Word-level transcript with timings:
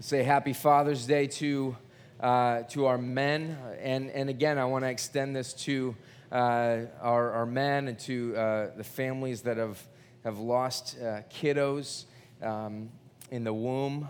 say 0.00 0.22
happy 0.22 0.54
Father's 0.54 1.04
Day 1.04 1.26
to, 1.26 1.76
uh, 2.20 2.62
to 2.70 2.86
our 2.86 2.96
men. 2.96 3.58
And, 3.82 4.10
and 4.10 4.30
again, 4.30 4.56
I 4.56 4.64
want 4.64 4.82
to 4.84 4.88
extend 4.88 5.36
this 5.36 5.52
to 5.64 5.94
uh, 6.32 6.78
our, 7.02 7.30
our 7.32 7.44
men 7.44 7.86
and 7.86 7.98
to 8.00 8.34
uh, 8.34 8.70
the 8.78 8.84
families 8.84 9.42
that 9.42 9.58
have, 9.58 9.78
have 10.24 10.38
lost 10.38 10.96
uh, 10.98 11.20
kiddos 11.30 12.04
um, 12.42 12.88
in 13.30 13.44
the 13.44 13.52
womb. 13.52 14.08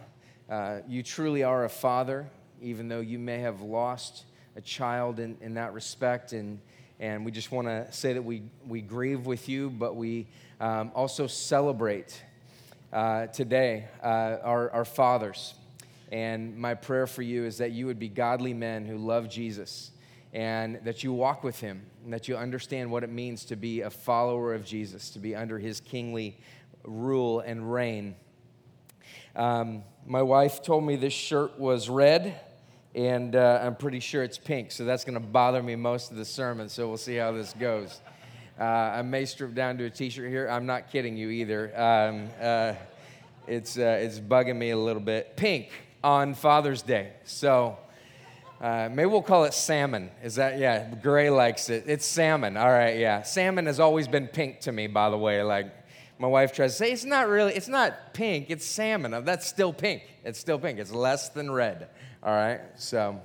Uh, 0.48 0.78
you 0.86 1.02
truly 1.02 1.42
are 1.42 1.64
a 1.64 1.68
father, 1.68 2.30
even 2.62 2.86
though 2.86 3.00
you 3.00 3.18
may 3.18 3.38
have 3.38 3.60
lost 3.60 4.26
a 4.54 4.60
child 4.60 5.18
in, 5.18 5.36
in 5.40 5.54
that 5.54 5.74
respect. 5.74 6.32
And, 6.32 6.60
and 7.00 7.24
we 7.24 7.32
just 7.32 7.50
want 7.50 7.66
to 7.66 7.90
say 7.90 8.12
that 8.12 8.22
we, 8.22 8.44
we 8.68 8.80
grieve 8.80 9.26
with 9.26 9.48
you, 9.48 9.68
but 9.70 9.96
we 9.96 10.28
um, 10.60 10.92
also 10.94 11.26
celebrate 11.26 12.22
uh, 12.92 13.26
today 13.26 13.88
our, 14.00 14.70
our 14.70 14.84
fathers. 14.84 15.54
And 16.10 16.56
my 16.56 16.74
prayer 16.74 17.06
for 17.06 17.22
you 17.22 17.44
is 17.44 17.58
that 17.58 17.70
you 17.70 17.86
would 17.86 17.98
be 17.98 18.08
godly 18.08 18.52
men 18.52 18.84
who 18.84 18.98
love 18.98 19.28
Jesus 19.28 19.92
and 20.32 20.80
that 20.84 21.02
you 21.02 21.12
walk 21.12 21.42
with 21.44 21.60
him 21.60 21.82
and 22.04 22.12
that 22.12 22.28
you 22.28 22.36
understand 22.36 22.90
what 22.90 23.04
it 23.04 23.10
means 23.10 23.44
to 23.46 23.56
be 23.56 23.82
a 23.82 23.90
follower 23.90 24.54
of 24.54 24.64
Jesus, 24.64 25.10
to 25.10 25.18
be 25.18 25.34
under 25.34 25.58
his 25.58 25.80
kingly 25.80 26.38
rule 26.84 27.40
and 27.40 27.72
reign. 27.72 28.14
Um, 29.36 29.84
my 30.06 30.22
wife 30.22 30.62
told 30.62 30.84
me 30.84 30.96
this 30.96 31.12
shirt 31.12 31.58
was 31.58 31.88
red, 31.88 32.40
and 32.94 33.36
uh, 33.36 33.60
I'm 33.62 33.76
pretty 33.76 34.00
sure 34.00 34.22
it's 34.22 34.38
pink, 34.38 34.72
so 34.72 34.84
that's 34.84 35.04
going 35.04 35.14
to 35.14 35.20
bother 35.20 35.62
me 35.62 35.76
most 35.76 36.10
of 36.10 36.16
the 36.16 36.24
sermon, 36.24 36.68
so 36.68 36.88
we'll 36.88 36.96
see 36.96 37.16
how 37.16 37.32
this 37.32 37.52
goes. 37.52 38.00
Uh, 38.58 38.64
I 38.64 39.02
may 39.02 39.24
strip 39.24 39.54
down 39.54 39.78
to 39.78 39.84
a 39.84 39.90
t 39.90 40.10
shirt 40.10 40.28
here. 40.28 40.48
I'm 40.48 40.66
not 40.66 40.90
kidding 40.90 41.16
you 41.16 41.30
either. 41.30 41.72
Um, 41.80 42.28
uh, 42.40 42.74
it's, 43.46 43.78
uh, 43.78 43.98
it's 44.00 44.18
bugging 44.20 44.56
me 44.56 44.70
a 44.70 44.76
little 44.76 45.02
bit. 45.02 45.36
Pink 45.36 45.70
on 46.02 46.34
Father's 46.34 46.82
Day. 46.82 47.12
So 47.24 47.78
uh, 48.60 48.88
maybe 48.90 49.06
we'll 49.06 49.22
call 49.22 49.44
it 49.44 49.54
salmon. 49.54 50.10
Is 50.22 50.36
that, 50.36 50.58
yeah, 50.58 50.94
Gray 51.02 51.30
likes 51.30 51.70
it. 51.70 51.84
It's 51.86 52.06
salmon. 52.06 52.56
All 52.56 52.70
right, 52.70 52.98
yeah. 52.98 53.22
Salmon 53.22 53.66
has 53.66 53.80
always 53.80 54.08
been 54.08 54.26
pink 54.26 54.60
to 54.60 54.72
me, 54.72 54.86
by 54.86 55.10
the 55.10 55.18
way. 55.18 55.42
Like, 55.42 55.72
my 56.18 56.28
wife 56.28 56.52
tries 56.52 56.72
to 56.72 56.76
say, 56.76 56.92
it's 56.92 57.04
not 57.04 57.28
really, 57.28 57.54
it's 57.54 57.68
not 57.68 58.12
pink, 58.12 58.50
it's 58.50 58.66
salmon. 58.66 59.24
That's 59.24 59.46
still 59.46 59.72
pink. 59.72 60.02
It's 60.22 60.38
still 60.38 60.58
pink. 60.58 60.78
It's 60.78 60.92
less 60.92 61.30
than 61.30 61.50
red. 61.50 61.88
All 62.22 62.34
right, 62.34 62.60
so 62.76 63.22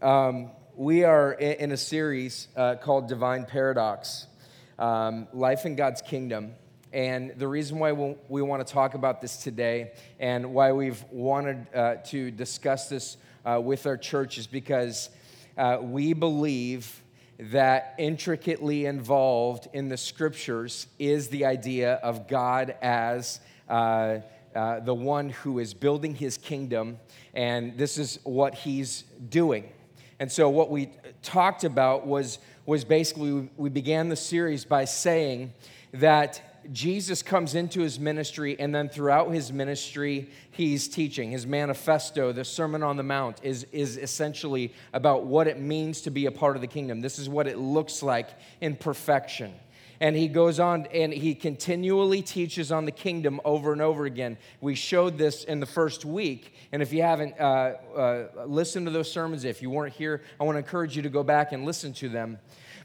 um, 0.00 0.50
we 0.76 1.04
are 1.04 1.34
in 1.34 1.72
a 1.72 1.76
series 1.76 2.48
uh, 2.56 2.76
called 2.76 3.08
Divine 3.08 3.44
Paradox 3.44 4.26
um, 4.78 5.28
Life 5.34 5.66
in 5.66 5.76
God's 5.76 6.00
Kingdom. 6.00 6.54
And 6.94 7.32
the 7.36 7.48
reason 7.48 7.80
why 7.80 7.90
we 7.90 8.40
want 8.40 8.64
to 8.64 8.72
talk 8.72 8.94
about 8.94 9.20
this 9.20 9.38
today 9.38 9.90
and 10.20 10.54
why 10.54 10.70
we've 10.70 11.04
wanted 11.10 11.66
uh, 11.74 11.96
to 12.04 12.30
discuss 12.30 12.88
this 12.88 13.16
uh, 13.44 13.60
with 13.60 13.84
our 13.88 13.96
church 13.96 14.38
is 14.38 14.46
because 14.46 15.10
uh, 15.58 15.78
we 15.82 16.12
believe 16.12 17.02
that 17.36 17.96
intricately 17.98 18.86
involved 18.86 19.66
in 19.72 19.88
the 19.88 19.96
scriptures 19.96 20.86
is 21.00 21.26
the 21.30 21.44
idea 21.46 21.94
of 21.94 22.28
God 22.28 22.76
as 22.80 23.40
uh, 23.68 24.18
uh, 24.54 24.78
the 24.78 24.94
one 24.94 25.30
who 25.30 25.58
is 25.58 25.74
building 25.74 26.14
his 26.14 26.38
kingdom, 26.38 26.98
and 27.34 27.76
this 27.76 27.98
is 27.98 28.20
what 28.22 28.54
he's 28.54 29.02
doing. 29.30 29.68
And 30.20 30.30
so, 30.30 30.48
what 30.48 30.70
we 30.70 30.90
talked 31.24 31.64
about 31.64 32.06
was, 32.06 32.38
was 32.66 32.84
basically 32.84 33.50
we 33.56 33.68
began 33.68 34.10
the 34.10 34.16
series 34.16 34.64
by 34.64 34.84
saying 34.84 35.52
that 35.92 36.53
Jesus 36.72 37.22
comes 37.22 37.54
into 37.54 37.80
his 37.80 37.98
ministry, 38.00 38.58
and 38.58 38.74
then 38.74 38.88
throughout 38.88 39.30
his 39.30 39.52
ministry, 39.52 40.30
he's 40.50 40.88
teaching. 40.88 41.30
His 41.30 41.46
manifesto, 41.46 42.32
the 42.32 42.44
Sermon 42.44 42.82
on 42.82 42.96
the 42.96 43.02
Mount, 43.02 43.40
is, 43.42 43.66
is 43.72 43.96
essentially 43.96 44.72
about 44.92 45.24
what 45.24 45.46
it 45.46 45.58
means 45.58 46.00
to 46.02 46.10
be 46.10 46.26
a 46.26 46.32
part 46.32 46.56
of 46.56 46.62
the 46.62 46.68
kingdom. 46.68 47.00
This 47.00 47.18
is 47.18 47.28
what 47.28 47.46
it 47.46 47.58
looks 47.58 48.02
like 48.02 48.28
in 48.60 48.76
perfection. 48.76 49.52
And 50.00 50.16
he 50.16 50.28
goes 50.28 50.58
on 50.58 50.86
and 50.92 51.12
he 51.12 51.34
continually 51.34 52.20
teaches 52.20 52.72
on 52.72 52.84
the 52.84 52.90
kingdom 52.90 53.40
over 53.44 53.72
and 53.72 53.80
over 53.80 54.04
again. 54.04 54.36
We 54.60 54.74
showed 54.74 55.18
this 55.18 55.44
in 55.44 55.60
the 55.60 55.66
first 55.66 56.04
week. 56.04 56.54
And 56.72 56.82
if 56.82 56.92
you 56.92 57.02
haven't 57.02 57.38
uh, 57.38 57.74
uh, 57.96 58.28
listened 58.46 58.86
to 58.86 58.92
those 58.92 59.10
sermons, 59.10 59.44
if 59.44 59.62
you 59.62 59.70
weren't 59.70 59.94
here, 59.94 60.22
I 60.40 60.44
want 60.44 60.56
to 60.56 60.58
encourage 60.58 60.96
you 60.96 61.02
to 61.02 61.08
go 61.08 61.22
back 61.22 61.52
and 61.52 61.64
listen 61.64 61.92
to 61.94 62.08
them. 62.08 62.38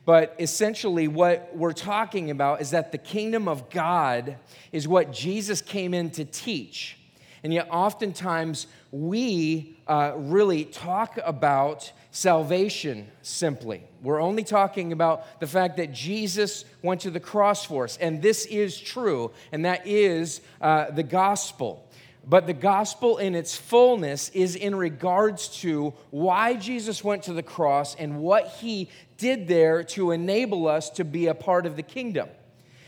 But 0.09 0.33
essentially, 0.39 1.07
what 1.07 1.55
we're 1.55 1.71
talking 1.71 2.31
about 2.31 2.61
is 2.61 2.71
that 2.71 2.91
the 2.91 2.97
kingdom 2.97 3.47
of 3.47 3.69
God 3.69 4.37
is 4.71 4.87
what 4.87 5.13
Jesus 5.13 5.61
came 5.61 5.93
in 5.93 6.09
to 6.09 6.25
teach. 6.25 6.97
And 7.43 7.53
yet, 7.53 7.67
oftentimes, 7.69 8.65
we 8.91 9.77
uh, 9.87 10.13
really 10.15 10.65
talk 10.65 11.19
about 11.23 11.91
salvation 12.09 13.07
simply. 13.21 13.83
We're 14.01 14.19
only 14.19 14.43
talking 14.43 14.93
about 14.93 15.39
the 15.39 15.45
fact 15.45 15.77
that 15.77 15.93
Jesus 15.93 16.65
went 16.81 17.01
to 17.01 17.11
the 17.11 17.19
cross 17.19 17.63
for 17.63 17.83
us. 17.83 17.95
And 17.97 18.19
this 18.19 18.47
is 18.47 18.79
true, 18.79 19.29
and 19.51 19.63
that 19.65 19.85
is 19.85 20.41
uh, 20.59 20.89
the 20.89 21.03
gospel. 21.03 21.87
But 22.29 22.45
the 22.45 22.53
gospel 22.53 23.17
in 23.17 23.33
its 23.33 23.57
fullness 23.57 24.29
is 24.29 24.55
in 24.55 24.75
regards 24.75 25.47
to 25.61 25.95
why 26.11 26.53
Jesus 26.53 27.03
went 27.03 27.23
to 27.23 27.33
the 27.33 27.41
cross 27.41 27.95
and 27.95 28.19
what 28.19 28.49
he 28.59 28.89
did 29.17 29.47
there 29.47 29.83
to 29.85 30.11
enable 30.11 30.67
us 30.67 30.91
to 30.91 31.03
be 31.03 31.25
a 31.25 31.33
part 31.33 31.65
of 31.65 31.75
the 31.75 31.81
kingdom. 31.81 32.29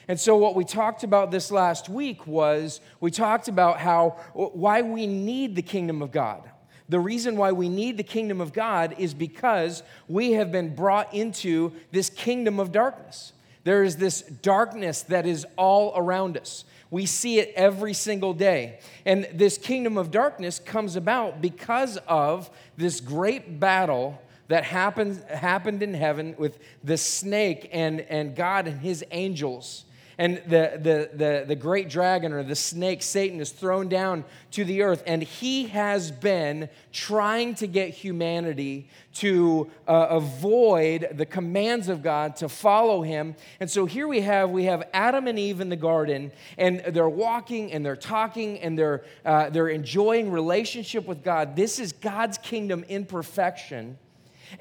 And 0.07 0.19
so, 0.19 0.37
what 0.37 0.55
we 0.55 0.63
talked 0.63 1.03
about 1.03 1.31
this 1.31 1.49
last 1.49 1.89
week 1.89 2.27
was 2.27 2.81
we 2.99 3.09
talked 3.09 3.47
about 3.47 3.79
how 3.79 4.17
why 4.33 4.83
we 4.83 5.07
need 5.07 5.55
the 5.55 5.61
kingdom 5.63 6.03
of 6.03 6.11
God. 6.11 6.47
The 6.89 6.99
reason 6.99 7.35
why 7.35 7.51
we 7.51 7.67
need 7.67 7.97
the 7.97 8.03
kingdom 8.03 8.41
of 8.41 8.53
God 8.53 8.95
is 8.99 9.15
because 9.15 9.81
we 10.07 10.33
have 10.33 10.51
been 10.51 10.75
brought 10.75 11.13
into 11.15 11.71
this 11.91 12.11
kingdom 12.11 12.59
of 12.59 12.71
darkness. 12.71 13.33
There 13.63 13.83
is 13.83 13.95
this 13.97 14.21
darkness 14.21 15.03
that 15.03 15.25
is 15.25 15.45
all 15.55 15.93
around 15.95 16.37
us. 16.37 16.65
We 16.91 17.05
see 17.05 17.39
it 17.39 17.53
every 17.55 17.93
single 17.93 18.33
day. 18.33 18.79
And 19.05 19.27
this 19.33 19.57
kingdom 19.57 19.97
of 19.97 20.11
darkness 20.11 20.59
comes 20.59 20.95
about 20.95 21.41
because 21.41 21.97
of 22.05 22.51
this 22.77 22.99
great 22.99 23.59
battle 23.59 24.21
that 24.49 24.65
happened, 24.65 25.23
happened 25.29 25.81
in 25.81 25.93
heaven 25.93 26.35
with 26.37 26.59
the 26.83 26.97
snake 26.97 27.69
and, 27.71 28.01
and 28.01 28.35
God 28.35 28.67
and 28.67 28.81
his 28.81 29.05
angels 29.11 29.85
and 30.21 30.37
the, 30.45 30.73
the, 30.75 31.09
the, 31.17 31.45
the 31.47 31.55
great 31.55 31.89
dragon 31.89 32.31
or 32.31 32.43
the 32.43 32.55
snake, 32.55 33.01
Satan, 33.01 33.39
is 33.39 33.49
thrown 33.49 33.89
down 33.89 34.23
to 34.51 34.63
the 34.63 34.83
earth. 34.83 35.01
And 35.07 35.23
he 35.23 35.65
has 35.69 36.11
been 36.11 36.69
trying 36.93 37.55
to 37.55 37.65
get 37.65 37.89
humanity 37.89 38.87
to 39.15 39.71
uh, 39.87 40.05
avoid 40.11 41.07
the 41.13 41.25
commands 41.25 41.89
of 41.89 42.03
God, 42.03 42.35
to 42.35 42.49
follow 42.49 43.01
him. 43.01 43.35
And 43.59 43.67
so 43.67 43.87
here 43.87 44.07
we 44.07 44.21
have, 44.21 44.51
we 44.51 44.65
have 44.65 44.87
Adam 44.93 45.25
and 45.25 45.39
Eve 45.39 45.59
in 45.59 45.69
the 45.69 45.75
garden, 45.75 46.31
and 46.55 46.81
they're 46.81 47.09
walking 47.09 47.71
and 47.71 47.83
they're 47.83 47.95
talking 47.95 48.59
and 48.59 48.77
they're, 48.77 49.03
uh, 49.25 49.49
they're 49.49 49.69
enjoying 49.69 50.29
relationship 50.29 51.07
with 51.07 51.23
God. 51.23 51.55
This 51.55 51.79
is 51.79 51.93
God's 51.93 52.37
kingdom 52.37 52.85
in 52.87 53.07
perfection. 53.07 53.97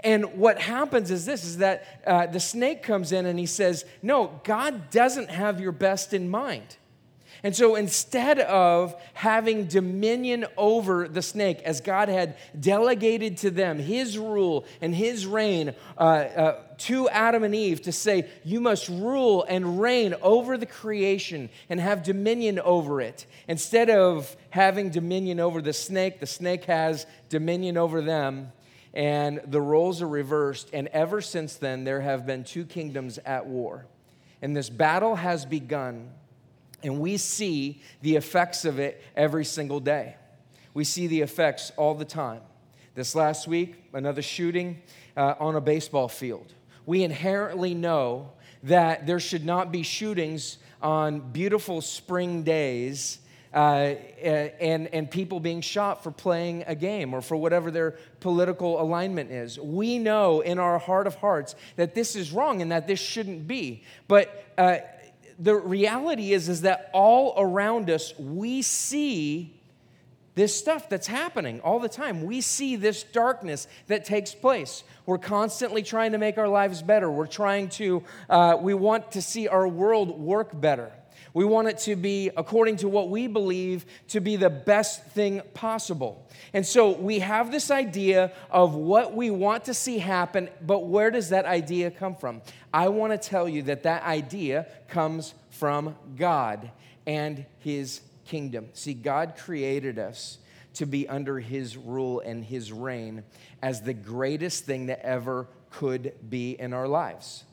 And 0.04 0.38
what 0.38 0.60
happens 0.60 1.10
is 1.10 1.26
this 1.26 1.44
is 1.44 1.58
that 1.58 2.02
uh, 2.06 2.26
the 2.26 2.40
snake 2.40 2.82
comes 2.82 3.12
in 3.12 3.26
and 3.26 3.38
he 3.38 3.46
says, 3.46 3.84
No, 4.02 4.40
God 4.44 4.90
doesn't 4.90 5.30
have 5.30 5.60
your 5.60 5.72
best 5.72 6.14
in 6.14 6.30
mind. 6.30 6.76
And 7.42 7.56
so 7.56 7.74
instead 7.74 8.38
of 8.40 8.94
having 9.14 9.66
dominion 9.66 10.44
over 10.56 11.08
the 11.08 11.22
snake, 11.22 11.62
as 11.62 11.80
God 11.80 12.08
had 12.08 12.36
delegated 12.58 13.38
to 13.38 13.50
them 13.50 13.78
his 13.78 14.18
rule 14.18 14.66
and 14.80 14.94
his 14.94 15.26
reign 15.26 15.74
uh, 15.96 16.00
uh, 16.00 16.62
to 16.78 17.08
Adam 17.08 17.42
and 17.42 17.54
Eve 17.54 17.82
to 17.82 17.92
say, 17.92 18.28
You 18.44 18.60
must 18.60 18.88
rule 18.88 19.44
and 19.48 19.80
reign 19.80 20.14
over 20.20 20.58
the 20.58 20.66
creation 20.66 21.48
and 21.70 21.80
have 21.80 22.02
dominion 22.02 22.58
over 22.58 23.00
it. 23.00 23.26
Instead 23.48 23.88
of 23.88 24.36
having 24.50 24.90
dominion 24.90 25.40
over 25.40 25.62
the 25.62 25.72
snake, 25.72 26.20
the 26.20 26.26
snake 26.26 26.64
has 26.64 27.06
dominion 27.30 27.78
over 27.78 28.02
them 28.02 28.52
and 28.92 29.40
the 29.46 29.60
roles 29.60 30.02
are 30.02 30.08
reversed. 30.08 30.70
And 30.72 30.88
ever 30.88 31.20
since 31.20 31.56
then, 31.56 31.84
there 31.84 32.00
have 32.00 32.26
been 32.26 32.44
two 32.44 32.64
kingdoms 32.64 33.18
at 33.18 33.46
war. 33.46 33.86
And 34.42 34.56
this 34.56 34.70
battle 34.70 35.16
has 35.16 35.44
begun, 35.44 36.10
and 36.82 36.98
we 36.98 37.16
see 37.16 37.82
the 38.02 38.16
effects 38.16 38.64
of 38.64 38.78
it 38.78 39.02
every 39.14 39.44
single 39.44 39.80
day. 39.80 40.16
We 40.72 40.84
see 40.84 41.06
the 41.06 41.20
effects 41.20 41.72
all 41.76 41.94
the 41.94 42.04
time. 42.04 42.40
This 42.94 43.14
last 43.14 43.46
week, 43.46 43.84
another 43.92 44.22
shooting 44.22 44.82
uh, 45.16 45.34
on 45.38 45.56
a 45.56 45.60
baseball 45.60 46.08
field. 46.08 46.54
We 46.86 47.04
inherently 47.04 47.74
know 47.74 48.32
that 48.62 49.06
there 49.06 49.20
should 49.20 49.44
not 49.44 49.70
be 49.70 49.82
shootings 49.82 50.58
on 50.82 51.20
beautiful 51.32 51.80
spring 51.80 52.42
days 52.42 53.18
uh, 53.52 53.94
and, 54.22 54.88
and 54.88 55.10
people 55.10 55.40
being 55.40 55.60
shot 55.60 56.02
for 56.04 56.10
playing 56.10 56.64
a 56.66 56.74
game 56.74 57.12
or 57.12 57.20
for 57.20 57.36
whatever 57.36 57.70
their 57.70 57.96
political 58.20 58.80
alignment 58.80 59.30
is. 59.30 59.58
We 59.58 59.98
know 59.98 60.40
in 60.40 60.58
our 60.58 60.78
heart 60.78 61.06
of 61.06 61.16
hearts 61.16 61.56
that 61.76 61.94
this 61.94 62.14
is 62.14 62.32
wrong 62.32 62.62
and 62.62 62.70
that 62.70 62.86
this 62.86 63.00
shouldn't 63.00 63.48
be. 63.48 63.82
But 64.06 64.52
uh, 64.56 64.78
the 65.38 65.56
reality 65.56 66.32
is, 66.32 66.48
is 66.48 66.60
that 66.62 66.90
all 66.92 67.34
around 67.36 67.90
us 67.90 68.14
we 68.18 68.62
see 68.62 69.56
this 70.36 70.56
stuff 70.56 70.88
that's 70.88 71.08
happening 71.08 71.60
all 71.60 71.80
the 71.80 71.88
time. 71.88 72.24
We 72.24 72.40
see 72.40 72.76
this 72.76 73.02
darkness 73.02 73.66
that 73.88 74.04
takes 74.04 74.32
place. 74.32 74.84
We're 75.06 75.18
constantly 75.18 75.82
trying 75.82 76.12
to 76.12 76.18
make 76.18 76.38
our 76.38 76.48
lives 76.48 76.82
better. 76.82 77.10
We're 77.10 77.26
trying 77.26 77.68
to, 77.70 78.04
uh, 78.28 78.56
we 78.60 78.74
want 78.74 79.12
to 79.12 79.22
see 79.22 79.48
our 79.48 79.66
world 79.66 80.20
work 80.20 80.58
better. 80.58 80.92
We 81.32 81.44
want 81.44 81.68
it 81.68 81.78
to 81.78 81.96
be 81.96 82.30
according 82.36 82.76
to 82.78 82.88
what 82.88 83.08
we 83.08 83.26
believe 83.26 83.86
to 84.08 84.20
be 84.20 84.36
the 84.36 84.50
best 84.50 85.06
thing 85.08 85.42
possible. 85.54 86.26
And 86.52 86.66
so 86.66 86.90
we 86.90 87.20
have 87.20 87.50
this 87.50 87.70
idea 87.70 88.32
of 88.50 88.74
what 88.74 89.14
we 89.14 89.30
want 89.30 89.64
to 89.66 89.74
see 89.74 89.98
happen, 89.98 90.48
but 90.60 90.86
where 90.86 91.10
does 91.10 91.30
that 91.30 91.44
idea 91.44 91.90
come 91.90 92.16
from? 92.16 92.42
I 92.72 92.88
want 92.88 93.12
to 93.12 93.18
tell 93.18 93.48
you 93.48 93.62
that 93.64 93.84
that 93.84 94.02
idea 94.02 94.66
comes 94.88 95.34
from 95.50 95.96
God 96.16 96.70
and 97.06 97.44
His 97.58 98.00
kingdom. 98.26 98.68
See, 98.72 98.94
God 98.94 99.34
created 99.36 99.98
us 99.98 100.38
to 100.74 100.86
be 100.86 101.08
under 101.08 101.38
His 101.38 101.76
rule 101.76 102.20
and 102.20 102.44
His 102.44 102.72
reign 102.72 103.24
as 103.62 103.82
the 103.82 103.94
greatest 103.94 104.64
thing 104.64 104.86
that 104.86 105.00
ever 105.00 105.48
could 105.70 106.12
be 106.28 106.52
in 106.52 106.72
our 106.72 106.88
lives. 106.88 107.44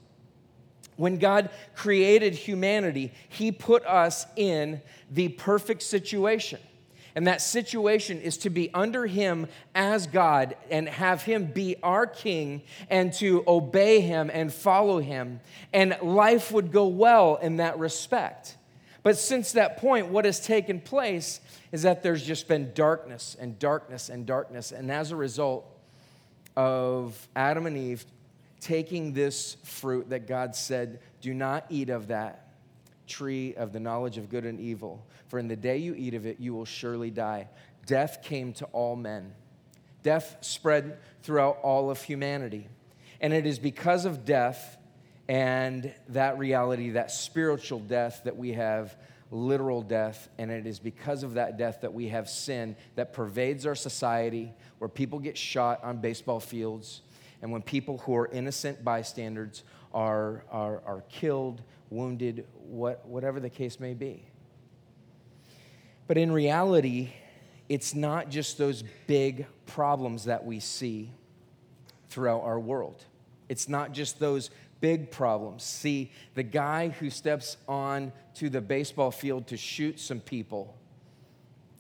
When 0.97 1.17
God 1.17 1.49
created 1.75 2.33
humanity, 2.33 3.13
He 3.29 3.51
put 3.51 3.85
us 3.85 4.25
in 4.35 4.81
the 5.09 5.29
perfect 5.29 5.83
situation. 5.83 6.59
And 7.15 7.25
that 7.25 7.41
situation 7.41 8.21
is 8.21 8.38
to 8.39 8.51
be 8.51 8.71
under 8.75 9.07
Him 9.07 9.47
as 9.73 10.05
God 10.05 10.55
and 10.69 10.88
have 10.88 11.23
Him 11.23 11.45
be 11.45 11.75
our 11.81 12.05
King 12.05 12.61
and 12.91 13.11
to 13.13 13.44
obey 13.47 14.01
Him 14.01 14.29
and 14.31 14.53
follow 14.53 14.99
Him. 14.99 15.39
And 15.73 15.97
life 16.03 16.51
would 16.51 16.71
go 16.71 16.88
well 16.88 17.38
in 17.38 17.57
that 17.57 17.79
respect. 17.79 18.55
But 19.01 19.17
since 19.17 19.53
that 19.53 19.77
point, 19.77 20.09
what 20.09 20.25
has 20.25 20.39
taken 20.39 20.79
place 20.79 21.39
is 21.71 21.83
that 21.83 22.03
there's 22.03 22.23
just 22.23 22.47
been 22.47 22.71
darkness 22.73 23.35
and 23.39 23.57
darkness 23.57 24.09
and 24.09 24.25
darkness. 24.25 24.71
And 24.71 24.91
as 24.91 25.11
a 25.11 25.15
result 25.15 25.65
of 26.55 27.27
Adam 27.35 27.65
and 27.65 27.77
Eve 27.77 28.05
taking 28.59 29.13
this 29.13 29.57
fruit 29.63 30.09
that 30.09 30.27
God 30.27 30.56
said, 30.56 31.00
Do 31.21 31.33
not 31.33 31.65
eat 31.69 31.89
of 31.89 32.07
that 32.07 32.48
tree 33.07 33.56
of 33.56 33.71
the 33.74 33.80
knowledge 33.80 34.18
of 34.18 34.30
good 34.30 34.45
and 34.45 34.59
evil, 34.59 35.06
for 35.27 35.39
in 35.39 35.48
the 35.48 35.56
day 35.56 35.77
you 35.77 35.95
eat 35.95 36.13
of 36.13 36.25
it, 36.25 36.39
you 36.39 36.54
will 36.54 36.65
surely 36.65 37.09
die. 37.09 37.48
Death 37.86 38.21
came 38.21 38.54
to 38.54 38.65
all 38.65 38.95
men, 38.95 39.33
death 40.04 40.38
spread 40.42 40.98
throughout 41.24 41.59
all 41.63 41.89
of 41.89 42.01
humanity. 42.01 42.68
And 43.19 43.33
it 43.33 43.48
is 43.48 43.57
because 43.57 44.06
of 44.06 44.25
death 44.25 44.77
and 45.27 45.92
that 46.10 46.38
reality, 46.38 46.92
that 46.92 47.12
spiritual 47.12 47.80
death, 47.80 48.21
that 48.25 48.38
we 48.38 48.53
have 48.53 48.95
literal 49.31 49.81
death. 49.81 50.30
And 50.38 50.51
it 50.51 50.68
is 50.68 50.80
because 50.80 51.24
of 51.24 51.33
that 51.33 51.57
death 51.57 51.81
that 51.81 51.94
we 51.94 52.10
have 52.10 52.30
sin 52.30 52.75
that 52.95 53.13
pervades 53.13 53.65
our 53.65 53.75
society, 53.75 54.53
where 54.77 54.88
people 54.88 55.19
get 55.19 55.38
shot 55.38 55.83
on 55.83 55.98
baseball 55.98 56.39
fields, 56.39 57.01
and 57.42 57.51
when 57.51 57.62
people 57.62 58.00
who 58.00 58.16
are 58.16 58.28
innocent 58.28 58.84
bystanders 58.84 59.63
are, 59.94 60.44
are, 60.51 60.81
are 60.86 61.04
killed, 61.10 61.62
wounded, 61.89 62.48
what, 62.54 63.06
whatever 63.07 63.39
the 63.39 63.50
case 63.50 63.80
may 63.80 63.94
be. 63.94 64.25
But 66.07 66.18
in 66.18 66.31
reality, 66.31 67.12
it's 67.69 67.94
not 67.94 68.30
just 68.30 68.57
those 68.57 68.84
big 69.07 69.45
problems 69.66 70.25
that 70.25 70.45
we 70.45 70.60
see 70.60 71.12
throughout 72.10 72.42
our 72.42 72.60
world. 72.60 73.04
It's 73.50 73.68
not 73.69 73.92
just 73.92 74.19
those 74.19 74.50
big 74.80 75.12
problems. 75.12 75.63
See, 75.63 76.12
the 76.36 76.44
guy 76.44 76.89
who 76.89 77.10
steps 77.10 77.57
on 77.68 78.12
to 78.36 78.50
the 78.50 78.62
baseball 78.62 79.12
field 79.12 79.48
to 79.48 79.57
shoot 79.57 80.00
some 80.00 80.19
people 80.19 80.78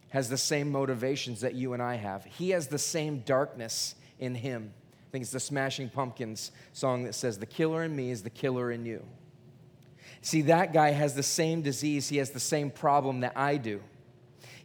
has 0.09 0.29
the 0.29 0.37
same 0.37 0.71
motivations 0.71 1.41
that 1.41 1.53
you 1.53 1.73
and 1.73 1.81
I 1.81 1.95
have. 1.95 2.25
He 2.25 2.51
has 2.51 2.67
the 2.67 2.79
same 2.79 3.19
darkness 3.19 3.95
in 4.19 4.35
him. 4.35 4.73
I 5.07 5.11
think 5.11 5.21
it's 5.21 5.31
the 5.31 5.39
Smashing 5.39 5.89
Pumpkins 5.89 6.51
song 6.73 7.03
that 7.03 7.15
says, 7.15 7.37
The 7.37 7.45
killer 7.45 7.83
in 7.83 7.95
me 7.95 8.11
is 8.11 8.23
the 8.23 8.29
killer 8.29 8.71
in 8.71 8.85
you. 8.85 9.05
See, 10.21 10.41
that 10.43 10.73
guy 10.73 10.91
has 10.91 11.15
the 11.15 11.23
same 11.23 11.61
disease, 11.61 12.09
he 12.09 12.17
has 12.17 12.31
the 12.31 12.39
same 12.39 12.69
problem 12.69 13.21
that 13.21 13.33
I 13.37 13.55
do. 13.55 13.81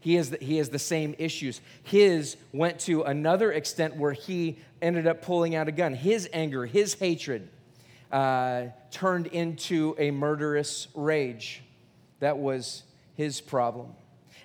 He 0.00 0.17
has, 0.17 0.31
the, 0.31 0.39
he 0.39 0.56
has 0.56 0.69
the 0.69 0.81
same 0.81 1.15
issues. 1.17 1.61
His 1.85 2.37
went 2.53 2.81
to 2.81 3.03
another 3.03 3.53
extent 3.53 3.94
where 3.94 4.12
he 4.12 4.59
ended 4.81 5.06
up 5.06 5.23
pulling 5.23 5.55
out 5.55 5.69
a 5.69 5.73
gun. 5.73 5.94
His 5.94 6.29
anger, 6.33 6.67
his 6.67 6.94
hatred 6.94 7.49
uh, 8.11 8.67
turned 8.91 9.29
into 9.29 9.94
a 9.99 10.11
murderous 10.11 10.89
rage. 10.94 11.62
That 12.19 12.39
was 12.39 12.83
his 13.15 13.41
problem. 13.41 13.94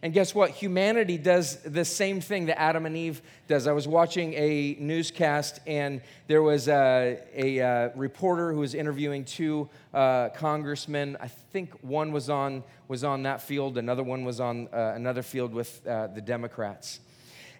And 0.03 0.13
guess 0.13 0.35
what? 0.35 0.51
Humanity 0.51 1.17
does 1.17 1.57
the 1.57 1.83
same 1.83 2.21
thing 2.21 2.45
that 2.47 2.59
Adam 2.59 2.85
and 2.85 2.95
Eve 2.95 3.21
does. 3.47 3.65
I 3.65 3.71
was 3.71 3.87
watching 3.87 4.33
a 4.33 4.77
newscast, 4.79 5.59
and 5.65 6.01
there 6.27 6.43
was 6.43 6.67
a, 6.67 7.19
a, 7.35 7.57
a 7.57 7.65
uh, 7.65 7.89
reporter 7.95 8.53
who 8.53 8.59
was 8.59 8.75
interviewing 8.75 9.25
two 9.25 9.69
uh, 9.93 10.29
congressmen. 10.29 11.17
I 11.19 11.27
think 11.27 11.71
one 11.81 12.11
was 12.11 12.29
on 12.29 12.63
was 12.87 13.03
on 13.03 13.23
that 13.23 13.41
field, 13.41 13.77
another 13.77 14.03
one 14.03 14.23
was 14.23 14.39
on 14.39 14.69
uh, 14.71 14.93
another 14.95 15.23
field 15.23 15.53
with 15.53 15.85
uh, 15.85 16.07
the 16.07 16.21
Democrats. 16.21 16.99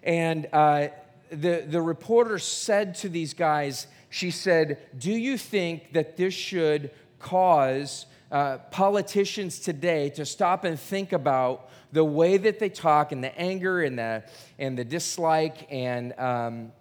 And 0.02 0.46
uh, 0.52 0.88
the 1.30 1.64
the 1.66 1.82
reporter 1.82 2.38
said 2.38 2.94
to 2.96 3.08
these 3.08 3.34
guys, 3.34 3.88
she 4.10 4.30
said, 4.30 4.78
"Do 4.96 5.10
you 5.10 5.36
think 5.36 5.92
that 5.92 6.16
this 6.16 6.34
should 6.34 6.92
cause?" 7.18 8.06
Uh, 8.30 8.58
politicians 8.70 9.58
today 9.58 10.10
to 10.10 10.26
stop 10.26 10.64
and 10.64 10.78
think 10.78 11.14
about 11.14 11.70
the 11.92 12.04
way 12.04 12.36
that 12.36 12.58
they 12.58 12.68
talk 12.68 13.12
and 13.12 13.22
the 13.22 13.36
anger 13.38 13.82
and 13.82 13.98
the, 13.98 14.24
and 14.58 14.78
the 14.78 14.84
dislike 14.84 15.66
and 15.70 16.18
um, 16.18 16.72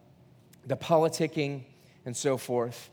the 0.66 0.76
politicking 0.76 1.62
and 2.06 2.16
so 2.16 2.38
forth. 2.38 2.90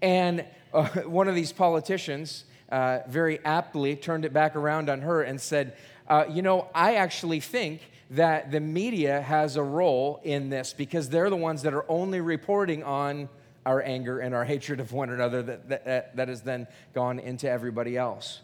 And 0.00 0.44
uh, 0.72 0.86
one 1.06 1.28
of 1.28 1.34
these 1.34 1.52
politicians 1.52 2.44
uh, 2.70 3.00
very 3.08 3.44
aptly 3.44 3.96
turned 3.96 4.24
it 4.24 4.32
back 4.32 4.56
around 4.56 4.88
on 4.88 5.02
her 5.02 5.22
and 5.22 5.40
said, 5.40 5.76
uh, 6.08 6.24
You 6.28 6.42
know, 6.42 6.68
I 6.74 6.96
actually 6.96 7.40
think 7.40 7.80
that 8.10 8.52
the 8.52 8.60
media 8.60 9.20
has 9.20 9.56
a 9.56 9.62
role 9.62 10.20
in 10.22 10.48
this 10.50 10.72
because 10.72 11.08
they're 11.08 11.30
the 11.30 11.36
ones 11.36 11.62
that 11.62 11.74
are 11.74 11.84
only 11.88 12.20
reporting 12.20 12.84
on 12.84 13.28
our 13.64 13.82
anger 13.82 14.20
and 14.20 14.32
our 14.32 14.44
hatred 14.44 14.78
of 14.78 14.92
one 14.92 15.10
another 15.10 15.42
that, 15.42 15.68
that, 15.68 16.16
that 16.16 16.28
has 16.28 16.42
then 16.42 16.68
gone 16.94 17.18
into 17.18 17.50
everybody 17.50 17.96
else. 17.96 18.40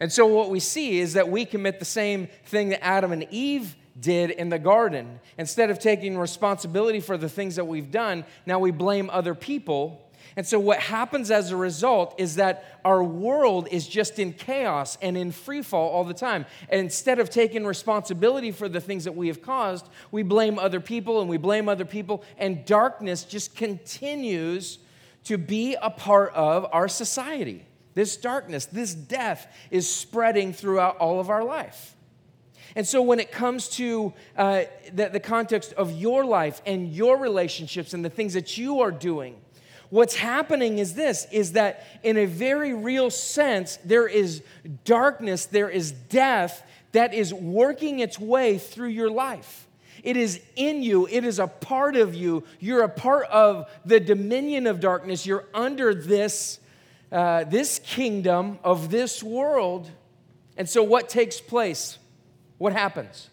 And 0.00 0.12
so, 0.12 0.26
what 0.26 0.50
we 0.50 0.60
see 0.60 1.00
is 1.00 1.14
that 1.14 1.28
we 1.28 1.44
commit 1.44 1.78
the 1.78 1.84
same 1.84 2.28
thing 2.44 2.70
that 2.70 2.84
Adam 2.84 3.12
and 3.12 3.26
Eve 3.30 3.76
did 3.98 4.30
in 4.30 4.48
the 4.48 4.58
garden. 4.58 5.20
Instead 5.38 5.70
of 5.70 5.78
taking 5.78 6.18
responsibility 6.18 7.00
for 7.00 7.16
the 7.16 7.28
things 7.28 7.56
that 7.56 7.64
we've 7.64 7.90
done, 7.90 8.24
now 8.44 8.58
we 8.58 8.70
blame 8.70 9.08
other 9.10 9.34
people. 9.34 10.02
And 10.36 10.46
so, 10.46 10.60
what 10.60 10.80
happens 10.80 11.30
as 11.30 11.50
a 11.50 11.56
result 11.56 12.14
is 12.18 12.34
that 12.34 12.78
our 12.84 13.02
world 13.02 13.68
is 13.70 13.88
just 13.88 14.18
in 14.18 14.34
chaos 14.34 14.98
and 15.00 15.16
in 15.16 15.32
free 15.32 15.62
fall 15.62 15.88
all 15.88 16.04
the 16.04 16.12
time. 16.12 16.44
And 16.68 16.78
instead 16.78 17.18
of 17.18 17.30
taking 17.30 17.64
responsibility 17.64 18.50
for 18.50 18.68
the 18.68 18.80
things 18.80 19.04
that 19.04 19.16
we 19.16 19.28
have 19.28 19.40
caused, 19.40 19.88
we 20.10 20.22
blame 20.22 20.58
other 20.58 20.80
people 20.80 21.20
and 21.20 21.30
we 21.30 21.38
blame 21.38 21.70
other 21.70 21.86
people, 21.86 22.22
and 22.36 22.66
darkness 22.66 23.24
just 23.24 23.56
continues 23.56 24.78
to 25.24 25.38
be 25.38 25.74
a 25.80 25.90
part 25.90 26.34
of 26.34 26.66
our 26.70 26.86
society. 26.86 27.64
This 27.96 28.18
darkness, 28.18 28.66
this 28.66 28.92
death 28.92 29.50
is 29.70 29.90
spreading 29.90 30.52
throughout 30.52 30.98
all 30.98 31.18
of 31.18 31.30
our 31.30 31.42
life. 31.42 31.96
And 32.74 32.86
so, 32.86 33.00
when 33.00 33.18
it 33.18 33.32
comes 33.32 33.70
to 33.70 34.12
uh, 34.36 34.64
the, 34.92 35.08
the 35.08 35.18
context 35.18 35.72
of 35.72 35.92
your 35.92 36.22
life 36.26 36.60
and 36.66 36.92
your 36.92 37.16
relationships 37.16 37.94
and 37.94 38.04
the 38.04 38.10
things 38.10 38.34
that 38.34 38.58
you 38.58 38.80
are 38.80 38.90
doing, 38.90 39.36
what's 39.88 40.14
happening 40.14 40.76
is 40.76 40.92
this 40.92 41.26
is 41.32 41.52
that 41.52 41.86
in 42.02 42.18
a 42.18 42.26
very 42.26 42.74
real 42.74 43.08
sense, 43.08 43.78
there 43.82 44.06
is 44.06 44.42
darkness, 44.84 45.46
there 45.46 45.70
is 45.70 45.90
death 45.90 46.68
that 46.92 47.14
is 47.14 47.32
working 47.32 48.00
its 48.00 48.20
way 48.20 48.58
through 48.58 48.90
your 48.90 49.08
life. 49.08 49.66
It 50.02 50.18
is 50.18 50.42
in 50.54 50.82
you, 50.82 51.08
it 51.10 51.24
is 51.24 51.38
a 51.38 51.46
part 51.46 51.96
of 51.96 52.14
you. 52.14 52.44
You're 52.60 52.82
a 52.82 52.90
part 52.90 53.26
of 53.28 53.70
the 53.86 54.00
dominion 54.00 54.66
of 54.66 54.80
darkness, 54.80 55.24
you're 55.24 55.46
under 55.54 55.94
this 55.94 56.60
uh, 57.12 57.44
this 57.44 57.78
kingdom 57.78 58.58
of 58.64 58.90
this 58.90 59.22
world. 59.22 59.90
And 60.56 60.68
so, 60.68 60.82
what 60.82 61.08
takes 61.08 61.40
place? 61.40 61.98
What 62.58 62.72
happens? 62.72 63.30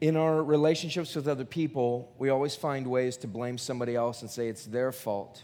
In 0.00 0.16
our 0.16 0.42
relationships 0.42 1.14
with 1.14 1.28
other 1.28 1.44
people, 1.44 2.12
we 2.18 2.30
always 2.30 2.54
find 2.54 2.86
ways 2.86 3.18
to 3.18 3.26
blame 3.26 3.58
somebody 3.58 3.94
else 3.94 4.22
and 4.22 4.30
say 4.30 4.48
it's 4.48 4.64
their 4.64 4.92
fault. 4.92 5.42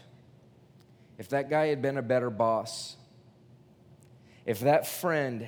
If 1.17 1.29
that 1.29 1.49
guy 1.49 1.67
had 1.67 1.81
been 1.81 1.97
a 1.97 2.01
better 2.01 2.29
boss, 2.29 2.95
if 4.45 4.61
that 4.61 4.87
friend 4.87 5.47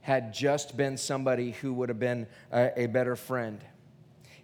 had 0.00 0.32
just 0.34 0.76
been 0.76 0.96
somebody 0.96 1.52
who 1.52 1.72
would 1.74 1.88
have 1.88 2.00
been 2.00 2.26
a, 2.50 2.82
a 2.82 2.86
better 2.86 3.14
friend, 3.14 3.60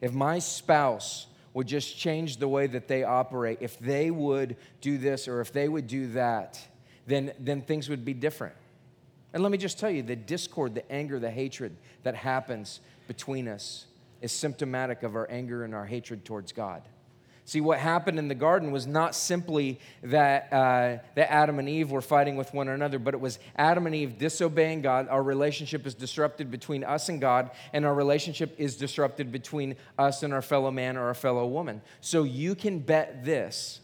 if 0.01 0.13
my 0.13 0.39
spouse 0.39 1.28
would 1.59 1.67
just 1.67 1.99
change 1.99 2.37
the 2.37 2.47
way 2.47 2.69
that 2.69 2.87
they 2.87 3.03
operate, 3.03 3.59
if 3.61 3.81
they 3.81 4.13
would 4.13 4.55
do 4.81 4.97
this 4.97 5.27
or 5.27 5.41
if 5.41 5.53
they 5.53 5.69
would 5.69 5.89
do 5.89 6.07
that, 6.13 6.65
then, 7.09 7.33
then 7.41 7.61
things 7.63 7.89
would 7.89 8.05
be 8.05 8.15
different. 8.15 8.55
And 9.33 9.43
let 9.43 9.51
me 9.51 9.59
just 9.59 9.77
tell 9.77 9.91
you 9.91 10.05
the 10.05 10.15
discord, 10.15 10.77
the 10.77 10.89
anger, 10.89 11.19
the 11.19 11.33
hatred 11.33 11.75
that 12.05 12.15
happens 12.15 12.79
between 13.09 13.49
us 13.49 13.87
is 14.23 14.31
symptomatic 14.31 15.03
of 15.03 15.17
our 15.17 15.29
anger 15.29 15.65
and 15.65 15.75
our 15.75 15.85
hatred 15.85 16.25
towards 16.25 16.53
God. 16.53 16.81
See, 17.49 17.63
what 17.63 17.79
happened 17.79 18.19
in 18.19 18.29
the 18.29 18.35
garden 18.35 18.73
was 18.73 18.87
not 18.87 19.15
simply 19.15 19.81
that, 20.03 20.53
uh, 20.53 20.99
that 21.15 21.33
Adam 21.33 21.59
and 21.59 21.67
Eve 21.67 21.91
were 21.91 22.03
fighting 22.03 22.37
with 22.37 22.53
one 22.53 22.69
another, 22.69 22.99
but 22.99 23.15
it 23.15 23.21
was 23.23 23.39
Adam 23.57 23.87
and 23.87 23.95
Eve 23.95 24.19
disobeying 24.19 24.83
God. 24.83 25.09
Our 25.09 25.23
relationship 25.23 25.87
is 25.87 25.95
disrupted 25.95 26.51
between 26.51 26.85
us 26.85 27.09
and 27.09 27.23
God, 27.23 27.51
and 27.73 27.87
our 27.87 27.95
relationship 27.95 28.55
is 28.59 28.77
disrupted 28.77 29.33
between 29.33 29.77
us 29.99 30.23
and 30.23 30.35
our 30.35 30.43
fellow 30.43 30.71
man 30.71 30.99
or 30.99 31.07
our 31.07 31.15
fellow 31.15 31.47
woman. 31.47 31.81
So 32.03 32.25
you 32.25 32.55
can 32.55 32.81
bet 32.81 33.25
this. 33.25 33.81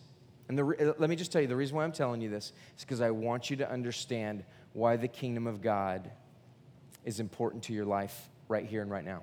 And 0.51 0.59
the, 0.59 0.95
let 0.99 1.09
me 1.09 1.17
just 1.17 1.33
tell 1.33 1.41
you 1.41 1.49
the 1.49 1.57
reason 1.57 1.75
why 1.75 1.85
I'm 1.85 1.93
telling 1.93 2.21
you 2.21 2.29
this 2.29 2.53
is 2.77 2.85
because 2.85 3.01
I 3.01 3.13
want 3.13 3.49
you 3.49 3.57
to 3.57 3.71
understand 3.73 4.45
why 4.75 4.97
the 4.97 5.09
kingdom 5.09 5.47
of 5.47 5.63
God 5.63 6.11
is 7.03 7.19
important 7.19 7.63
to 7.63 7.73
your 7.73 7.87
life 7.87 8.29
right 8.47 8.67
here 8.67 8.83
and 8.83 8.91
right 8.91 9.07
now. 9.07 9.23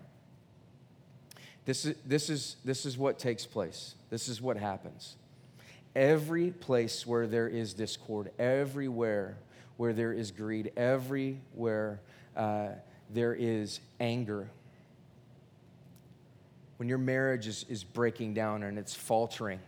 This 1.66 1.86
is, 1.86 1.96
this, 2.06 2.30
is, 2.30 2.56
this 2.66 2.86
is 2.86 2.98
what 2.98 3.20
takes 3.20 3.46
place. 3.46 3.96
This 4.10 4.28
is 4.28 4.42
what 4.42 4.58
happens. 4.58 5.16
Every 5.96 6.52
place 6.52 7.06
where 7.06 7.28
there 7.28 7.48
is 7.48 7.74
discord, 7.74 8.32
everywhere 8.40 9.38
where 9.78 9.94
there 9.94 10.14
is 10.14 10.32
greed, 10.32 10.72
everywhere 10.78 12.00
uh, 12.36 12.70
there 13.10 13.34
is 13.34 13.80
anger, 14.00 14.48
when 16.78 16.88
your 16.88 16.98
marriage 16.98 17.48
is, 17.48 17.66
is 17.70 17.84
breaking 17.84 18.34
down 18.34 18.64
and 18.64 18.78
it's 18.78 18.96
faltering, 18.96 19.60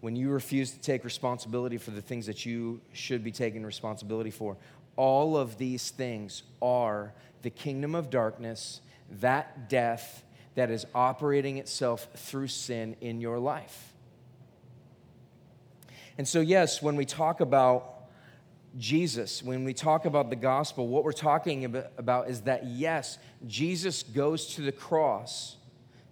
when 0.00 0.14
you 0.14 0.30
refuse 0.30 0.70
to 0.70 0.78
take 0.78 1.04
responsibility 1.04 1.78
for 1.78 1.90
the 1.90 2.00
things 2.00 2.26
that 2.26 2.46
you 2.46 2.80
should 2.92 3.24
be 3.24 3.32
taking 3.32 3.64
responsibility 3.64 4.30
for, 4.30 4.56
all 4.96 5.36
of 5.36 5.58
these 5.58 5.90
things 5.90 6.42
are 6.62 7.12
the 7.42 7.50
kingdom 7.50 7.94
of 7.94 8.08
darkness 8.08 8.80
that 9.20 9.68
death 9.68 10.24
that 10.54 10.70
is 10.70 10.86
operating 10.94 11.58
itself 11.58 12.08
through 12.16 12.48
sin 12.48 12.96
in 13.00 13.20
your 13.20 13.38
life. 13.38 13.92
And 16.18 16.26
so, 16.26 16.40
yes, 16.40 16.80
when 16.80 16.96
we 16.96 17.04
talk 17.04 17.40
about 17.40 17.92
Jesus, 18.78 19.42
when 19.42 19.64
we 19.64 19.74
talk 19.74 20.04
about 20.04 20.30
the 20.30 20.36
gospel, 20.36 20.88
what 20.88 21.04
we're 21.04 21.12
talking 21.12 21.64
about 21.96 22.28
is 22.28 22.42
that, 22.42 22.66
yes, 22.66 23.18
Jesus 23.46 24.02
goes 24.02 24.54
to 24.54 24.62
the 24.62 24.72
cross 24.72 25.56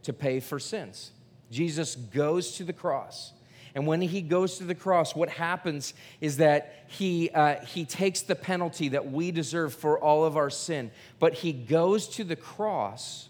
to 0.03 0.13
pay 0.13 0.41
for 0.41 0.59
sins. 0.59 1.11
Jesus 1.51 1.95
goes 1.97 2.57
to 2.57 2.65
the 2.65 2.73
cross. 2.73 3.33
And 3.75 3.87
when 3.87 4.01
he 4.01 4.23
goes 4.23 4.59
to 4.59 4.65
the 4.65 4.75
cross, 4.75 5.17
what 5.17 5.29
happens 5.29 5.95
is 6.21 6.37
that 6.37 6.85
he, 6.87 7.31
uh, 7.31 7.57
he 7.65 7.85
takes 7.85 8.23
the 8.23 8.37
penalty 8.37 8.91
that 8.91 9.11
we 9.11 9.33
deserve 9.33 9.75
for 9.75 9.99
all 9.99 10.25
of 10.25 10.37
our 10.37 10.51
sin, 10.51 10.93
but 11.19 11.35
he 11.35 11.53
goes 11.53 12.09
to 12.11 12.25
the 12.25 12.37
cross 12.37 13.29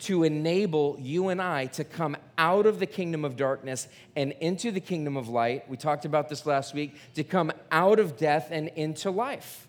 to 0.00 0.24
enable 0.24 0.96
you 1.00 1.28
and 1.28 1.40
I 1.40 1.66
to 1.66 1.84
come 1.84 2.16
out 2.36 2.66
of 2.66 2.80
the 2.80 2.86
kingdom 2.86 3.24
of 3.24 3.36
darkness 3.36 3.86
and 4.16 4.32
into 4.40 4.72
the 4.72 4.80
kingdom 4.80 5.16
of 5.16 5.28
light. 5.28 5.68
We 5.68 5.76
talked 5.76 6.04
about 6.04 6.28
this 6.28 6.44
last 6.44 6.74
week 6.74 6.96
to 7.14 7.22
come 7.22 7.52
out 7.70 8.00
of 8.00 8.16
death 8.16 8.48
and 8.50 8.68
into 8.74 9.10
life. 9.10 9.68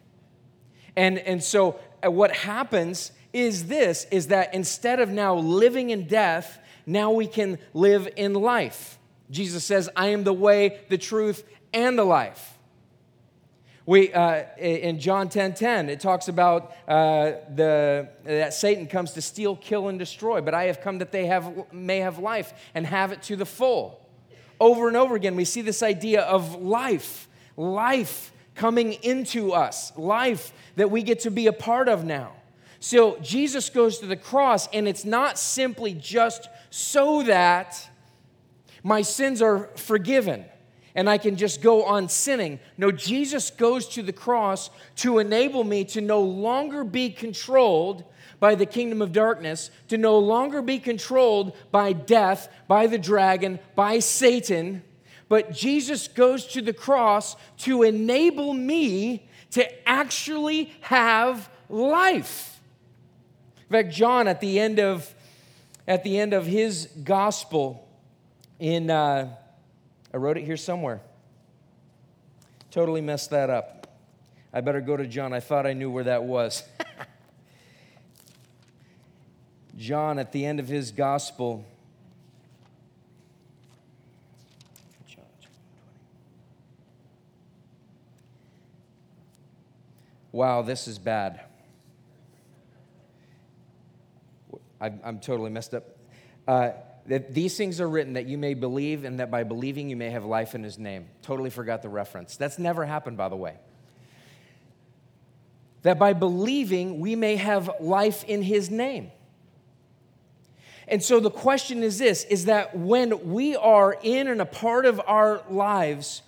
And, 0.96 1.20
and 1.20 1.44
so, 1.44 1.80
uh, 2.04 2.10
what 2.10 2.32
happens 2.32 3.12
is 3.32 3.68
this 3.68 4.06
is 4.12 4.28
that 4.28 4.54
instead 4.54 5.00
of 5.00 5.10
now 5.10 5.36
living 5.36 5.90
in 5.90 6.08
death, 6.08 6.60
now 6.86 7.12
we 7.12 7.28
can 7.28 7.60
live 7.74 8.08
in 8.16 8.34
life. 8.34 8.98
Jesus 9.34 9.66
says, 9.66 9.90
I 9.96 10.10
am 10.10 10.24
the 10.24 10.34
way, 10.34 10.80
the 10.90 10.98
truth, 10.98 11.44
and 11.74 11.98
the 11.98 12.04
life. 12.04 12.58
We, 13.86 14.14
uh, 14.14 14.44
in 14.58 15.00
John 15.00 15.28
10 15.28 15.56
10, 15.56 15.90
it 15.90 16.00
talks 16.00 16.30
about 16.30 16.74
uh, 16.88 17.34
the, 17.54 18.08
that 18.24 18.54
Satan 18.54 18.88
comes 18.88 19.12
to 19.14 19.22
steal, 19.22 19.58
kill, 19.58 19.90
and 19.90 20.00
destroy, 20.00 20.40
but 20.40 20.54
I 20.54 20.66
have 20.66 20.80
come 20.80 21.00
that 21.00 21.12
they 21.12 21.26
have, 21.26 21.74
may 21.74 21.98
have 22.00 22.20
life 22.20 22.54
and 22.74 22.86
have 22.86 23.12
it 23.12 23.24
to 23.24 23.36
the 23.36 23.46
full. 23.46 24.00
Over 24.60 24.88
and 24.88 24.96
over 24.96 25.16
again, 25.16 25.36
we 25.36 25.44
see 25.44 25.62
this 25.62 25.84
idea 25.84 26.22
of 26.22 26.62
life, 26.62 27.28
life 27.58 28.32
coming 28.56 28.94
into 28.94 29.52
us, 29.52 29.92
life 29.98 30.54
that 30.78 30.90
we 30.90 31.04
get 31.04 31.22
to 31.22 31.32
be 31.32 31.48
a 31.48 31.54
part 31.54 31.90
of 31.90 32.06
now. 32.06 32.34
So 32.80 33.18
Jesus 33.20 33.70
goes 33.70 33.98
to 34.00 34.06
the 34.06 34.16
cross, 34.16 34.68
and 34.68 34.88
it's 34.88 35.04
not 35.04 35.38
simply 35.38 35.94
just 35.94 36.48
so 36.70 37.24
that 37.24 37.90
my 38.84 39.02
sins 39.02 39.42
are 39.42 39.70
forgiven 39.76 40.46
and 40.96 41.10
I 41.10 41.18
can 41.18 41.36
just 41.36 41.62
go 41.62 41.86
on 41.86 42.08
sinning. 42.08 42.60
No, 42.78 42.92
Jesus 42.92 43.50
goes 43.50 43.88
to 43.90 44.04
the 44.04 44.14
cross 44.14 44.70
to 44.98 45.20
enable 45.20 45.64
me 45.64 45.86
to 45.86 46.02
no 46.02 46.22
longer 46.22 46.84
be 46.84 47.10
controlled 47.10 48.04
by 48.40 48.56
the 48.56 48.66
kingdom 48.66 49.02
of 49.02 49.12
darkness, 49.12 49.72
to 49.88 49.98
no 49.98 50.20
longer 50.20 50.62
be 50.62 50.78
controlled 50.78 51.56
by 51.72 51.94
death, 51.94 52.50
by 52.68 52.88
the 52.88 52.98
dragon, 52.98 53.58
by 53.76 54.00
Satan. 54.00 54.84
But 55.30 55.54
Jesus 55.54 56.08
goes 56.08 56.46
to 56.48 56.62
the 56.62 56.74
cross 56.74 57.36
to 57.60 57.84
enable 57.84 58.54
me 58.54 59.28
to 59.52 59.90
actually 59.90 60.74
have 60.82 61.50
life. 61.70 62.60
In 63.70 63.72
fact, 63.72 63.94
John 63.94 64.28
at 64.28 64.42
the 64.42 64.60
end 64.60 64.80
of 64.80 65.14
at 65.88 66.04
the 66.04 66.20
end 66.20 66.34
of 66.34 66.46
his 66.46 66.88
gospel 67.04 67.83
in, 68.64 68.90
uh, 68.90 69.28
I 70.14 70.18
wrote 70.18 70.38
it 70.38 70.46
here 70.46 70.56
somewhere. 70.56 71.02
Totally 72.72 73.02
messed 73.02 73.32
that 73.32 73.50
up. 73.50 73.88
I 74.54 74.62
better 74.62 74.80
go 74.80 74.96
to 74.96 75.06
John. 75.06 75.34
I 75.34 75.42
thought 75.42 75.68
I 75.68 75.74
knew 75.74 75.92
where 75.92 76.06
that 76.06 76.24
was. 76.24 76.64
John, 79.78 80.18
at 80.18 80.32
the 80.32 80.46
end 80.46 80.62
of 80.62 80.70
his 80.70 80.92
gospel, 80.92 81.66
wow, 90.32 90.62
this 90.62 90.88
is 90.88 90.98
bad. 90.98 91.42
I, 94.80 94.94
am 95.04 95.20
totally 95.20 95.50
messed 95.50 95.74
up. 95.74 95.84
Uh, 96.48 96.72
that 97.08 97.34
these 97.34 97.58
things 97.58 97.82
are 97.82 97.90
written 97.90 98.14
that 98.14 98.28
you 98.28 98.38
may 98.38 98.54
believe 98.54 99.04
and 99.04 99.20
that 99.20 99.30
by 99.30 99.44
believing 99.44 99.90
you 99.90 99.98
may 99.98 100.10
have 100.10 100.24
life 100.24 100.56
in 100.56 100.64
his 100.64 100.78
name. 100.78 101.08
Totally 101.22 101.50
forgot 101.50 101.82
the 101.82 101.90
reference. 101.90 102.38
That's 102.38 102.58
never 102.58 102.86
happened, 102.86 103.18
by 103.18 103.30
the 103.30 103.36
way. 103.36 103.58
That 105.82 106.00
by 106.00 106.14
believing 106.14 107.00
we 107.00 107.16
may 107.16 107.36
have 107.36 107.70
life 107.82 108.24
in 108.24 108.42
his 108.42 108.70
name. 108.70 109.12
And 110.88 111.04
so 111.04 111.20
the 111.20 111.32
question 111.32 111.84
is 111.84 111.98
this 111.98 112.24
is 112.26 112.46
that 112.46 112.76
when 112.76 113.32
we 113.32 113.56
are 113.56 113.98
in 114.02 114.28
and 114.28 114.42
a 114.42 114.46
part 114.46 114.86
of 114.86 115.02
our 115.06 115.42
lives, 115.50 116.22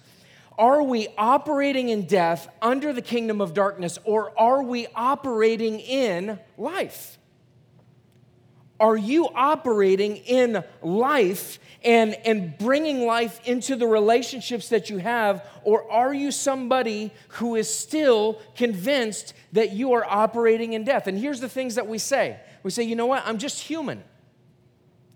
are 0.58 0.84
we 0.84 1.08
operating 1.18 1.90
in 1.90 2.06
death 2.06 2.48
under 2.62 2.94
the 2.94 3.02
kingdom 3.02 3.42
of 3.42 3.54
darkness 3.54 4.00
or 4.04 4.38
are 4.40 4.64
we 4.64 4.88
operating 4.96 5.80
in 5.80 6.40
life? 6.58 7.18
Are 8.80 8.98
you 8.98 9.30
operating 9.34 10.18
in 10.18 10.64
life 10.82 11.60
and, 11.84 12.16
and 12.26 12.58
bringing 12.58 13.06
life 13.06 13.40
into 13.48 13.76
the 13.76 13.88
relationships 13.88 14.70
that 14.70 14.90
you 14.90 14.98
have? 14.98 15.48
Or 15.64 15.90
are 15.90 16.14
you 16.14 16.32
somebody 16.32 17.14
who 17.30 17.56
is 17.56 17.74
still 17.74 18.42
convinced 18.56 19.34
that 19.54 19.72
you 19.72 19.94
are 19.94 20.04
operating 20.04 20.74
in 20.74 20.84
death? 20.84 21.08
And 21.08 21.18
here's 21.18 21.40
the 21.40 21.50
things 21.50 21.76
that 21.76 21.88
we 21.88 21.98
say 21.98 22.40
we 22.64 22.72
say, 22.72 22.84
you 22.84 22.96
know 22.96 23.06
what? 23.06 23.24
I'm 23.26 23.38
just 23.38 23.62
human. 23.62 24.04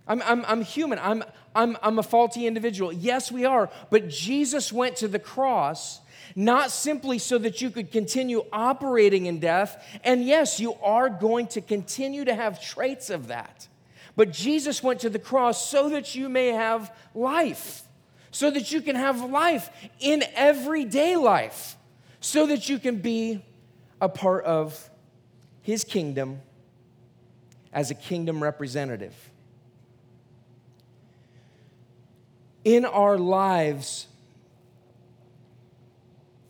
I'm, 0.08 0.22
I'm, 0.22 0.46
I'm 0.48 0.62
human. 0.62 1.00
I'm, 1.00 1.24
I'm, 1.56 1.78
I'm 1.82 2.00
a 2.00 2.04
faulty 2.04 2.48
individual. 2.48 2.94
Yes, 2.94 3.32
we 3.32 3.46
are. 3.46 3.70
But 3.90 4.08
Jesus 4.08 4.72
went 4.72 4.98
to 4.98 5.08
the 5.08 5.20
cross 5.20 6.00
not 6.36 6.72
simply 6.72 7.18
so 7.20 7.38
that 7.38 7.62
you 7.62 7.70
could 7.70 7.92
continue 7.92 8.46
operating 8.52 9.26
in 9.26 9.40
death. 9.40 9.84
And 10.04 10.24
yes, 10.24 10.60
you 10.60 10.76
are 10.84 11.10
going 11.10 11.48
to 11.48 11.62
continue 11.62 12.26
to 12.26 12.36
have 12.36 12.62
traits 12.62 13.10
of 13.10 13.28
that. 13.28 13.68
But 14.16 14.32
Jesus 14.32 14.84
went 14.84 15.00
to 15.02 15.10
the 15.10 15.20
cross 15.20 15.70
so 15.70 15.90
that 15.90 16.16
you 16.16 16.30
may 16.30 16.48
have 16.48 16.94
life, 17.16 17.84
so 18.32 18.52
that 18.52 18.72
you 18.72 18.82
can 18.82 18.96
have 18.96 19.22
life 19.22 19.70
in 20.00 20.24
everyday 20.36 21.16
life, 21.16 21.78
so 22.20 22.46
that 22.48 22.68
you 22.68 22.80
can 22.80 22.98
be 22.98 23.44
a 24.02 24.10
part 24.10 24.44
of 24.46 24.90
his 25.62 25.84
kingdom 25.84 26.42
as 27.72 27.92
a 27.92 27.96
kingdom 27.96 28.42
representative. 28.42 29.16
In 32.66 32.84
our 32.86 33.18
lives, 33.18 34.08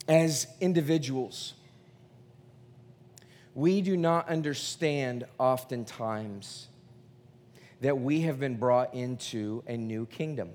as 0.10 0.48
individuals, 0.60 1.54
we 3.54 3.82
do 3.82 3.96
not 3.96 4.28
understand 4.28 5.26
oftentimes 5.38 6.68
that 7.82 8.00
we 8.00 8.22
have 8.22 8.40
been 8.40 8.58
brought 8.58 8.94
into 8.96 9.64
a 9.68 9.78
new 9.78 10.08
kingdom. 10.08 10.50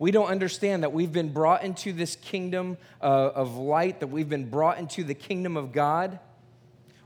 We 0.00 0.10
don't 0.10 0.26
understand 0.26 0.82
that 0.82 0.92
we've 0.92 1.12
been 1.12 1.32
brought 1.32 1.62
into 1.62 1.92
this 1.92 2.16
kingdom 2.16 2.78
uh, 3.00 3.04
of 3.04 3.56
light, 3.56 4.00
that 4.00 4.08
we've 4.08 4.28
been 4.28 4.50
brought 4.50 4.78
into 4.78 5.04
the 5.04 5.14
kingdom 5.14 5.56
of 5.56 5.72
God. 5.72 6.18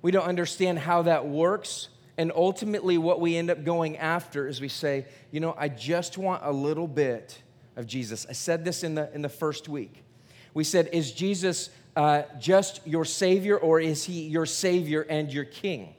We 0.00 0.11
don't 0.11 0.26
understand 0.26 0.78
how 0.78 1.02
that 1.02 1.26
works. 1.26 1.88
And 2.16 2.32
ultimately, 2.35 2.99
what 2.99 3.21
we 3.21 3.37
end 3.37 3.50
up 3.50 3.64
going 3.64 3.99
after 3.99 4.49
is 4.49 4.61
we 4.61 4.68
say, 4.68 5.06
you 5.30 5.40
know, 5.40 5.54
I 5.59 5.68
just 5.68 6.16
want 6.16 6.42
a 6.44 6.52
little 6.52 6.88
bit 6.88 7.40
of 7.76 7.87
Jesus. 7.87 8.26
I 8.28 8.32
said 8.32 8.64
this 8.64 8.82
in 8.82 8.94
the, 8.94 9.12
in 9.14 9.23
the 9.23 9.28
first 9.28 9.68
week. 9.68 10.02
We 10.54 10.64
said, 10.64 10.88
is 10.92 11.12
Jesus 11.12 11.71
uh, 11.97 12.23
just 12.38 12.87
your 12.87 13.04
Savior 13.04 13.56
or 13.56 13.80
is 13.80 14.04
he 14.04 14.23
your 14.23 14.47
Savior 14.47 15.02
and 15.02 15.32
your 15.32 15.44
King? 15.44 15.94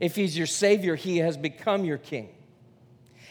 If 0.00 0.16
he's 0.16 0.36
your 0.36 0.46
Savior, 0.46 0.96
he 0.96 1.18
has 1.18 1.36
become 1.36 1.84
your 1.84 1.98
King. 1.98 2.28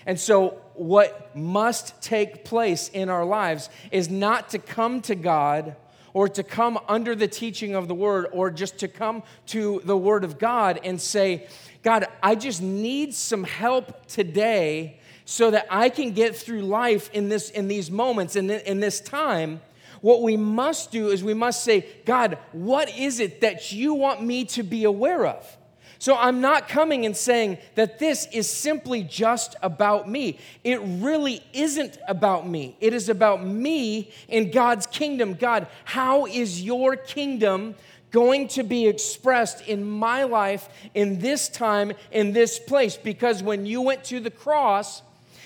And 0.06 0.20
so, 0.20 0.62
what 0.74 1.36
must 1.36 2.02
take 2.02 2.44
place 2.44 2.90
in 2.90 3.10
our 3.10 3.26
lives 3.26 3.70
is 3.92 4.10
not 4.10 4.50
to 4.52 4.60
come 4.60 5.02
to 5.02 5.16
God 5.16 5.76
or 6.14 6.28
to 6.30 6.44
come 6.44 6.80
under 6.88 7.14
the 7.14 7.28
teaching 7.28 7.76
of 7.76 7.88
the 7.88 7.94
Word 7.94 8.28
or 8.32 8.50
just 8.50 8.80
to 8.80 8.88
come 8.88 9.24
to 9.48 9.82
the 9.86 9.98
Word 9.98 10.24
of 10.24 10.40
God 10.40 10.80
and 10.84 11.00
say, 11.00 11.48
God, 11.84 12.06
I 12.22 12.36
just 12.36 12.62
need 12.62 13.14
some 13.14 13.44
help 13.44 14.08
today 14.08 15.00
so 15.26 15.52
that 15.52 15.68
I 15.70 15.90
can 15.90 16.12
get 16.12 16.36
through 16.36 16.62
life 16.62 17.10
in, 17.14 17.30
this, 17.30 17.50
in 17.50 17.68
these 17.68 17.92
moments 17.92 18.36
in, 18.36 18.50
in 18.50 18.80
this 18.80 19.00
time. 19.00 19.62
What 20.02 20.22
we 20.22 20.36
must 20.36 20.92
do 20.92 21.10
is 21.10 21.24
we 21.24 21.34
must 21.34 21.64
say, 21.64 21.86
God, 22.06 22.38
what 22.52 22.90
is 22.98 23.20
it 23.20 23.42
that 23.42 23.72
you 23.72 23.94
want 23.94 24.22
me 24.22 24.46
to 24.46 24.64
be 24.64 24.84
aware 24.84 25.26
of? 25.26 25.58
So 26.00 26.18
I'm 26.18 26.42
not 26.42 26.68
coming 26.68 27.06
and 27.06 27.16
saying 27.16 27.60
that 27.76 28.00
this 28.00 28.28
is 28.34 28.50
simply 28.50 29.04
just 29.04 29.56
about 29.62 30.10
me. 30.10 30.40
It 30.64 30.82
really 30.82 31.44
isn't 31.54 32.00
about 32.08 32.48
me. 32.48 32.76
It 32.82 32.96
is 32.96 33.08
about 33.08 33.46
me 33.46 34.12
in 34.28 34.50
God's 34.50 34.88
kingdom. 34.88 35.36
God, 35.36 35.68
how 35.86 36.26
is 36.26 36.64
your 36.64 36.96
kingdom 36.96 37.76
going 38.10 38.48
to 38.48 38.64
be 38.64 38.88
expressed 38.88 39.68
in 39.68 39.88
my 39.88 40.24
life 40.24 40.68
in 40.96 41.20
this 41.20 41.48
time, 41.48 41.94
in 42.12 42.34
this 42.34 42.58
place? 42.58 42.98
Because 42.98 43.44
when 43.44 43.68
you 43.68 43.84
went 43.84 44.04
to 44.06 44.20
the 44.20 44.32
cross, 44.32 45.04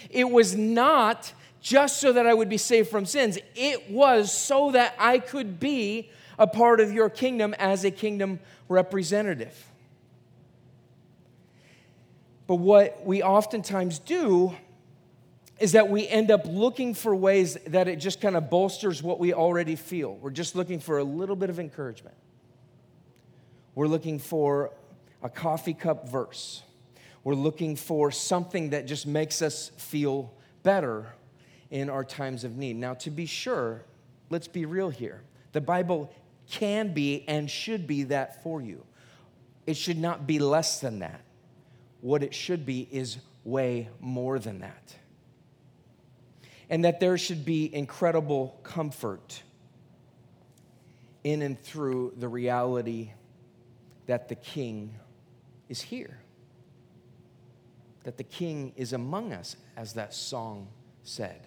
it 0.10 0.30
was 0.30 0.56
not 0.56 1.34
just 1.66 2.00
so 2.00 2.14
that 2.14 2.28
I 2.28 2.34
would 2.36 2.48
be 2.48 2.60
saved 2.60 2.90
from 2.90 3.08
sins, 3.08 3.40
it 3.56 3.90
was 3.90 4.32
so 4.32 4.70
that 4.74 4.94
I 5.00 5.18
could 5.18 5.60
be 5.60 6.12
a 6.38 6.46
part 6.46 6.80
of 6.80 6.94
your 6.94 7.10
kingdom 7.10 7.56
as 7.58 7.84
a 7.84 7.90
kingdom 7.90 8.40
representative. 8.70 9.72
But 12.46 12.58
what 12.58 13.04
we 13.04 13.24
oftentimes 13.24 13.98
do 13.98 14.56
is 15.60 15.72
that 15.72 15.90
we 15.90 16.08
end 16.08 16.30
up 16.30 16.46
looking 16.46 16.94
for 16.94 17.16
ways 17.16 17.58
that 17.66 17.88
it 17.88 17.96
just 17.96 18.22
kind 18.22 18.36
of 18.36 18.48
bolsters 18.52 19.02
what 19.02 19.20
we 19.20 19.34
already 19.34 19.76
feel. 19.76 20.18
We're 20.18 20.30
just 20.30 20.56
looking 20.56 20.80
for 20.80 21.00
a 21.00 21.04
little 21.04 21.36
bit 21.36 21.50
of 21.50 21.60
encouragement. 21.60 22.16
We're 23.74 23.88
looking 23.88 24.20
for 24.20 24.70
a 25.24 25.30
coffee 25.30 25.74
cup 25.74 26.10
verse. 26.10 26.62
We're 27.24 27.34
looking 27.34 27.76
for 27.76 28.12
something 28.12 28.70
that 28.70 28.86
just 28.86 29.08
makes 29.08 29.42
us 29.42 29.72
feel 29.78 30.32
better 30.62 31.08
in 31.72 31.90
our 31.90 32.04
times 32.04 32.44
of 32.44 32.56
need. 32.58 32.76
Now, 32.76 32.94
to 32.96 33.10
be 33.10 33.26
sure, 33.26 33.84
let's 34.30 34.48
be 34.48 34.66
real 34.66 34.90
here. 34.90 35.22
The 35.52 35.62
Bible 35.62 36.14
can 36.50 36.94
be 36.94 37.26
and 37.28 37.50
should 37.50 37.88
be 37.88 38.04
that 38.04 38.44
for 38.44 38.62
you. 38.62 38.84
It 39.66 39.78
should 39.78 39.98
not 39.98 40.28
be 40.28 40.40
less 40.40 40.80
than 40.80 41.00
that 41.00 41.22
what 42.06 42.22
it 42.22 42.36
should 42.36 42.68
be 42.68 42.88
is 42.92 43.18
way 43.44 43.90
more 44.00 44.38
than 44.38 44.60
that. 44.60 44.96
And 46.70 46.86
that 46.86 47.00
there 47.00 47.18
should 47.18 47.44
be 47.44 47.74
incredible 47.74 48.60
comfort 48.62 49.42
in 51.24 51.42
and 51.42 51.60
through 51.60 52.14
the 52.18 52.28
reality 52.28 53.10
that 54.06 54.30
the 54.30 54.36
King 54.36 54.94
is 55.68 55.82
here, 55.82 56.20
that 58.04 58.18
the 58.18 58.24
King 58.24 58.72
is 58.75 58.94
among 58.94 59.34
us, 59.34 59.56
as 59.75 59.94
that 59.94 60.14
song 60.14 60.68
said. 61.01 61.42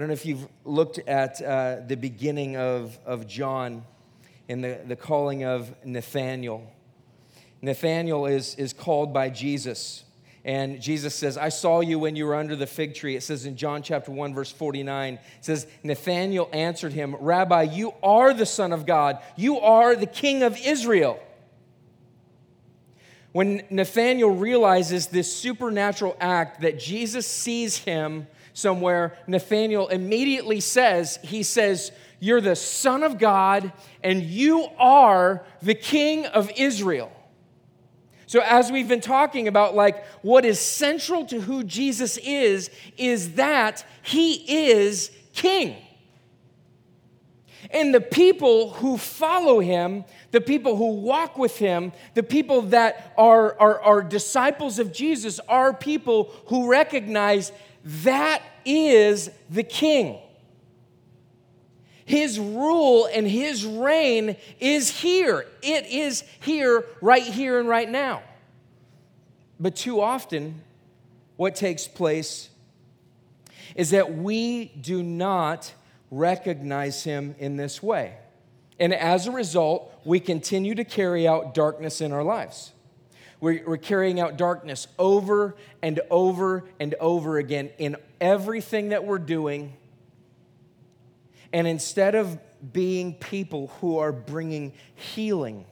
I 0.00 0.02
don't 0.02 0.08
know 0.08 0.14
if 0.14 0.24
you've 0.24 0.48
looked 0.64 0.98
at 1.00 1.42
uh, 1.42 1.80
the 1.86 1.94
beginning 1.94 2.56
of, 2.56 2.98
of 3.04 3.26
John 3.26 3.84
in 4.48 4.62
the, 4.62 4.80
the 4.86 4.96
calling 4.96 5.44
of 5.44 5.74
Nathaniel. 5.84 6.72
Nathanael 7.60 8.24
is, 8.24 8.54
is 8.54 8.72
called 8.72 9.12
by 9.12 9.28
Jesus. 9.28 10.04
And 10.42 10.80
Jesus 10.80 11.14
says, 11.14 11.36
I 11.36 11.50
saw 11.50 11.80
you 11.80 11.98
when 11.98 12.16
you 12.16 12.24
were 12.24 12.34
under 12.34 12.56
the 12.56 12.66
fig 12.66 12.94
tree. 12.94 13.14
It 13.14 13.22
says 13.22 13.44
in 13.44 13.58
John 13.58 13.82
chapter 13.82 14.10
1, 14.10 14.32
verse 14.32 14.50
49, 14.50 15.16
it 15.16 15.20
says, 15.42 15.66
Nathanael 15.82 16.48
answered 16.54 16.94
him, 16.94 17.14
Rabbi, 17.16 17.64
you 17.64 17.92
are 18.02 18.32
the 18.32 18.46
Son 18.46 18.72
of 18.72 18.86
God. 18.86 19.18
You 19.36 19.58
are 19.58 19.94
the 19.94 20.06
King 20.06 20.42
of 20.42 20.58
Israel. 20.64 21.20
When 23.32 23.64
Nathanael 23.68 24.30
realizes 24.30 25.08
this 25.08 25.30
supernatural 25.30 26.16
act 26.18 26.62
that 26.62 26.78
Jesus 26.78 27.26
sees 27.26 27.76
him 27.76 28.28
somewhere, 28.52 29.16
Nathanael 29.26 29.88
immediately 29.88 30.60
says, 30.60 31.18
He 31.22 31.42
says, 31.42 31.92
You're 32.18 32.40
the 32.40 32.56
Son 32.56 33.02
of 33.02 33.18
God, 33.18 33.72
and 34.02 34.22
you 34.22 34.68
are 34.78 35.44
the 35.62 35.74
King 35.74 36.26
of 36.26 36.50
Israel. 36.56 37.12
So, 38.30 38.40
as 38.44 38.70
we've 38.70 38.86
been 38.86 39.00
talking 39.00 39.48
about, 39.48 39.74
like 39.74 40.06
what 40.22 40.44
is 40.44 40.60
central 40.60 41.24
to 41.26 41.40
who 41.40 41.64
Jesus 41.64 42.16
is, 42.18 42.70
is 42.96 43.34
that 43.34 43.84
he 44.02 44.68
is 44.68 45.10
king. 45.32 45.76
And 47.72 47.92
the 47.92 48.00
people 48.00 48.70
who 48.74 48.98
follow 48.98 49.58
him, 49.58 50.04
the 50.30 50.40
people 50.40 50.76
who 50.76 50.94
walk 50.94 51.38
with 51.38 51.58
him, 51.58 51.90
the 52.14 52.22
people 52.22 52.62
that 52.62 53.12
are, 53.18 53.58
are, 53.58 53.80
are 53.80 54.02
disciples 54.02 54.78
of 54.78 54.92
Jesus, 54.92 55.40
are 55.48 55.74
people 55.74 56.32
who 56.46 56.70
recognize 56.70 57.50
that 57.84 58.42
is 58.64 59.30
the 59.48 59.62
king. 59.62 60.18
His 62.04 62.40
rule 62.40 63.08
and 63.12 63.26
his 63.26 63.64
reign 63.64 64.36
is 64.58 64.90
here. 64.90 65.46
It 65.62 65.86
is 65.86 66.24
here, 66.40 66.84
right 67.00 67.22
here, 67.22 67.60
and 67.60 67.68
right 67.68 67.88
now. 67.88 68.22
But 69.60 69.76
too 69.76 70.00
often, 70.00 70.62
what 71.36 71.54
takes 71.54 71.86
place 71.86 72.50
is 73.76 73.90
that 73.90 74.16
we 74.16 74.66
do 74.80 75.02
not 75.02 75.72
recognize 76.10 77.04
him 77.04 77.34
in 77.38 77.56
this 77.56 77.82
way. 77.82 78.16
And 78.80 78.92
as 78.92 79.26
a 79.26 79.30
result, 79.30 79.94
we 80.04 80.18
continue 80.18 80.74
to 80.74 80.84
carry 80.84 81.28
out 81.28 81.54
darkness 81.54 82.00
in 82.00 82.12
our 82.12 82.24
lives. 82.24 82.72
We're, 83.40 83.62
we're, 83.66 83.76
carrying 83.78 84.20
out 84.20 84.36
darkness 84.36 84.86
over 84.98 85.56
and 85.82 86.00
over 86.10 86.64
and 86.78 86.94
over 87.00 87.38
again 87.38 87.70
in 87.78 87.96
everything 88.20 88.90
that 88.90 89.06
we're 89.06 89.18
doing 89.18 89.72
and 91.52 91.66
instead 91.66 92.14
of 92.14 92.38
being 92.72 93.14
people 93.14 93.68
who 93.80 93.98
are 93.98 94.12
bringing 94.12 94.72
healing 94.94 95.64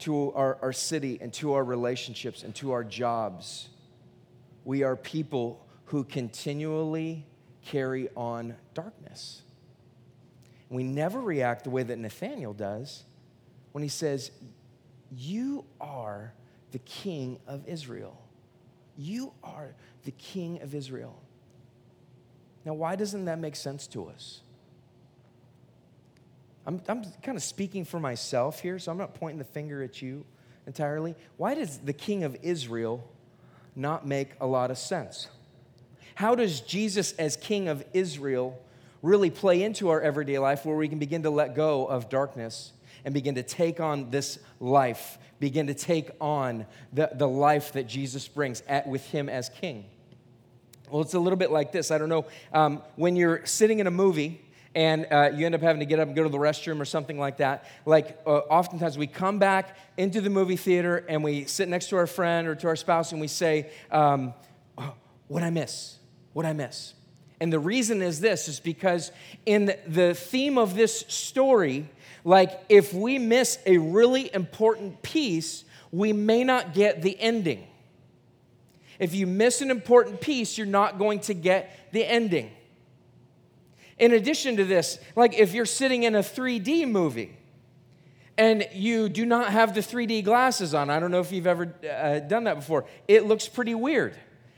to 0.00 0.32
our, 0.32 0.58
our 0.60 0.72
city 0.72 1.18
and 1.20 1.32
to 1.34 1.54
our 1.54 1.64
relationships 1.64 2.42
and 2.42 2.54
to 2.56 2.72
our 2.72 2.84
jobs, 2.84 3.68
we 4.64 4.82
are 4.82 4.96
people 4.96 5.66
who 5.86 6.04
continually 6.04 7.26
carry 7.64 8.08
on 8.16 8.54
darkness. 8.74 9.42
We 10.68 10.84
never 10.84 11.20
react 11.20 11.64
the 11.64 11.70
way 11.70 11.82
that 11.82 11.98
Nathaniel 11.98 12.52
does 12.52 13.04
when 13.72 13.82
he 13.82 13.88
says, 13.88 14.30
You 15.16 15.64
are 15.80 16.32
the 16.72 16.78
king 16.80 17.38
of 17.46 17.66
Israel. 17.68 18.20
You 18.96 19.32
are 19.42 19.74
the 20.04 20.10
king 20.12 20.60
of 20.62 20.74
Israel. 20.74 21.20
Now, 22.64 22.74
why 22.74 22.96
doesn't 22.96 23.26
that 23.26 23.38
make 23.38 23.56
sense 23.56 23.86
to 23.88 24.06
us? 24.06 24.40
I'm, 26.66 26.80
I'm 26.88 27.04
kind 27.22 27.36
of 27.36 27.42
speaking 27.42 27.84
for 27.84 28.00
myself 28.00 28.60
here, 28.60 28.78
so 28.78 28.90
I'm 28.90 28.98
not 28.98 29.14
pointing 29.14 29.38
the 29.38 29.44
finger 29.44 29.82
at 29.82 30.00
you 30.00 30.24
entirely. 30.66 31.14
Why 31.36 31.54
does 31.54 31.78
the 31.78 31.92
king 31.92 32.24
of 32.24 32.36
Israel 32.42 33.06
not 33.76 34.06
make 34.06 34.30
a 34.40 34.46
lot 34.46 34.70
of 34.70 34.78
sense? 34.78 35.28
How 36.14 36.34
does 36.34 36.60
Jesus, 36.60 37.12
as 37.12 37.36
king 37.36 37.68
of 37.68 37.84
Israel, 37.92 38.60
really 39.02 39.30
play 39.30 39.62
into 39.62 39.90
our 39.90 40.00
everyday 40.00 40.38
life 40.38 40.64
where 40.64 40.76
we 40.76 40.88
can 40.88 40.98
begin 40.98 41.24
to 41.24 41.30
let 41.30 41.54
go 41.54 41.84
of 41.86 42.08
darkness 42.08 42.72
and 43.04 43.12
begin 43.14 43.34
to 43.36 43.42
take 43.42 43.80
on 43.80 44.10
this 44.10 44.38
life, 44.60 45.18
begin 45.40 45.66
to 45.66 45.74
take 45.74 46.10
on 46.20 46.66
the, 46.92 47.10
the 47.14 47.28
life 47.28 47.72
that 47.72 47.86
Jesus 47.86 48.26
brings 48.28 48.62
at, 48.68 48.86
with 48.86 49.04
him 49.10 49.28
as 49.28 49.48
king? 49.48 49.84
Well, 50.90 51.02
it's 51.02 51.14
a 51.14 51.18
little 51.18 51.38
bit 51.38 51.50
like 51.50 51.72
this. 51.72 51.90
I 51.90 51.98
don't 51.98 52.08
know. 52.08 52.26
Um, 52.52 52.82
when 52.96 53.16
you're 53.16 53.44
sitting 53.46 53.80
in 53.80 53.86
a 53.86 53.90
movie, 53.90 54.40
and 54.74 55.06
uh, 55.10 55.30
you 55.32 55.46
end 55.46 55.54
up 55.54 55.60
having 55.60 55.80
to 55.80 55.86
get 55.86 56.00
up 56.00 56.08
and 56.08 56.16
go 56.16 56.24
to 56.24 56.28
the 56.28 56.38
restroom 56.38 56.80
or 56.80 56.84
something 56.84 57.16
like 57.16 57.36
that. 57.36 57.64
Like, 57.86 58.18
uh, 58.26 58.30
oftentimes 58.30 58.98
we 58.98 59.06
come 59.06 59.38
back 59.38 59.76
into 59.96 60.20
the 60.20 60.30
movie 60.30 60.56
theater 60.56 61.04
and 61.08 61.22
we 61.22 61.44
sit 61.44 61.68
next 61.68 61.90
to 61.90 61.96
our 61.96 62.08
friend 62.08 62.48
or 62.48 62.56
to 62.56 62.66
our 62.66 62.74
spouse 62.74 63.12
and 63.12 63.20
we 63.20 63.28
say, 63.28 63.70
um, 63.92 64.34
oh, 64.76 64.94
What 65.28 65.44
I 65.44 65.50
miss? 65.50 65.98
what 66.32 66.44
I 66.44 66.52
miss? 66.52 66.94
And 67.40 67.52
the 67.52 67.58
reason 67.58 68.02
is 68.02 68.20
this 68.20 68.48
is 68.48 68.60
because 68.60 69.10
in 69.46 69.74
the 69.86 70.14
theme 70.14 70.58
of 70.58 70.74
this 70.74 71.04
story, 71.08 71.88
like 72.24 72.58
if 72.70 72.94
we 72.94 73.18
miss 73.18 73.58
a 73.66 73.76
really 73.78 74.34
important 74.34 75.02
piece, 75.02 75.64
we 75.92 76.12
may 76.12 76.42
not 76.42 76.74
get 76.74 77.02
the 77.02 77.18
ending. 77.20 77.66
If 78.98 79.14
you 79.14 79.26
miss 79.26 79.60
an 79.60 79.70
important 79.70 80.20
piece, 80.20 80.56
you're 80.56 80.66
not 80.66 80.98
going 80.98 81.20
to 81.20 81.34
get 81.34 81.92
the 81.92 82.04
ending. 82.04 82.50
In 83.98 84.12
addition 84.12 84.56
to 84.56 84.64
this, 84.64 84.98
like 85.14 85.34
if 85.34 85.52
you're 85.52 85.66
sitting 85.66 86.04
in 86.04 86.14
a 86.14 86.20
3D 86.20 86.88
movie 86.88 87.36
and 88.36 88.66
you 88.72 89.08
do 89.08 89.24
not 89.26 89.50
have 89.50 89.74
the 89.74 89.80
3D 89.80 90.24
glasses 90.24 90.74
on, 90.74 90.90
I 90.90 90.98
don't 90.98 91.10
know 91.10 91.20
if 91.20 91.30
you've 91.30 91.46
ever 91.46 91.72
uh, 91.88 92.20
done 92.20 92.44
that 92.44 92.56
before, 92.56 92.86
it 93.06 93.26
looks 93.26 93.46
pretty 93.46 93.74
weird. 93.74 94.16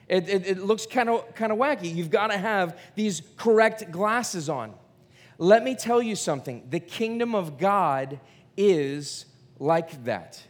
It, 0.08 0.28
it, 0.28 0.46
it 0.46 0.58
looks 0.58 0.86
kind 0.86 1.10
of 1.10 1.34
kind 1.34 1.50
of 1.50 1.58
wacky. 1.58 1.92
You've 1.92 2.10
got 2.10 2.28
to 2.28 2.38
have 2.38 2.78
these 2.94 3.22
correct 3.36 3.90
glasses 3.90 4.48
on. 4.48 4.72
Let 5.38 5.62
me 5.64 5.74
tell 5.74 6.02
you 6.02 6.16
something 6.16 6.66
the 6.70 6.80
kingdom 6.80 7.34
of 7.34 7.58
God 7.58 8.20
is 8.56 9.26
like 9.58 10.04
that. 10.04 10.42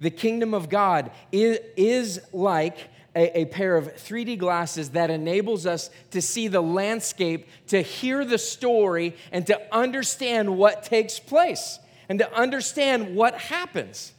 The 0.00 0.10
kingdom 0.10 0.52
of 0.52 0.68
God 0.68 1.12
is, 1.30 1.60
is 1.76 2.20
like 2.32 2.76
a, 3.14 3.40
a, 3.40 3.44
pair 3.44 3.76
of 3.76 3.94
3D 3.94 4.38
glasses 4.38 4.90
that 4.90 5.10
enables 5.10 5.64
us 5.64 5.90
to 6.10 6.20
see 6.20 6.48
the 6.48 6.60
landscape, 6.60 7.46
to 7.68 7.82
hear 7.82 8.24
the 8.24 8.38
story, 8.38 9.14
and 9.30 9.46
to 9.46 9.60
understand 9.72 10.56
what 10.56 10.82
takes 10.82 11.20
place 11.20 11.78
and 12.08 12.18
to 12.18 12.34
understand 12.36 13.14
what 13.14 13.34
happens. 13.34 14.12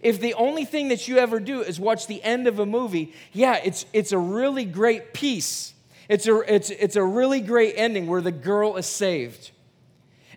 If 0.00 0.20
the 0.20 0.34
only 0.34 0.64
thing 0.64 0.88
that 0.88 1.08
you 1.08 1.18
ever 1.18 1.40
do 1.40 1.60
is 1.60 1.78
watch 1.80 2.06
the 2.06 2.22
end 2.22 2.46
of 2.46 2.58
a 2.58 2.66
movie, 2.66 3.12
yeah, 3.32 3.60
it's, 3.62 3.84
it's 3.92 4.12
a 4.12 4.18
really 4.18 4.64
great 4.64 5.12
piece. 5.12 5.74
It's 6.08 6.26
a, 6.26 6.54
it's, 6.54 6.70
it's 6.70 6.96
a 6.96 7.04
really 7.04 7.40
great 7.40 7.74
ending 7.76 8.06
where 8.06 8.20
the 8.20 8.32
girl 8.32 8.76
is 8.76 8.86
saved. 8.86 9.50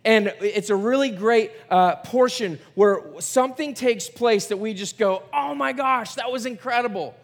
And 0.04 0.34
it's 0.42 0.70
a 0.70 0.76
really 0.76 1.12
great 1.12 1.52
uh, 1.70 1.98
portion 1.98 2.60
where 2.74 3.02
something 3.20 3.74
takes 3.74 4.10
place 4.10 4.48
that 4.48 4.58
we 4.58 4.74
just 4.74 4.98
go, 4.98 5.24
oh 5.32 5.54
my 5.54 5.74
gosh, 5.74 6.16
that 6.16 6.32
was 6.32 6.46
incredible. 6.46 7.16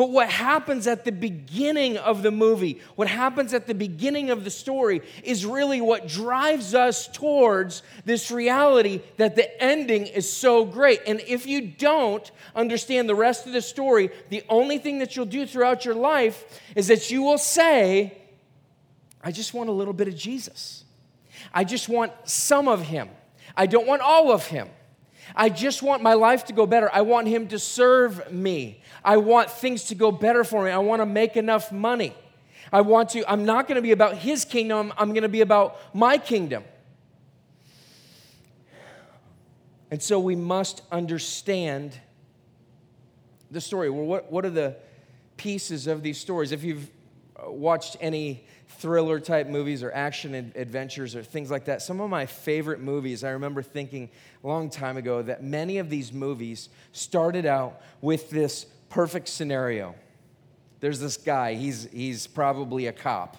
But 0.00 0.12
what 0.12 0.30
happens 0.30 0.86
at 0.86 1.04
the 1.04 1.12
beginning 1.12 1.98
of 1.98 2.22
the 2.22 2.30
movie, 2.30 2.80
what 2.96 3.06
happens 3.06 3.52
at 3.52 3.66
the 3.66 3.74
beginning 3.74 4.30
of 4.30 4.44
the 4.44 4.50
story, 4.50 5.02
is 5.22 5.44
really 5.44 5.82
what 5.82 6.08
drives 6.08 6.74
us 6.74 7.06
towards 7.06 7.82
this 8.06 8.30
reality 8.30 9.02
that 9.18 9.36
the 9.36 9.62
ending 9.62 10.06
is 10.06 10.32
so 10.32 10.64
great. 10.64 11.02
And 11.06 11.20
if 11.28 11.46
you 11.46 11.60
don't 11.60 12.30
understand 12.56 13.10
the 13.10 13.14
rest 13.14 13.46
of 13.46 13.52
the 13.52 13.60
story, 13.60 14.08
the 14.30 14.42
only 14.48 14.78
thing 14.78 15.00
that 15.00 15.16
you'll 15.16 15.26
do 15.26 15.44
throughout 15.44 15.84
your 15.84 15.96
life 15.96 16.62
is 16.74 16.88
that 16.88 17.10
you 17.10 17.22
will 17.22 17.36
say, 17.36 18.22
I 19.22 19.32
just 19.32 19.52
want 19.52 19.68
a 19.68 19.72
little 19.72 19.92
bit 19.92 20.08
of 20.08 20.16
Jesus. 20.16 20.84
I 21.52 21.64
just 21.64 21.90
want 21.90 22.12
some 22.24 22.68
of 22.68 22.80
him. 22.80 23.10
I 23.54 23.66
don't 23.66 23.86
want 23.86 24.00
all 24.00 24.32
of 24.32 24.46
him. 24.46 24.70
I 25.34 25.48
just 25.48 25.82
want 25.82 26.02
my 26.02 26.14
life 26.14 26.46
to 26.46 26.52
go 26.52 26.66
better. 26.66 26.90
I 26.92 27.02
want 27.02 27.28
Him 27.28 27.48
to 27.48 27.58
serve 27.58 28.32
me. 28.32 28.82
I 29.04 29.16
want 29.16 29.50
things 29.50 29.84
to 29.84 29.94
go 29.94 30.12
better 30.12 30.44
for 30.44 30.64
me. 30.64 30.70
I 30.70 30.78
want 30.78 31.00
to 31.00 31.06
make 31.06 31.36
enough 31.36 31.72
money. 31.72 32.14
I 32.72 32.82
want 32.82 33.10
to, 33.10 33.30
I'm 33.30 33.44
not 33.44 33.66
going 33.66 33.76
to 33.76 33.82
be 33.82 33.92
about 33.92 34.16
His 34.16 34.44
kingdom, 34.44 34.92
I'm 34.96 35.10
going 35.10 35.22
to 35.22 35.28
be 35.28 35.40
about 35.40 35.78
my 35.94 36.18
kingdom. 36.18 36.64
And 39.90 40.00
so 40.00 40.20
we 40.20 40.36
must 40.36 40.82
understand 40.92 41.98
the 43.50 43.60
story. 43.60 43.90
Well, 43.90 44.04
what, 44.04 44.30
what 44.30 44.44
are 44.44 44.50
the 44.50 44.76
pieces 45.36 45.88
of 45.88 46.02
these 46.02 46.18
stories? 46.18 46.52
If 46.52 46.62
you've 46.62 46.88
uh, 47.36 47.50
watched 47.50 47.96
any 48.00 48.44
thriller 48.68 49.18
type 49.20 49.48
movies 49.48 49.82
or 49.82 49.92
action 49.92 50.52
adventures 50.54 51.16
or 51.16 51.22
things 51.22 51.50
like 51.50 51.66
that. 51.66 51.82
Some 51.82 52.00
of 52.00 52.08
my 52.08 52.24
favorite 52.24 52.80
movies, 52.80 53.24
I 53.24 53.30
remember 53.30 53.62
thinking 53.62 54.08
a 54.42 54.46
long 54.46 54.70
time 54.70 54.96
ago 54.96 55.22
that 55.22 55.42
many 55.42 55.78
of 55.78 55.90
these 55.90 56.12
movies 56.12 56.68
started 56.92 57.44
out 57.44 57.82
with 58.00 58.30
this 58.30 58.66
perfect 58.90 59.28
scenario. 59.28 59.94
There's 60.80 61.00
this 61.00 61.16
guy, 61.16 61.54
he's, 61.54 61.88
he's 61.92 62.26
probably 62.26 62.86
a 62.86 62.92
cop, 62.92 63.36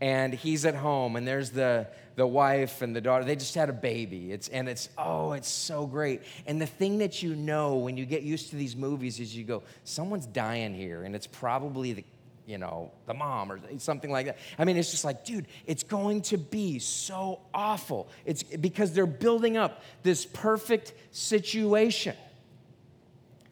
and 0.00 0.34
he's 0.34 0.66
at 0.66 0.74
home, 0.74 1.16
and 1.16 1.26
there's 1.26 1.50
the, 1.50 1.86
the 2.16 2.26
wife 2.26 2.82
and 2.82 2.94
the 2.94 3.00
daughter. 3.00 3.24
They 3.24 3.36
just 3.36 3.54
had 3.54 3.68
a 3.68 3.74
baby. 3.74 4.32
It's, 4.32 4.48
and 4.48 4.68
it's, 4.68 4.88
oh, 4.98 5.32
it's 5.32 5.48
so 5.48 5.86
great. 5.86 6.22
And 6.46 6.60
the 6.60 6.66
thing 6.66 6.98
that 6.98 7.22
you 7.22 7.34
know 7.34 7.76
when 7.76 7.96
you 7.96 8.06
get 8.06 8.22
used 8.22 8.50
to 8.50 8.56
these 8.56 8.76
movies 8.76 9.20
is 9.20 9.36
you 9.36 9.44
go, 9.44 9.62
someone's 9.84 10.26
dying 10.26 10.74
here, 10.74 11.04
and 11.04 11.14
it's 11.14 11.26
probably 11.26 11.92
the 11.94 12.04
you 12.46 12.58
know, 12.58 12.90
the 13.06 13.14
mom 13.14 13.52
or 13.52 13.60
something 13.78 14.10
like 14.10 14.26
that. 14.26 14.38
I 14.58 14.64
mean, 14.64 14.76
it's 14.76 14.90
just 14.90 15.04
like, 15.04 15.24
dude, 15.24 15.46
it's 15.66 15.84
going 15.84 16.22
to 16.22 16.36
be 16.36 16.80
so 16.80 17.42
awful. 17.54 18.08
It's 18.24 18.42
because 18.42 18.92
they're 18.92 19.06
building 19.06 19.56
up 19.56 19.84
this 20.02 20.26
perfect 20.26 20.94
situation. 21.12 22.16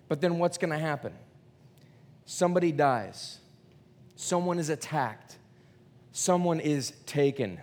But 0.08 0.20
then 0.20 0.40
what's 0.40 0.58
going 0.58 0.72
to 0.72 0.78
happen? 0.78 1.12
Somebody 2.30 2.72
dies. 2.72 3.38
Someone 4.14 4.58
is 4.58 4.68
attacked. 4.68 5.38
Someone 6.12 6.60
is 6.60 6.92
taken. 7.06 7.58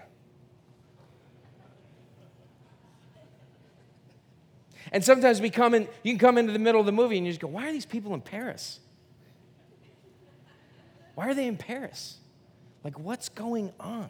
And 4.91 5.05
sometimes 5.05 5.39
we 5.39 5.51
come 5.51 5.75
in, 5.75 5.87
you 6.01 6.13
can 6.13 6.17
come 6.17 6.39
into 6.39 6.51
the 6.51 6.57
middle 6.57 6.79
of 6.79 6.87
the 6.87 6.91
movie 6.91 7.15
and 7.15 7.27
you 7.27 7.31
just 7.31 7.41
go, 7.41 7.47
why 7.47 7.69
are 7.69 7.71
these 7.71 7.85
people 7.85 8.15
in 8.15 8.21
Paris? 8.21 8.79
Why 11.13 11.29
are 11.29 11.35
they 11.35 11.45
in 11.45 11.57
Paris? 11.57 12.17
Like, 12.83 12.97
what's 12.97 13.29
going 13.29 13.71
on? 13.79 14.09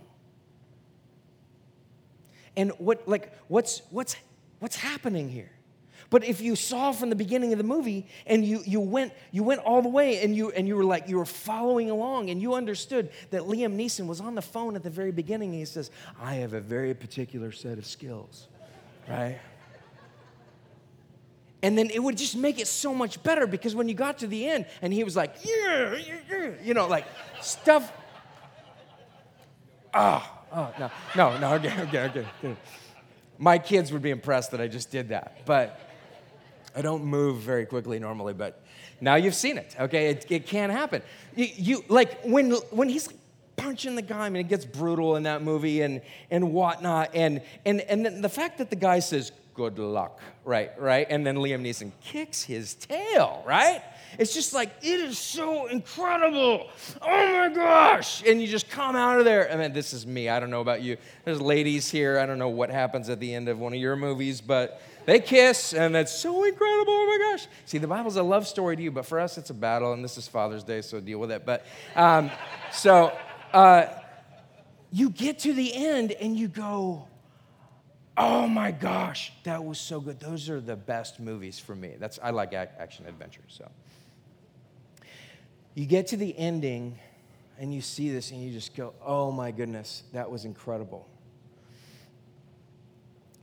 And 2.56 2.72
what, 2.78 3.06
like, 3.10 3.38
what's, 3.50 3.82
what's, 3.89 4.15
what's 4.60 4.78
happening 4.78 5.28
here? 5.28 5.52
But 6.15 6.23
if 6.23 6.39
you 6.39 6.56
saw 6.56 6.93
from 6.93 7.10
the 7.10 7.15
beginning 7.17 7.51
of 7.51 7.58
the 7.58 7.65
movie 7.65 8.08
and 8.25 8.45
you, 8.45 8.62
you, 8.65 8.80
went, 8.80 9.12
you 9.34 9.43
went 9.43 9.60
all 9.60 9.82
the 9.82 9.89
way 9.89 10.23
and 10.23 10.34
you, 10.34 10.49
and 10.49 10.65
you 10.65 10.78
were 10.78 10.86
like, 10.86 11.10
you 11.10 11.17
were 11.17 11.25
following 11.25 11.91
along 11.91 12.30
and 12.30 12.41
you 12.41 12.54
understood 12.54 13.10
that 13.32 13.41
Liam 13.41 13.75
Neeson 13.75 14.08
was 14.08 14.21
on 14.21 14.34
the 14.34 14.41
phone 14.41 14.78
at 14.78 14.84
the 14.84 14.89
very 14.89 15.12
beginning 15.12 15.49
and 15.49 15.60
he 15.60 15.65
says, 15.65 15.91
I 16.17 16.36
have 16.36 16.54
a 16.54 16.62
very 16.62 16.93
particular 16.93 17.51
set 17.51 17.78
of 17.78 17.86
skills, 17.86 18.47
right? 19.10 19.39
And 21.62 21.78
then 21.78 21.89
it 21.89 22.01
would 22.01 22.15
just 22.15 22.38
make 22.38 22.62
it 22.62 22.67
so 22.67 22.93
much 22.93 23.21
better 23.21 23.45
because 23.45 23.75
when 23.75 23.89
you 23.89 23.93
got 23.93 24.19
to 24.19 24.28
the 24.28 24.47
end 24.47 24.67
and 24.82 24.93
he 24.93 25.04
was 25.04 25.17
like, 25.17 25.36
yeah, 25.43 25.97
yeah, 25.97 26.15
yeah 26.32 26.51
you 26.63 26.73
know, 26.73 26.88
like 26.88 27.08
stuff. 27.41 27.91
Oh, 29.93 30.25
oh, 30.54 30.73
no, 30.80 30.91
no, 31.17 31.38
no, 31.39 31.54
okay, 31.56 31.73
okay, 31.82 31.99
okay, 32.04 32.25
okay. 32.41 32.56
My 33.38 33.58
kids 33.58 33.91
would 33.91 34.01
be 34.01 34.12
impressed 34.12 34.51
that 34.51 34.62
I 34.62 34.69
just 34.69 34.89
did 34.91 35.10
that, 35.10 35.45
but 35.45 35.82
I 36.76 36.82
don't 36.82 37.06
move 37.06 37.38
very 37.38 37.66
quickly 37.66 38.00
normally, 38.00 38.34
but 38.34 38.62
now 39.02 39.16
you've 39.16 39.36
seen 39.36 39.58
it, 39.58 39.76
okay? 39.80 40.08
It, 40.08 40.26
it 40.30 40.48
can 40.48 40.70
happen. 40.70 41.02
You, 41.36 41.48
you, 41.56 41.84
like, 41.88 42.22
when, 42.24 42.52
when 42.72 42.90
he's 42.90 43.10
punching 43.56 43.96
the 43.96 44.02
guy, 44.02 44.26
I 44.26 44.30
mean, 44.30 44.46
it 44.46 44.50
gets 44.50 44.66
brutal 44.66 45.16
in 45.16 45.24
that 45.24 45.42
movie 45.42 45.82
and, 45.82 46.02
and 46.30 46.52
whatnot, 46.52 47.12
and, 47.14 47.42
and, 47.66 47.82
and 47.82 48.24
the 48.24 48.30
fact 48.30 48.58
that 48.58 48.70
the 48.70 48.76
guy 48.76 49.00
says, 49.00 49.32
good 49.54 49.80
luck, 49.80 50.20
right, 50.44 50.72
right? 50.78 51.08
And 51.10 51.26
then 51.26 51.38
Liam 51.38 51.62
Neeson 51.62 51.92
kicks 52.02 52.44
his 52.44 52.76
tail, 52.76 53.42
right? 53.48 53.82
It's 54.20 54.34
just 54.34 54.54
like, 54.54 54.72
it 54.82 55.00
is 55.00 55.18
so 55.18 55.68
incredible. 55.68 56.70
Oh 57.02 57.32
my 57.34 57.50
gosh. 57.54 58.24
And 58.26 58.42
you 58.42 58.48
just 58.48 58.70
come 58.70 58.96
out 58.96 59.20
of 59.20 59.26
there. 59.26 59.52
I 59.52 59.56
mean, 59.56 59.74
this 59.74 59.94
is 59.94 60.06
me. 60.06 60.30
I 60.30 60.40
don't 60.40 60.50
know 60.50 60.62
about 60.62 60.82
you. 60.82 60.98
There's 61.26 61.42
ladies 61.42 61.90
here. 61.90 62.20
I 62.20 62.26
don't 62.26 62.40
know 62.40 62.50
what 62.50 62.70
happens 62.70 63.10
at 63.10 63.20
the 63.20 63.34
end 63.34 63.50
of 63.50 63.60
one 63.60 63.74
of 63.74 63.80
your 63.80 63.96
movies, 63.96 64.40
but 64.40 64.82
they 65.06 65.20
kiss, 65.20 65.74
and 65.74 65.96
it's 65.96 66.12
so 66.12 66.44
incredible. 66.44 66.94
Oh 66.94 67.06
my 67.06 67.32
gosh. 67.32 67.48
See, 67.65 67.78
the 67.78 67.88
Bible's 67.88 68.15
a 68.15 68.24
love 68.24 68.48
story 68.48 68.76
to 68.76 68.82
you, 68.82 68.91
but 68.91 69.06
for 69.06 69.20
us, 69.20 69.38
it's 69.38 69.50
a 69.50 69.54
battle, 69.54 69.94
and 69.94 70.04
this 70.04 70.18
is 70.18 70.28
Father's 70.28 70.63
Day, 70.63 70.82
so 70.82 71.00
deal 71.00 71.20
with 71.20 71.32
it. 71.32 71.46
But 71.46 71.65
um, 71.96 72.32
so 72.72 73.15
uh, 73.54 73.88
you 74.91 75.10
get 75.10 75.39
to 75.39 75.54
the 75.54 75.74
end, 75.76 76.12
and 76.13 76.38
you 76.38 76.48
go, 76.48 77.08
Oh 78.18 78.48
my 78.48 78.72
gosh, 78.72 79.34
that 79.44 79.63
was 79.63 79.78
so 79.78 80.00
good. 80.00 80.20
Those 80.20 80.50
are 80.50 80.62
the 80.62 80.76
best 80.76 81.20
movies 81.20 81.60
for 81.60 81.76
me. 81.76 81.96
That's 82.00 82.18
I 82.24 82.30
like 82.30 82.54
action 82.54 83.06
adventure. 83.08 83.44
So 83.48 83.70
you 85.74 85.86
get 85.86 86.08
to 86.08 86.18
the 86.18 86.38
ending 86.38 86.98
and 87.60 87.74
you 87.74 87.82
see 87.82 88.10
this 88.10 88.32
and 88.32 88.41
you 88.41 88.52
just 88.52 88.76
go, 88.76 88.94
"Oh 89.06 89.32
my 89.32 89.52
goodness, 89.52 90.04
that 90.13 90.32
was 90.32 90.46
incredible." 90.46 91.08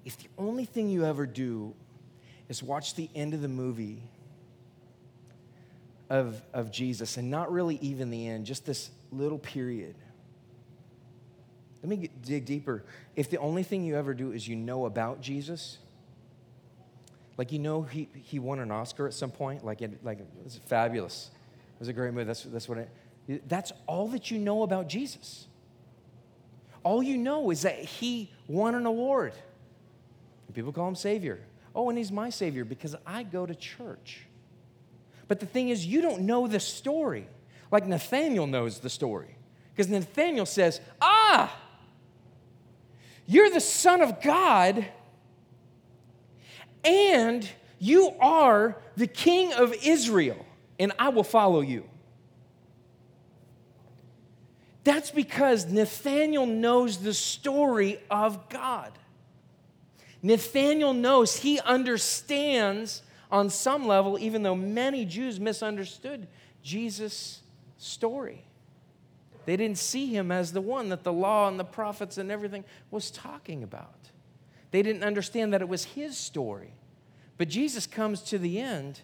If 0.05 0.19
the 0.19 0.29
only 0.39 0.65
thing 0.65 0.89
you 0.89 1.05
ever 1.05 1.27
do 1.27 1.75
is 2.49 2.63
watch 2.63 2.95
the 2.95 3.09
end 3.15 3.35
of 3.35 3.43
the 3.43 3.49
movie 3.49 4.03
of, 6.11 6.43
of 6.53 6.71
Jesus 6.71 7.17
and 7.17 7.31
not 7.31 7.53
really 7.53 7.77
even 7.77 8.11
the 8.11 8.29
end, 8.29 8.47
just 8.47 8.67
this 8.67 8.91
little 9.11 9.39
period 9.39 9.95
let 11.83 11.89
me 11.89 11.97
get, 11.97 12.23
dig 12.23 12.45
deeper. 12.45 12.85
If 13.17 13.29
the 13.29 13.39
only 13.39 13.65
thing 13.65 13.85
you 13.85 13.97
ever 13.97 14.15
do 14.15 14.33
is 14.33 14.47
you 14.47 14.55
know 14.55 14.87
about 14.87 15.21
Jesus, 15.21 15.79
like 17.37 17.51
you 17.51 17.59
know 17.59 17.83
he, 17.83 18.09
he 18.15 18.39
won 18.39 18.61
an 18.61 18.71
Oscar 18.71 19.07
at 19.07 19.15
some 19.15 19.31
point, 19.31 19.65
like, 19.65 19.83
it, 19.83 20.05
like 20.05 20.21
it 20.21 20.27
was 20.45 20.61
fabulous. 20.67 21.31
It 21.75 21.81
was 21.81 21.89
a 21.89 21.93
great 21.93 22.15
movie. 22.15 22.25
That's, 22.25 22.45
that's 22.45 22.69
what 22.69 22.87
it, 23.27 23.49
That's 23.49 23.73
all 23.87 24.07
that 24.09 24.31
you 24.31 24.39
know 24.39 24.63
about 24.63 24.89
Jesus. 24.89 25.49
All 26.85 27.03
you 27.03 27.17
know 27.17 27.51
is 27.51 27.63
that 27.63 27.79
he 27.79 28.31
won 28.47 28.77
an 28.77 28.87
award. 28.87 29.33
People 30.53 30.73
call 30.73 30.89
him 30.89 30.95
Savior. 30.95 31.41
Oh, 31.75 31.89
and 31.89 31.97
he's 31.97 32.13
my 32.13 32.31
Savior 32.31 32.65
because 32.65 32.95
I 33.07 33.23
go 33.23 33.47
to 33.47 33.55
church. 33.55 34.27
But 35.29 35.41
the 35.41 35.47
thing 35.47 35.71
is, 35.71 35.87
you 35.87 36.03
don't 36.03 36.23
know 36.23 36.47
the 36.47 36.61
story 36.61 37.27
like 37.71 37.87
Nathaniel 37.87 38.47
knows 38.47 38.79
the 38.79 38.91
story. 38.91 39.35
Because 39.75 39.89
Nathaniel 39.89 40.47
says, 40.47 40.81
Ah, 41.01 41.57
you're 43.27 43.51
the 43.51 43.61
Son 43.61 44.03
of 44.03 44.21
God, 44.21 44.85
and 46.85 47.49
you 47.79 48.13
are 48.21 48.77
the 48.97 49.07
King 49.07 49.53
of 49.55 49.75
Israel, 49.83 50.45
and 50.79 50.93
I 50.99 51.09
will 51.09 51.25
follow 51.25 51.63
you. 51.63 51.89
That's 54.85 55.11
because 55.11 55.67
Nathaniel 55.67 56.45
knows 56.45 56.99
the 56.99 57.15
story 57.15 57.99
of 58.11 58.49
God. 58.49 58.93
Nathaniel 60.23 60.95
knows, 60.95 61.39
he 61.39 61.59
understands 61.61 63.03
on 63.31 63.51
some 63.51 63.87
level, 63.87 64.19
even 64.19 64.43
though 64.43 64.55
many 64.55 65.05
Jews 65.05 65.41
misunderstood 65.41 66.29
Jesus' 66.63 67.43
story. 67.79 68.45
They 69.45 69.57
didn't 69.57 69.79
see 69.79 70.07
him 70.07 70.31
as 70.31 70.53
the 70.53 70.61
one 70.61 70.91
that 70.91 71.03
the 71.03 71.13
law 71.13 71.49
and 71.49 71.59
the 71.59 71.65
prophets 71.65 72.19
and 72.19 72.31
everything 72.31 72.65
was 72.91 73.11
talking 73.11 73.65
about. 73.65 74.11
They 74.71 74.83
didn't 74.83 75.03
understand 75.03 75.53
that 75.53 75.61
it 75.61 75.69
was 75.69 75.85
his 75.85 76.17
story. 76.17 76.75
But 77.39 77.49
Jesus 77.49 77.87
comes 77.87 78.23
to 78.23 78.39
the 78.39 78.61
end 78.61 79.01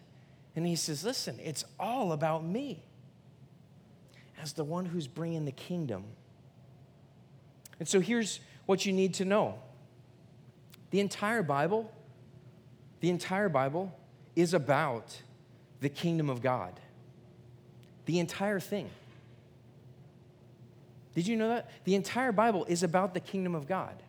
and 0.54 0.66
he 0.66 0.76
says, 0.76 1.04
Listen, 1.04 1.38
it's 1.42 1.64
all 1.81 2.12
about 2.12 2.44
me 2.44 2.85
as 4.40 4.52
the 4.52 4.64
one 4.64 4.87
who's 4.87 5.09
bringing 5.09 5.44
the 5.44 5.52
kingdom. 5.52 6.04
And 7.81 7.88
so 7.88 8.00
here's 8.00 8.40
what 8.66 8.87
you 8.87 8.92
need 8.92 9.14
to 9.14 9.24
know 9.24 9.59
the 10.90 11.01
entire 11.01 11.42
Bible, 11.42 11.90
the 13.01 13.11
entire 13.11 13.48
Bible 13.48 13.92
is 14.35 14.55
about 14.55 15.20
the 15.81 15.88
kingdom 15.88 16.31
of 16.31 16.42
God. 16.42 16.79
The 18.07 18.18
entire 18.18 18.61
thing. 18.61 18.90
Did 21.14 21.27
you 21.27 21.37
know 21.37 21.48
that? 21.48 21.70
The 21.85 21.94
entire 21.94 22.33
Bible 22.33 22.64
is 22.66 22.83
about 22.83 23.14
the 23.14 23.20
kingdom 23.20 23.55
of 23.55 23.66
God. 23.66 24.03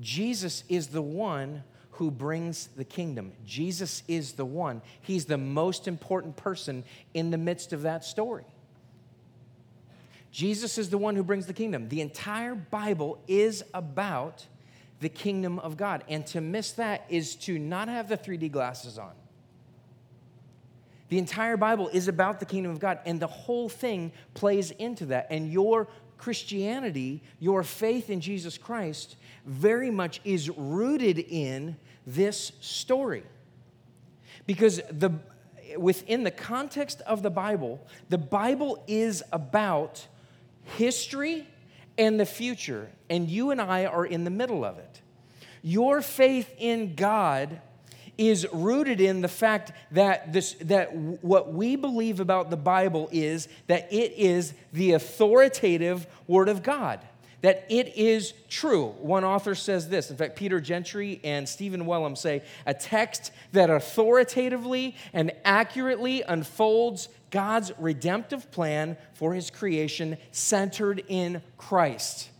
Jesus 0.00 0.64
is 0.68 0.88
the 0.88 1.02
one 1.02 1.62
who 1.92 2.10
brings 2.10 2.68
the 2.76 2.84
kingdom. 2.84 3.32
Jesus 3.44 4.02
is 4.08 4.32
the 4.32 4.44
one. 4.44 4.82
He's 5.00 5.26
the 5.26 5.38
most 5.38 5.86
important 5.86 6.36
person 6.36 6.82
in 7.12 7.30
the 7.30 7.38
midst 7.38 7.72
of 7.72 7.82
that 7.82 8.04
story. 8.04 8.44
Jesus 10.32 10.78
is 10.78 10.90
the 10.90 10.98
one 10.98 11.14
who 11.14 11.22
brings 11.22 11.46
the 11.46 11.52
kingdom. 11.52 11.88
The 11.88 12.00
entire 12.00 12.56
Bible 12.56 13.22
is 13.28 13.62
about 13.72 14.46
the 15.04 15.08
kingdom 15.10 15.58
of 15.58 15.76
God. 15.76 16.02
And 16.08 16.26
to 16.28 16.40
miss 16.40 16.72
that 16.72 17.04
is 17.10 17.36
to 17.36 17.58
not 17.58 17.88
have 17.88 18.08
the 18.08 18.16
3D 18.16 18.50
glasses 18.50 18.98
on. 18.98 19.12
The 21.10 21.18
entire 21.18 21.58
Bible 21.58 21.88
is 21.88 22.08
about 22.08 22.40
the 22.40 22.46
kingdom 22.46 22.72
of 22.72 22.80
God, 22.80 22.98
and 23.04 23.20
the 23.20 23.26
whole 23.26 23.68
thing 23.68 24.12
plays 24.32 24.70
into 24.70 25.04
that. 25.06 25.26
And 25.28 25.52
your 25.52 25.88
Christianity, 26.16 27.22
your 27.38 27.62
faith 27.62 28.08
in 28.08 28.22
Jesus 28.22 28.56
Christ, 28.56 29.16
very 29.44 29.90
much 29.90 30.22
is 30.24 30.48
rooted 30.48 31.18
in 31.18 31.76
this 32.06 32.52
story. 32.62 33.24
Because 34.46 34.80
the, 34.90 35.10
within 35.76 36.24
the 36.24 36.30
context 36.30 37.02
of 37.02 37.22
the 37.22 37.30
Bible, 37.30 37.86
the 38.08 38.16
Bible 38.16 38.82
is 38.86 39.22
about 39.32 40.06
history 40.78 41.46
and 41.96 42.18
the 42.18 42.26
future, 42.26 42.90
and 43.08 43.28
you 43.28 43.50
and 43.50 43.60
I 43.60 43.86
are 43.86 44.04
in 44.04 44.24
the 44.24 44.30
middle 44.30 44.64
of 44.64 44.78
it. 44.78 45.00
Your 45.62 46.02
faith 46.02 46.52
in 46.58 46.94
God 46.94 47.60
is 48.16 48.46
rooted 48.52 49.00
in 49.00 49.22
the 49.22 49.28
fact 49.28 49.72
that 49.90 50.32
this 50.32 50.54
that 50.60 50.94
what 50.94 51.52
we 51.52 51.74
believe 51.74 52.20
about 52.20 52.50
the 52.50 52.56
Bible 52.56 53.08
is 53.10 53.48
that 53.66 53.92
it 53.92 54.12
is 54.12 54.54
the 54.72 54.92
authoritative 54.92 56.06
word 56.28 56.48
of 56.48 56.62
God 56.62 57.00
that 57.44 57.66
it 57.68 57.94
is 57.94 58.32
true. 58.48 58.94
One 59.00 59.22
author 59.22 59.54
says 59.54 59.90
this. 59.90 60.10
In 60.10 60.16
fact, 60.16 60.34
Peter 60.34 60.62
Gentry 60.62 61.20
and 61.22 61.46
Stephen 61.46 61.84
Wellum 61.84 62.16
say 62.16 62.42
a 62.64 62.72
text 62.72 63.32
that 63.52 63.68
authoritatively 63.68 64.96
and 65.12 65.30
accurately 65.44 66.22
unfolds 66.22 67.10
God's 67.34 67.72
redemptive 67.80 68.52
plan 68.52 68.96
for 69.14 69.34
his 69.34 69.50
creation 69.50 70.18
centered 70.30 71.02
in 71.08 71.42
Christ. 71.58 72.30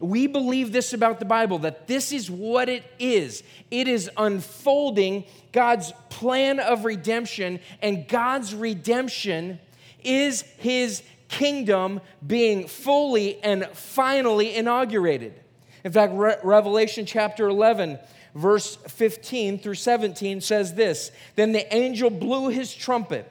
We 0.00 0.26
believe 0.26 0.70
this 0.70 0.92
about 0.92 1.18
the 1.18 1.24
Bible 1.24 1.60
that 1.60 1.86
this 1.86 2.12
is 2.12 2.30
what 2.30 2.68
it 2.68 2.84
is. 2.98 3.42
It 3.70 3.88
is 3.88 4.10
unfolding 4.18 5.24
God's 5.52 5.94
plan 6.10 6.60
of 6.60 6.84
redemption, 6.84 7.58
and 7.80 8.06
God's 8.06 8.54
redemption 8.54 9.60
is 10.02 10.42
his 10.58 11.02
kingdom 11.28 12.02
being 12.26 12.68
fully 12.68 13.42
and 13.42 13.64
finally 13.72 14.54
inaugurated. 14.54 15.40
In 15.84 15.92
fact, 15.92 16.12
Re- 16.12 16.36
Revelation 16.44 17.06
chapter 17.06 17.48
11, 17.48 17.98
verse 18.34 18.76
15 18.76 19.58
through 19.58 19.76
17 19.76 20.42
says 20.42 20.74
this 20.74 21.12
Then 21.34 21.52
the 21.52 21.74
angel 21.74 22.10
blew 22.10 22.50
his 22.50 22.74
trumpet 22.74 23.30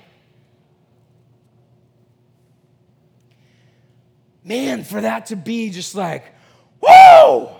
Man, 4.43 4.83
for 4.83 5.01
that 5.01 5.27
to 5.27 5.35
be 5.35 5.69
just 5.69 5.95
like, 5.95 6.23
whoa! 6.81 7.55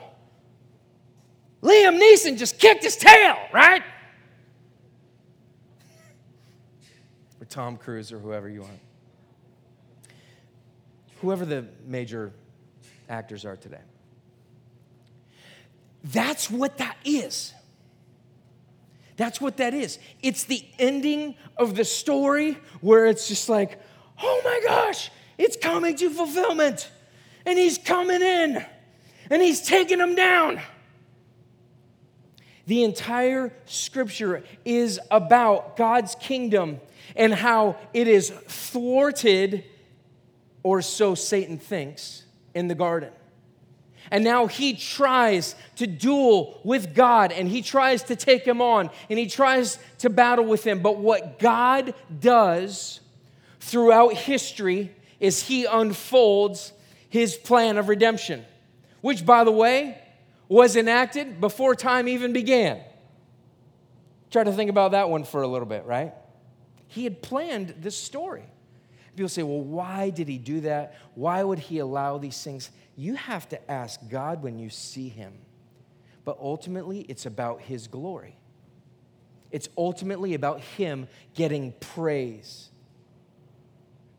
Liam 1.62 2.02
Neeson 2.02 2.38
just 2.38 2.58
kicked 2.60 2.84
his 2.84 2.96
tail, 2.96 3.36
right? 3.54 3.84
Or 7.40 7.46
Tom 7.46 7.78
Cruise 7.78 8.12
or 8.12 8.20
whoever 8.20 8.50
you 8.50 8.62
want. 8.62 8.80
Whoever 11.22 11.46
the 11.46 11.68
major 11.86 12.34
actors 13.08 13.46
are 13.46 13.56
today. 13.56 13.82
That's 16.04 16.50
what 16.50 16.80
that 16.80 16.98
is. 17.06 17.54
That's 19.18 19.40
what 19.40 19.58
that 19.58 19.76
is. 19.76 20.00
It's 20.24 20.46
the 20.46 20.66
ending 20.80 21.36
of 21.58 21.76
the 21.76 21.86
story 21.86 22.58
where 22.80 23.06
it's 23.06 23.28
just 23.28 23.50
like, 23.50 23.80
oh 24.20 24.42
my 24.44 24.62
gosh, 24.66 25.12
it's 25.42 25.58
coming 25.58 25.96
to 25.96 26.12
fulfillment. 26.12 26.90
And 27.48 27.58
he's 27.58 27.80
coming 27.80 28.22
in 28.22 28.64
and 29.32 29.42
he's 29.42 29.66
taking 29.66 29.98
them 29.98 30.14
down. 30.14 30.62
The 32.68 32.84
entire 32.84 33.52
scripture 33.66 34.44
is 34.64 35.00
about 35.10 35.78
God's 35.78 36.14
kingdom 36.14 36.80
and 37.16 37.34
how 37.34 37.78
it 37.92 38.08
is 38.08 38.30
thwarted, 38.30 39.66
or 40.62 40.84
so 40.84 41.16
Satan 41.16 41.58
thinks, 41.58 42.24
in 42.54 42.68
the 42.68 42.76
garden. 42.76 43.10
And 44.12 44.24
now 44.24 44.46
he 44.46 44.76
tries 44.76 45.56
to 45.78 45.88
duel 45.88 46.60
with 46.64 46.94
God 46.94 47.32
and 47.32 47.48
he 47.48 47.64
tries 47.64 48.04
to 48.04 48.16
take 48.16 48.46
him 48.46 48.62
on 48.62 48.92
and 49.10 49.18
he 49.18 49.26
tries 49.26 49.80
to 50.00 50.10
battle 50.12 50.46
with 50.46 50.64
him. 50.64 50.82
But 50.82 50.98
what 50.98 51.40
God 51.40 51.96
does 52.20 53.00
throughout 53.60 54.14
history 54.14 54.92
is 55.22 55.44
he 55.44 55.66
unfolds 55.66 56.74
his 57.08 57.36
plan 57.36 57.78
of 57.78 57.88
redemption, 57.88 58.44
which, 59.02 59.26
by 59.26 59.46
the 59.46 59.52
way, 59.52 59.98
was 60.50 60.76
enacted 60.76 61.40
before 61.40 61.76
time 61.76 62.10
even 62.10 62.34
began. 62.34 62.82
Try 64.32 64.44
to 64.44 64.52
think 64.52 64.70
about 64.70 64.92
that 64.92 65.10
one 65.10 65.24
for 65.24 65.44
a 65.44 65.48
little 65.48 65.68
bit, 65.68 65.86
right? 65.86 66.14
He 66.88 67.04
had 67.04 67.22
planned 67.22 67.76
this 67.80 67.96
story. 67.96 68.44
People 69.16 69.30
say, 69.30 69.44
well, 69.44 69.62
why 69.62 70.10
did 70.10 70.28
he 70.28 70.38
do 70.38 70.62
that? 70.62 70.96
Why 71.14 71.44
would 71.44 71.60
he 71.60 71.80
allow 71.80 72.18
these 72.18 72.42
things? 72.42 72.72
You 72.96 73.14
have 73.14 73.48
to 73.50 73.72
ask 73.72 74.00
God 74.10 74.42
when 74.42 74.58
you 74.58 74.70
see 74.70 75.10
him. 75.10 75.34
But 76.26 76.38
ultimately, 76.40 77.02
it's 77.02 77.26
about 77.26 77.62
his 77.62 77.88
glory. 77.88 78.38
It's 79.52 79.70
ultimately 79.78 80.34
about 80.34 80.62
him 80.62 81.08
getting 81.36 81.74
praise 81.80 82.71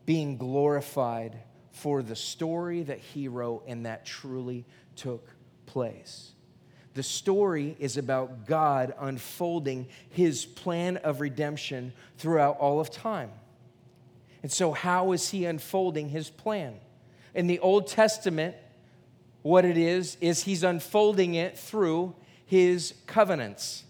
being 0.05 0.37
glorified 0.37 1.37
for 1.71 2.03
the 2.03 2.15
story 2.15 2.83
that 2.83 2.99
he 2.99 3.27
wrote 3.27 3.63
and 3.67 3.85
that 3.85 4.05
truly 4.05 4.65
took 4.95 5.27
place. 5.65 6.31
The 6.93 7.03
story 7.03 7.75
is 7.79 7.97
about 7.97 8.45
God 8.45 8.93
unfolding 8.99 9.87
his 10.09 10.45
plan 10.45 10.97
of 10.97 11.21
redemption 11.21 11.93
throughout 12.17 12.57
all 12.59 12.79
of 12.79 12.91
time. 12.91 13.31
And 14.43 14.51
so, 14.51 14.73
how 14.73 15.13
is 15.13 15.29
he 15.29 15.45
unfolding 15.45 16.09
his 16.09 16.29
plan? 16.29 16.75
In 17.33 17.47
the 17.47 17.59
Old 17.59 17.87
Testament, 17.87 18.55
what 19.41 19.65
it 19.65 19.77
is, 19.77 20.17
is 20.21 20.43
he's 20.43 20.63
unfolding 20.63 21.33
it 21.33 21.57
through 21.57 22.15
his 22.45 22.93
covenants. 23.07 23.83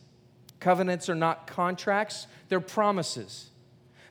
Covenants 0.60 1.10
are 1.10 1.16
not 1.16 1.48
contracts, 1.48 2.28
they're 2.48 2.62
promises. 2.62 3.50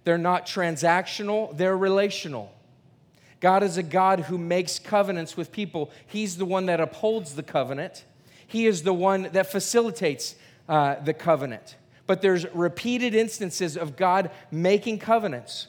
They're 0.04 0.18
not 0.18 0.46
transactional, 0.46 1.56
they're 1.56 1.76
relational. 1.76 2.52
God 3.40 3.62
is 3.64 3.76
a 3.76 3.82
God 3.82 4.20
who 4.20 4.38
makes 4.38 4.78
covenants 4.78 5.36
with 5.36 5.50
people. 5.50 5.90
He's 6.06 6.36
the 6.36 6.44
one 6.44 6.66
that 6.66 6.80
upholds 6.80 7.34
the 7.34 7.42
covenant, 7.42 8.04
He 8.46 8.66
is 8.66 8.82
the 8.82 8.92
one 8.92 9.28
that 9.32 9.50
facilitates 9.50 10.36
uh, 10.68 10.96
the 10.96 11.14
covenant. 11.14 11.76
But 12.06 12.20
there's 12.20 12.46
repeated 12.54 13.14
instances 13.14 13.76
of 13.76 13.96
God 13.96 14.30
making 14.50 14.98
covenants. 14.98 15.68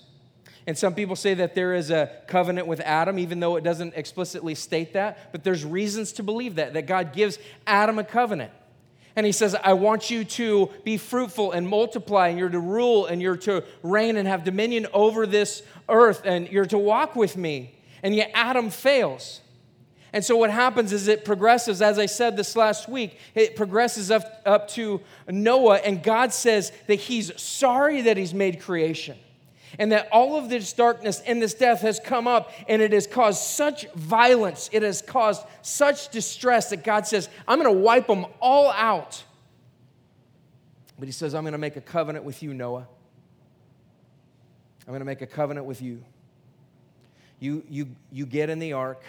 And 0.66 0.78
some 0.78 0.96
people 0.96 1.16
say 1.16 1.34
that 1.36 1.56
there 1.56 1.74
is 1.74 1.92
a 1.92 2.10
covenant 2.28 2.68
with 2.68 2.80
Adam, 2.80 3.20
even 3.20 3.40
though 3.40 3.58
it 3.58 3.64
doesn't 3.64 3.96
explicitly 3.96 4.56
state 4.56 4.94
that. 4.94 5.32
But 5.32 5.44
there's 5.44 5.66
reasons 5.66 6.14
to 6.14 6.24
believe 6.24 6.56
that, 6.56 6.74
that 6.74 6.88
God 6.88 7.14
gives 7.14 7.38
Adam 7.68 8.00
a 8.00 8.04
covenant. 8.04 8.52
And 9.16 9.26
he 9.26 9.32
says, 9.32 9.56
I 9.56 9.74
want 9.74 10.10
you 10.10 10.24
to 10.24 10.72
be 10.84 10.98
fruitful 10.98 11.52
and 11.52 11.68
multiply, 11.68 12.30
and 12.30 12.40
you're 12.40 12.50
to 12.50 12.60
rule, 12.60 13.06
and 13.06 13.22
you're 13.22 13.38
to 13.38 13.64
reign 13.84 14.18
and 14.18 14.28
have 14.28 14.44
dominion 14.44 14.88
over 14.94 15.28
this 15.28 15.62
earth, 15.88 16.24
and 16.26 16.48
you're 16.50 16.66
to 16.66 16.78
walk 16.78 17.16
with 17.16 17.38
me. 17.38 17.76
And 18.02 18.16
yet 18.16 18.32
Adam 18.34 18.70
fails. 18.70 19.42
And 20.14 20.24
so 20.24 20.38
what 20.38 20.52
happens 20.52 20.94
is 20.94 21.08
it 21.08 21.26
progresses, 21.26 21.82
as 21.82 21.98
I 21.98 22.06
said 22.06 22.38
this 22.38 22.56
last 22.56 22.88
week, 22.88 23.20
it 23.34 23.56
progresses 23.56 24.12
up, 24.12 24.42
up 24.46 24.68
to 24.70 25.02
Noah, 25.28 25.78
and 25.78 26.04
God 26.04 26.34
says 26.34 26.72
that 26.88 26.96
he's 26.96 27.40
sorry 27.42 28.02
that 28.02 28.18
he's 28.18 28.34
made 28.34 28.62
creation 28.62 29.18
and 29.80 29.92
that 29.92 30.08
all 30.12 30.36
of 30.36 30.50
this 30.50 30.72
darkness 30.74 31.22
and 31.26 31.42
this 31.42 31.54
death 31.54 31.82
has 31.82 32.00
come 32.00 32.28
up 32.28 32.52
and 32.68 32.82
it 32.82 32.94
has 32.94 33.08
caused 33.08 33.42
such 33.44 33.90
violence, 33.94 34.70
it 34.72 34.84
has 34.84 35.02
caused 35.02 35.44
such 35.62 36.10
distress 36.10 36.70
that 36.70 36.84
God 36.84 37.08
says, 37.08 37.30
I'm 37.48 37.62
going 37.62 37.74
to 37.74 37.82
wipe 37.82 38.08
them 38.08 38.26
all 38.40 38.72
out. 38.72 39.24
But 41.00 41.08
He 41.08 41.12
says, 41.12 41.34
I'm 41.34 41.44
going 41.44 41.54
to 41.54 41.58
make 41.58 41.76
a 41.76 41.82
covenant 41.82 42.26
with 42.26 42.44
you, 42.44 42.54
Noah. 42.54 42.88
I'm 44.86 44.92
going 44.92 45.00
to 45.00 45.06
make 45.06 45.22
a 45.22 45.28
covenant 45.28 45.66
with 45.66 45.82
you. 45.82 46.04
You, 47.40 47.64
you, 47.70 47.88
you 48.12 48.26
get 48.26 48.50
in 48.50 48.60
the 48.60 48.74
ark, 48.74 49.04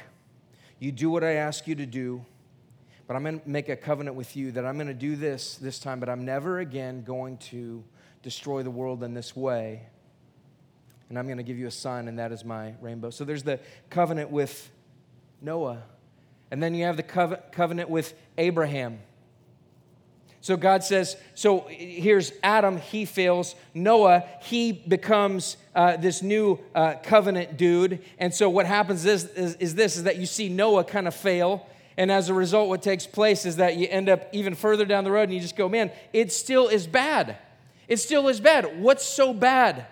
you 0.80 0.90
do 0.90 1.10
what 1.10 1.22
I 1.22 1.34
ask 1.34 1.68
you 1.68 1.74
to 1.76 1.86
do, 1.86 2.24
but 3.06 3.14
I'm 3.14 3.22
going 3.22 3.40
to 3.40 3.48
make 3.48 3.68
a 3.68 3.76
covenant 3.76 4.16
with 4.16 4.34
you 4.34 4.50
that 4.52 4.64
I'm 4.64 4.74
going 4.74 4.88
to 4.88 4.94
do 4.94 5.14
this 5.14 5.56
this 5.56 5.78
time, 5.78 6.00
but 6.00 6.08
I'm 6.08 6.24
never 6.24 6.58
again 6.58 7.02
going 7.02 7.36
to 7.38 7.84
destroy 8.22 8.62
the 8.62 8.70
world 8.70 9.04
in 9.04 9.14
this 9.14 9.36
way 9.36 9.82
and 11.14 11.18
I'm 11.20 11.26
going 11.26 11.38
to 11.38 11.44
give 11.44 11.60
you 11.60 11.68
a 11.68 11.70
son, 11.70 12.08
and 12.08 12.18
that 12.18 12.32
is 12.32 12.44
my 12.44 12.74
rainbow. 12.80 13.08
So 13.08 13.24
there's 13.24 13.44
the 13.44 13.60
covenant 13.88 14.30
with 14.30 14.68
Noah. 15.40 15.84
And 16.50 16.60
then 16.60 16.74
you 16.74 16.86
have 16.86 16.96
the 16.96 17.04
covenant 17.52 17.88
with 17.88 18.14
Abraham. 18.36 18.98
So 20.40 20.56
God 20.56 20.82
says, 20.82 21.16
so 21.36 21.66
here's 21.68 22.32
Adam, 22.42 22.78
he 22.78 23.04
fails. 23.04 23.54
Noah, 23.74 24.24
he 24.42 24.72
becomes 24.72 25.56
uh, 25.72 25.98
this 25.98 26.20
new 26.20 26.58
uh, 26.74 26.94
covenant 27.04 27.56
dude. 27.56 28.02
And 28.18 28.34
so 28.34 28.50
what 28.50 28.66
happens 28.66 29.06
is, 29.06 29.26
is, 29.26 29.54
is 29.60 29.76
this, 29.76 29.96
is 29.96 30.02
that 30.02 30.16
you 30.16 30.26
see 30.26 30.48
Noah 30.48 30.82
kind 30.82 31.06
of 31.06 31.14
fail. 31.14 31.64
And 31.96 32.10
as 32.10 32.28
a 32.28 32.34
result, 32.34 32.68
what 32.68 32.82
takes 32.82 33.06
place 33.06 33.46
is 33.46 33.54
that 33.58 33.76
you 33.76 33.86
end 33.88 34.08
up 34.08 34.30
even 34.32 34.56
further 34.56 34.84
down 34.84 35.04
the 35.04 35.12
road 35.12 35.22
and 35.22 35.34
you 35.34 35.38
just 35.38 35.54
go, 35.54 35.68
man, 35.68 35.92
it 36.12 36.32
still 36.32 36.66
is 36.66 36.88
bad. 36.88 37.36
It 37.86 37.98
still 37.98 38.26
is 38.26 38.40
bad. 38.40 38.80
What's 38.80 39.06
so 39.06 39.32
bad? 39.32 39.86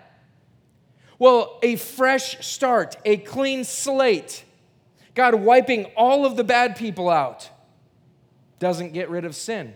Well, 1.19 1.59
a 1.61 1.75
fresh 1.75 2.45
start, 2.45 2.97
a 3.05 3.17
clean 3.17 3.63
slate. 3.63 4.43
God 5.15 5.35
wiping 5.35 5.85
all 5.95 6.25
of 6.25 6.35
the 6.35 6.43
bad 6.43 6.75
people 6.75 7.09
out 7.09 7.49
doesn't 8.59 8.93
get 8.93 9.09
rid 9.09 9.25
of 9.25 9.35
sin 9.35 9.73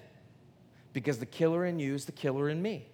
because 0.94 1.20
the 1.20 1.26
killer 1.26 1.66
in 1.66 1.80
you 1.80 1.94
is 1.94 2.06
the 2.06 2.12
killer 2.12 2.50
in 2.50 2.62
me. 2.62 2.88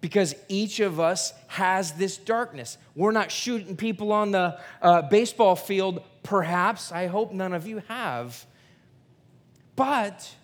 Because 0.00 0.34
each 0.48 0.80
of 0.80 0.98
us 0.98 1.32
has 1.46 1.92
this 1.92 2.16
darkness. 2.16 2.78
We're 2.94 3.12
not 3.12 3.30
shooting 3.30 3.76
people 3.76 4.12
on 4.12 4.30
the 4.30 4.58
uh, 4.80 5.02
baseball 5.02 5.56
field, 5.56 6.02
perhaps. 6.22 6.90
I 6.90 7.06
hope 7.06 7.32
none 7.32 7.52
of 7.52 7.66
you 7.66 7.82
have. 7.88 8.46
But 9.76 10.34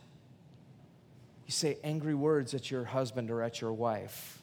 you 1.47 1.53
say 1.53 1.79
angry 1.83 2.15
words 2.15 2.55
at 2.55 2.71
your 2.71 2.85
husband 2.85 3.31
or 3.31 3.43
at 3.43 3.61
your 3.61 3.73
wife 3.73 4.36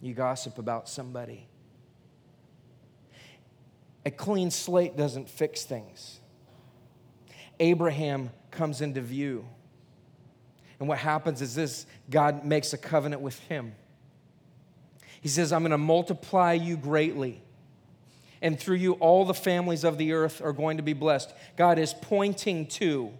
you 0.00 0.14
gossip 0.14 0.58
about 0.58 0.88
somebody. 0.88 1.46
A 4.06 4.10
clean 4.10 4.50
slate 4.50 4.96
doesn't 4.96 5.28
fix 5.28 5.64
things. 5.64 6.20
Abraham 7.60 8.30
comes 8.50 8.80
into 8.80 9.00
view. 9.00 9.44
And 10.78 10.88
what 10.88 10.98
happens 10.98 11.42
is 11.42 11.54
this 11.54 11.86
God 12.08 12.44
makes 12.44 12.72
a 12.72 12.78
covenant 12.78 13.20
with 13.20 13.38
him. 13.40 13.74
He 15.20 15.28
says, 15.28 15.52
I'm 15.52 15.62
going 15.62 15.72
to 15.72 15.78
multiply 15.78 16.52
you 16.52 16.76
greatly. 16.76 17.42
And 18.40 18.58
through 18.58 18.76
you, 18.76 18.92
all 18.94 19.24
the 19.24 19.34
families 19.34 19.82
of 19.82 19.98
the 19.98 20.12
earth 20.12 20.40
are 20.40 20.52
going 20.52 20.76
to 20.76 20.82
be 20.82 20.92
blessed. 20.92 21.34
God 21.56 21.78
is 21.78 21.92
pointing 21.92 22.66
to 22.66 23.12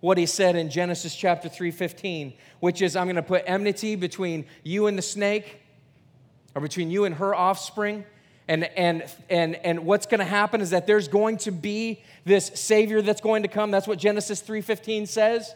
what 0.00 0.18
he 0.18 0.26
said 0.26 0.56
in 0.56 0.70
Genesis 0.70 1.14
chapter 1.14 1.48
3:15, 1.48 2.34
which 2.58 2.82
is 2.82 2.96
I'm 2.96 3.06
going 3.06 3.16
to 3.16 3.22
put 3.22 3.44
enmity 3.46 3.94
between 3.94 4.46
you 4.64 4.86
and 4.86 4.98
the 4.98 5.02
snake 5.02 5.59
or 6.54 6.60
between 6.60 6.90
you 6.90 7.04
and 7.04 7.14
her 7.16 7.34
offspring. 7.34 8.04
And, 8.48 8.64
and, 8.64 9.04
and, 9.28 9.54
and 9.56 9.86
what's 9.86 10.06
going 10.06 10.18
to 10.18 10.24
happen 10.24 10.60
is 10.60 10.70
that 10.70 10.86
there's 10.86 11.08
going 11.08 11.36
to 11.38 11.52
be 11.52 12.02
this 12.24 12.50
Savior 12.54 13.00
that's 13.00 13.20
going 13.20 13.42
to 13.42 13.48
come. 13.48 13.70
That's 13.70 13.86
what 13.86 13.98
Genesis 13.98 14.42
3.15 14.42 15.06
says. 15.06 15.54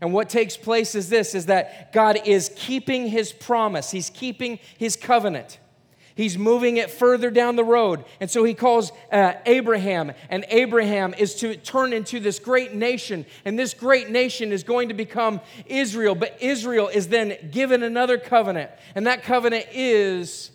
And 0.00 0.12
what 0.12 0.28
takes 0.28 0.56
place 0.56 0.94
is 0.94 1.08
this, 1.08 1.34
is 1.34 1.46
that 1.46 1.92
God 1.92 2.18
is 2.26 2.52
keeping 2.56 3.08
his 3.08 3.32
promise. 3.32 3.90
He's 3.90 4.10
keeping 4.10 4.58
his 4.76 4.96
covenant. 4.96 5.58
He's 6.16 6.38
moving 6.38 6.78
it 6.78 6.90
further 6.90 7.30
down 7.30 7.56
the 7.56 7.64
road. 7.64 8.06
And 8.20 8.30
so 8.30 8.42
he 8.42 8.54
calls 8.54 8.90
uh, 9.12 9.34
Abraham, 9.44 10.12
and 10.30 10.46
Abraham 10.48 11.12
is 11.12 11.34
to 11.36 11.56
turn 11.56 11.92
into 11.92 12.20
this 12.20 12.38
great 12.38 12.72
nation. 12.72 13.26
And 13.44 13.58
this 13.58 13.74
great 13.74 14.08
nation 14.08 14.50
is 14.50 14.64
going 14.64 14.88
to 14.88 14.94
become 14.94 15.42
Israel. 15.66 16.14
But 16.14 16.38
Israel 16.40 16.88
is 16.88 17.08
then 17.08 17.50
given 17.52 17.82
another 17.82 18.16
covenant. 18.16 18.70
And 18.94 19.06
that 19.06 19.24
covenant 19.24 19.66
is 19.72 20.52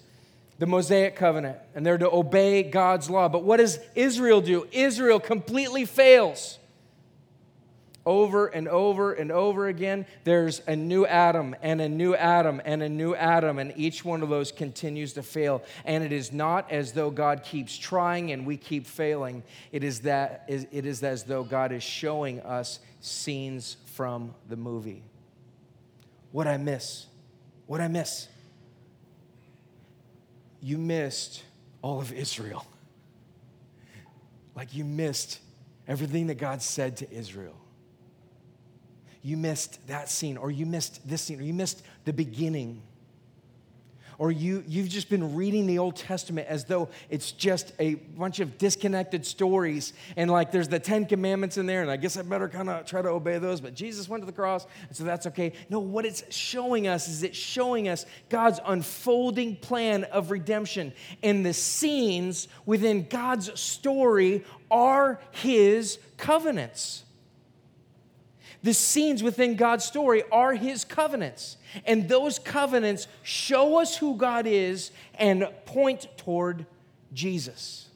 the 0.57 0.65
Mosaic 0.65 1.15
covenant. 1.15 1.59
And 1.75 1.85
they're 1.85 1.99
to 1.99 2.09
obey 2.09 2.63
God's 2.63 3.07
law. 3.07 3.29
But 3.29 3.43
what 3.43 3.57
does 3.57 3.77
Israel 3.93 4.41
do? 4.41 4.67
Israel 4.71 5.19
completely 5.19 5.85
fails 5.85 6.57
over 8.05 8.47
and 8.47 8.67
over 8.67 9.13
and 9.13 9.31
over 9.31 9.67
again, 9.67 10.05
there's 10.23 10.61
a 10.67 10.75
new 10.75 11.05
Adam 11.05 11.55
and 11.61 11.79
a 11.81 11.89
new 11.89 12.15
Adam 12.15 12.61
and 12.65 12.81
a 12.81 12.89
new 12.89 13.13
Adam, 13.15 13.59
and 13.59 13.73
each 13.75 14.03
one 14.03 14.23
of 14.23 14.29
those 14.29 14.51
continues 14.51 15.13
to 15.13 15.23
fail. 15.23 15.63
And 15.85 16.03
it 16.03 16.11
is 16.11 16.31
not 16.31 16.71
as 16.71 16.93
though 16.93 17.11
God 17.11 17.43
keeps 17.43 17.77
trying 17.77 18.31
and 18.31 18.45
we 18.45 18.57
keep 18.57 18.87
failing. 18.87 19.43
It 19.71 19.83
is 19.83 20.01
that 20.01 20.45
it 20.47 20.85
is 20.85 21.03
as 21.03 21.23
though 21.23 21.43
God 21.43 21.71
is 21.71 21.83
showing 21.83 22.39
us 22.41 22.79
scenes 22.99 23.77
from 23.85 24.33
the 24.49 24.55
movie. 24.55 25.03
What 26.31 26.47
I 26.47 26.57
miss? 26.57 27.05
What 27.67 27.81
I 27.81 27.87
miss? 27.87 28.27
You 30.61 30.77
missed 30.77 31.43
all 31.81 31.99
of 31.99 32.11
Israel. 32.11 32.65
Like 34.55 34.75
you 34.75 34.85
missed 34.85 35.39
everything 35.87 36.27
that 36.27 36.35
God 36.35 36.61
said 36.61 36.97
to 36.97 37.11
Israel 37.11 37.60
you 39.23 39.37
missed 39.37 39.85
that 39.87 40.09
scene, 40.09 40.37
or 40.37 40.51
you 40.51 40.65
missed 40.65 41.07
this 41.07 41.21
scene, 41.21 41.39
or 41.39 41.43
you 41.43 41.53
missed 41.53 41.83
the 42.05 42.13
beginning. 42.13 42.81
Or 44.17 44.31
you, 44.31 44.63
you've 44.67 44.89
just 44.89 45.09
been 45.09 45.33
reading 45.33 45.65
the 45.65 45.79
Old 45.79 45.95
Testament 45.95 46.47
as 46.47 46.65
though 46.65 46.89
it's 47.09 47.31
just 47.31 47.73
a 47.79 47.95
bunch 47.95 48.39
of 48.39 48.59
disconnected 48.59 49.25
stories. 49.25 49.93
And 50.15 50.29
like 50.29 50.51
there's 50.51 50.67
the 50.67 50.77
Ten 50.77 51.07
Commandments 51.07 51.57
in 51.57 51.65
there, 51.65 51.81
and 51.81 51.89
I 51.89 51.97
guess 51.97 52.17
I 52.17 52.21
better 52.21 52.47
kind 52.47 52.69
of 52.69 52.85
try 52.85 53.01
to 53.01 53.09
obey 53.09 53.39
those. 53.39 53.61
But 53.61 53.73
Jesus 53.73 54.07
went 54.07 54.21
to 54.21 54.27
the 54.27 54.31
cross, 54.31 54.67
and 54.87 54.95
so 54.95 55.05
that's 55.05 55.25
okay. 55.25 55.53
No, 55.71 55.79
what 55.79 56.05
it's 56.05 56.23
showing 56.31 56.87
us 56.87 57.07
is 57.07 57.23
it's 57.23 57.35
showing 57.35 57.87
us 57.87 58.05
God's 58.29 58.59
unfolding 58.63 59.55
plan 59.55 60.03
of 60.03 60.29
redemption. 60.29 60.93
And 61.23 61.43
the 61.43 61.53
scenes 61.53 62.47
within 62.67 63.07
God's 63.07 63.59
story 63.59 64.45
are 64.69 65.19
his 65.31 65.97
covenants. 66.17 67.05
The 68.63 68.73
scenes 68.73 69.23
within 69.23 69.55
God's 69.55 69.85
story 69.85 70.23
are 70.31 70.53
his 70.53 70.85
covenants. 70.85 71.57
And 71.85 72.07
those 72.07 72.37
covenants 72.37 73.07
show 73.23 73.79
us 73.79 73.97
who 73.97 74.15
God 74.15 74.45
is 74.45 74.91
and 75.15 75.47
point 75.65 76.07
toward 76.17 76.65
Jesus. 77.13 77.89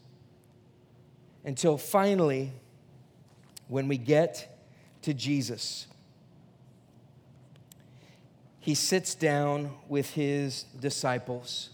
Until 1.43 1.77
finally, 1.77 2.51
when 3.67 3.87
we 3.87 3.97
get 3.97 4.57
to 5.03 5.13
Jesus, 5.13 5.85
he 8.59 8.73
sits 8.73 9.13
down 9.13 9.71
with 9.87 10.11
his 10.11 10.63
disciples. 10.79 11.69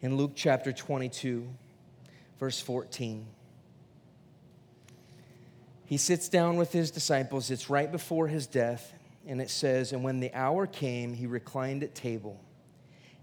In 0.00 0.16
Luke 0.16 0.32
chapter 0.34 0.72
22, 0.72 1.46
verse 2.40 2.60
14. 2.60 3.26
He 5.86 5.96
sits 5.96 6.28
down 6.28 6.56
with 6.56 6.72
his 6.72 6.90
disciples. 6.90 7.50
It's 7.50 7.70
right 7.70 7.90
before 7.90 8.26
his 8.26 8.46
death. 8.46 8.92
And 9.26 9.40
it 9.40 9.50
says, 9.50 9.92
And 9.92 10.04
when 10.04 10.20
the 10.20 10.34
hour 10.34 10.66
came, 10.66 11.14
he 11.14 11.26
reclined 11.26 11.82
at 11.82 11.94
table, 11.94 12.40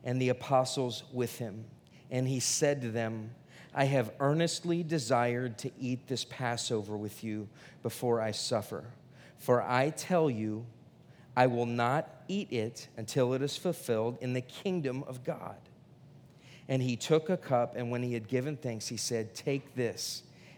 and 0.03 0.21
the 0.21 0.29
apostles 0.29 1.03
with 1.13 1.37
him. 1.37 1.65
And 2.09 2.27
he 2.27 2.39
said 2.39 2.81
to 2.81 2.91
them, 2.91 3.31
I 3.73 3.85
have 3.85 4.11
earnestly 4.19 4.83
desired 4.83 5.57
to 5.59 5.71
eat 5.79 6.07
this 6.07 6.25
Passover 6.25 6.95
with 6.95 7.23
you 7.23 7.47
before 7.81 8.21
I 8.21 8.31
suffer. 8.31 8.83
For 9.37 9.61
I 9.61 9.89
tell 9.89 10.29
you, 10.29 10.65
I 11.35 11.47
will 11.47 11.65
not 11.65 12.23
eat 12.27 12.51
it 12.51 12.87
until 12.97 13.33
it 13.33 13.41
is 13.41 13.57
fulfilled 13.57 14.17
in 14.21 14.33
the 14.33 14.41
kingdom 14.41 15.03
of 15.07 15.23
God. 15.23 15.57
And 16.67 16.81
he 16.81 16.95
took 16.95 17.29
a 17.29 17.37
cup, 17.37 17.75
and 17.75 17.89
when 17.89 18.03
he 18.03 18.13
had 18.13 18.27
given 18.27 18.55
thanks, 18.55 18.87
he 18.87 18.97
said, 18.97 19.33
Take 19.33 19.75
this 19.75 20.23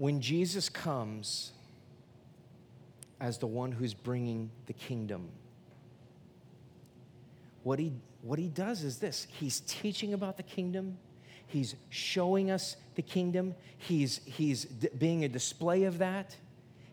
When 0.00 0.22
Jesus 0.22 0.70
comes 0.70 1.52
as 3.20 3.36
the 3.36 3.46
one 3.46 3.70
who's 3.70 3.92
bringing 3.92 4.50
the 4.64 4.72
kingdom, 4.72 5.28
what 7.64 7.78
he, 7.78 7.92
what 8.22 8.38
he 8.38 8.48
does 8.48 8.82
is 8.82 8.96
this 8.96 9.26
He's 9.30 9.60
teaching 9.60 10.14
about 10.14 10.38
the 10.38 10.42
kingdom, 10.42 10.96
He's 11.46 11.76
showing 11.90 12.50
us 12.50 12.76
the 12.94 13.02
kingdom, 13.02 13.54
He's, 13.76 14.22
he's 14.24 14.64
d- 14.64 14.88
being 14.98 15.24
a 15.24 15.28
display 15.28 15.84
of 15.84 15.98
that. 15.98 16.34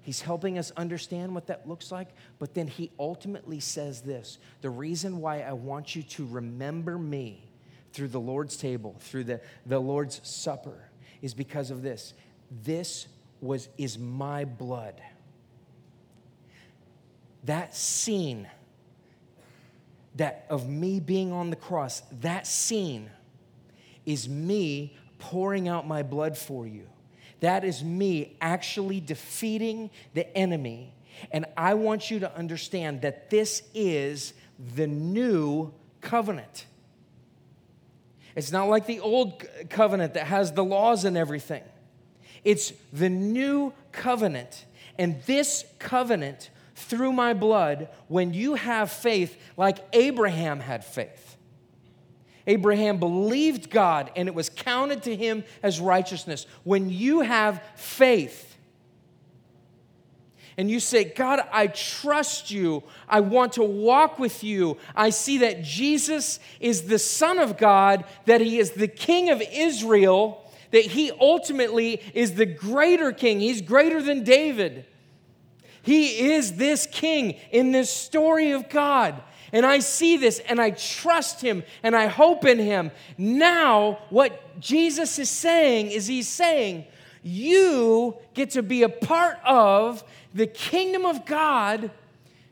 He's 0.01 0.19
helping 0.19 0.57
us 0.57 0.73
understand 0.75 1.33
what 1.33 1.47
that 1.47 1.65
looks 1.65 1.93
like, 1.93 2.09
but 2.39 2.53
then 2.55 2.67
he 2.67 2.91
ultimately 2.99 3.61
says 3.61 4.01
this 4.01 4.37
the 4.59 4.69
reason 4.69 5.21
why 5.21 5.43
I 5.43 5.53
want 5.53 5.95
you 5.95 6.03
to 6.03 6.27
remember 6.27 6.97
me 6.97 7.49
through 7.93 8.09
the 8.09 8.19
Lord's 8.19 8.57
table, 8.57 8.97
through 8.99 9.23
the, 9.23 9.39
the 9.65 9.79
Lord's 9.79 10.19
supper, 10.27 10.89
is 11.21 11.33
because 11.33 11.71
of 11.71 11.83
this. 11.83 12.13
This 12.49 13.07
was, 13.41 13.69
is 13.77 13.97
my 13.97 14.45
blood. 14.45 15.01
That 17.43 17.75
scene 17.75 18.47
that 20.15 20.45
of 20.49 20.67
me 20.67 20.99
being 20.99 21.31
on 21.31 21.49
the 21.49 21.55
cross, 21.55 22.01
that 22.21 22.47
scene 22.47 23.09
is 24.05 24.27
me 24.27 24.95
pouring 25.19 25.67
out 25.67 25.87
my 25.87 26.03
blood 26.03 26.37
for 26.37 26.65
you. 26.65 26.87
That 27.39 27.63
is 27.63 27.83
me 27.83 28.35
actually 28.41 28.99
defeating 28.99 29.91
the 30.13 30.35
enemy. 30.35 30.95
And 31.31 31.45
I 31.55 31.75
want 31.75 32.09
you 32.09 32.19
to 32.19 32.35
understand 32.35 33.01
that 33.01 33.29
this 33.29 33.63
is 33.73 34.33
the 34.75 34.87
new 34.87 35.73
covenant. 36.01 36.65
It's 38.35 38.51
not 38.51 38.69
like 38.69 38.85
the 38.85 38.99
old 38.99 39.43
covenant 39.69 40.15
that 40.15 40.27
has 40.27 40.51
the 40.51 40.63
laws 40.63 41.05
and 41.05 41.17
everything. 41.17 41.63
It's 42.47 42.71
the 42.93 43.09
new 43.09 43.73
covenant. 43.91 44.63
And 44.97 45.21
this 45.23 45.65
covenant, 45.79 46.49
through 46.75 47.11
my 47.11 47.33
blood, 47.33 47.89
when 48.07 48.33
you 48.33 48.53
have 48.53 48.89
faith 48.89 49.37
like 49.57 49.79
Abraham 49.91 50.61
had 50.61 50.85
faith, 50.85 51.35
Abraham 52.47 52.99
believed 52.99 53.69
God 53.69 54.11
and 54.15 54.29
it 54.29 54.33
was 54.33 54.47
counted 54.47 55.03
to 55.03 55.13
him 55.13 55.43
as 55.61 55.81
righteousness. 55.81 56.47
When 56.63 56.89
you 56.89 57.19
have 57.19 57.61
faith 57.75 58.55
and 60.55 60.71
you 60.71 60.79
say, 60.79 61.03
God, 61.03 61.41
I 61.51 61.67
trust 61.67 62.49
you, 62.49 62.81
I 63.09 63.19
want 63.19 63.51
to 63.53 63.63
walk 63.63 64.19
with 64.19 64.41
you, 64.41 64.77
I 64.95 65.09
see 65.09 65.39
that 65.39 65.63
Jesus 65.63 66.39
is 66.61 66.83
the 66.83 66.97
Son 66.97 67.39
of 67.39 67.57
God, 67.57 68.05
that 68.23 68.39
he 68.39 68.57
is 68.57 68.71
the 68.71 68.87
King 68.87 69.31
of 69.31 69.43
Israel, 69.51 70.46
that 70.71 70.85
he 70.85 71.11
ultimately 71.11 72.01
is 72.13 72.35
the 72.35 72.45
greater 72.45 73.11
King, 73.11 73.39
he's 73.39 73.61
greater 73.61 74.01
than 74.01 74.23
David. 74.23 74.85
He 75.87 76.33
is 76.33 76.57
this 76.57 76.85
king 76.85 77.35
in 77.49 77.71
this 77.71 77.89
story 77.89 78.51
of 78.51 78.67
God. 78.67 79.23
And 79.53 79.65
I 79.65 79.79
see 79.79 80.17
this 80.17 80.39
and 80.39 80.59
I 80.59 80.71
trust 80.71 81.39
him 81.39 81.63
and 81.81 81.95
I 81.95 82.07
hope 82.07 82.43
in 82.43 82.59
him. 82.59 82.91
Now, 83.17 83.99
what 84.09 84.59
Jesus 84.59 85.17
is 85.17 85.29
saying 85.29 85.91
is 85.91 86.05
he's 86.05 86.27
saying, 86.27 86.83
you 87.23 88.17
get 88.33 88.51
to 88.51 88.63
be 88.63 88.83
a 88.83 88.89
part 88.89 89.37
of 89.45 90.03
the 90.33 90.47
kingdom 90.47 91.05
of 91.05 91.25
God 91.25 91.91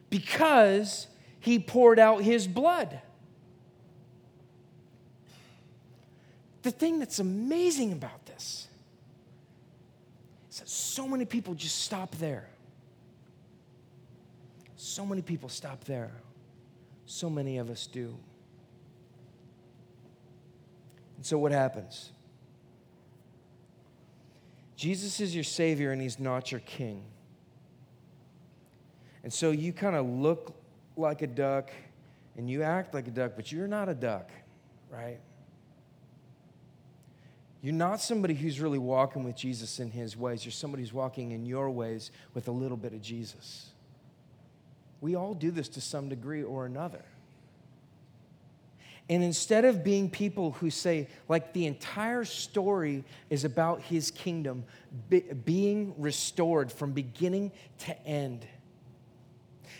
because 0.10 1.08
he 1.42 1.60
poured 1.60 2.00
out 2.00 2.24
his 2.24 2.48
blood. 2.48 3.02
The 6.66 6.72
thing 6.72 6.98
that's 6.98 7.20
amazing 7.20 7.92
about 7.92 8.26
this 8.26 8.68
is 10.50 10.58
that 10.58 10.68
so 10.68 11.08
many 11.08 11.24
people 11.24 11.54
just 11.54 11.84
stop 11.84 12.16
there. 12.16 12.48
So 14.76 15.06
many 15.06 15.22
people 15.22 15.48
stop 15.48 15.84
there. 15.84 16.10
So 17.06 17.30
many 17.30 17.60
of 17.60 17.70
us 17.70 17.86
do. 17.86 18.18
And 21.18 21.24
so, 21.24 21.38
what 21.38 21.52
happens? 21.52 22.12
Jesus 24.76 25.20
is 25.20 25.36
your 25.36 25.44
Savior 25.44 25.92
and 25.92 26.02
He's 26.02 26.20
not 26.20 26.52
your 26.52 26.62
King. 26.62 27.04
And 29.24 29.32
so 29.32 29.52
you 29.52 29.72
kind 29.72 29.96
of 29.96 30.08
look 30.08 30.60
like 30.98 31.22
a 31.22 31.28
duck 31.28 31.70
and 32.36 32.50
you 32.50 32.64
act 32.64 32.96
like 32.96 33.08
a 33.08 33.12
duck, 33.12 33.34
but 33.36 33.52
you're 33.52 33.68
not 33.68 33.88
a 33.88 33.94
duck, 33.94 34.32
right? 34.90 35.20
You're 37.66 37.74
not 37.74 38.00
somebody 38.00 38.36
who's 38.36 38.62
really 38.62 38.78
walking 38.78 39.24
with 39.24 39.36
Jesus 39.36 39.80
in 39.80 39.90
his 39.90 40.16
ways. 40.16 40.46
You're 40.46 40.52
somebody 40.52 40.84
who's 40.84 40.94
walking 40.94 41.32
in 41.32 41.48
your 41.48 41.72
ways 41.72 42.12
with 42.36 42.48
a 42.48 42.52
little 42.52 42.78
bit 42.78 42.94
of 42.94 43.02
Jesus. 43.02 43.72
We 45.02 45.16
all 45.16 45.34
do 45.34 45.50
this 45.50 45.68
to 45.70 45.82
some 45.82 46.08
degree 46.08 46.44
or 46.44 46.68
another. 46.68 47.04
And 49.10 49.24
instead 49.24 49.66
of 49.66 49.84
being 49.84 50.12
people 50.12 50.52
who 50.52 50.70
say, 50.70 51.08
like, 51.28 51.54
the 51.54 51.66
entire 51.66 52.24
story 52.24 53.04
is 53.32 53.46
about 53.46 53.82
his 53.82 54.12
kingdom 54.12 54.64
be, 55.10 55.22
being 55.22 55.96
restored 55.98 56.72
from 56.72 56.92
beginning 56.92 57.52
to 57.80 58.00
end, 58.06 58.46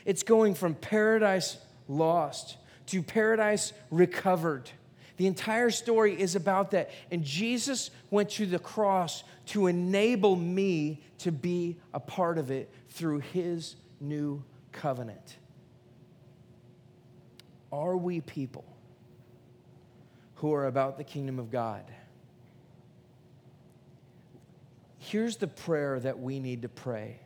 it's 0.06 0.24
going 0.24 0.56
from 0.56 0.74
paradise 0.74 1.60
lost 1.88 2.58
to 2.88 3.04
paradise 3.04 3.74
recovered. 3.92 4.72
The 5.18 5.28
entire 5.28 5.70
story 5.70 6.20
is 6.20 6.36
about 6.36 6.72
that. 6.72 6.90
And 7.12 7.24
Jesus 7.24 7.90
went 8.10 8.32
to 8.32 8.46
the 8.46 8.60
cross 8.60 9.24
to 9.48 9.68
enable 9.68 10.36
me 10.36 11.02
to 11.20 11.32
be 11.32 11.78
a 11.94 12.00
part 12.00 12.38
of 12.38 12.52
it 12.52 12.70
through 12.90 13.20
his 13.20 13.76
new 14.00 14.44
covenant. 14.72 15.38
Are 17.72 17.96
we 17.96 18.22
people 18.22 18.66
who 20.36 20.54
are 20.54 20.68
about 20.68 20.98
the 20.98 21.04
kingdom 21.04 21.40
of 21.40 21.52
God? 21.52 21.84
Here's 25.00 25.38
the 25.38 25.48
prayer 25.48 26.00
that 26.00 26.20
we 26.20 26.40
need 26.40 26.64
to 26.64 26.70
pray. 26.70 27.20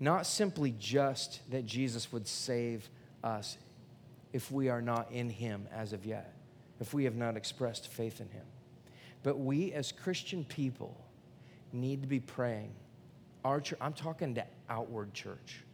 Not 0.00 0.26
simply 0.26 0.72
just 0.78 1.40
that 1.50 1.66
Jesus 1.66 2.12
would 2.12 2.28
save 2.28 2.88
us 3.24 3.58
if 4.32 4.52
we 4.52 4.68
are 4.68 4.80
not 4.80 5.10
in 5.10 5.28
him 5.28 5.66
as 5.74 5.92
of 5.92 6.06
yet, 6.06 6.32
if 6.80 6.94
we 6.94 7.04
have 7.04 7.16
not 7.16 7.36
expressed 7.36 7.88
faith 7.88 8.20
in 8.20 8.28
him. 8.28 8.46
But 9.22 9.38
we 9.38 9.72
as 9.72 9.92
Christian 9.92 10.44
people 10.44 10.96
need 11.72 12.02
to 12.02 12.08
be 12.08 12.20
praying. 12.20 12.72
Our 13.44 13.60
church, 13.60 13.78
I'm 13.80 13.92
talking 13.92 14.34
to 14.36 14.44
outward 14.68 15.12
church. 15.14 15.64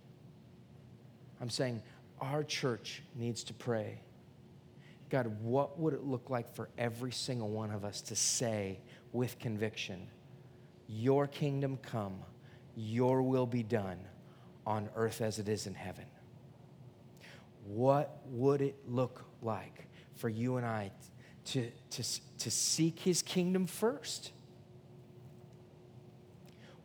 I'm 1.41 1.51
saying 1.51 1.83
our 2.21 2.43
church 2.43 3.03
needs 3.15 3.45
to 3.45 3.55
pray. 3.55 4.01
God, 5.11 5.27
what 5.43 5.79
would 5.79 5.95
it 5.95 6.05
look 6.05 6.31
like 6.31 6.55
for 6.55 6.69
every 6.79 7.13
single 7.13 7.51
one 7.51 7.71
of 7.71 7.85
us 7.85 8.01
to 8.03 8.17
say 8.17 8.81
with 9.13 9.39
conviction, 9.39 10.09
Your 10.89 11.27
kingdom 11.27 11.79
come, 11.83 12.19
Your 12.75 13.23
will 13.23 13.47
be 13.47 13.63
done 13.63 13.99
on 14.67 14.89
earth 14.97 15.21
as 15.21 15.39
it 15.39 15.49
is 15.49 15.67
in 15.67 15.75
heaven? 15.75 16.07
What 17.67 18.19
would 18.27 18.61
it 18.61 18.77
look 18.89 19.25
like 19.43 19.87
for 20.17 20.29
you 20.29 20.57
and 20.57 20.67
I 20.67 20.91
to, 21.47 21.71
to, 21.91 22.03
to 22.39 22.51
seek 22.51 22.99
His 23.01 23.23
kingdom 23.23 23.67
first? 23.67 24.33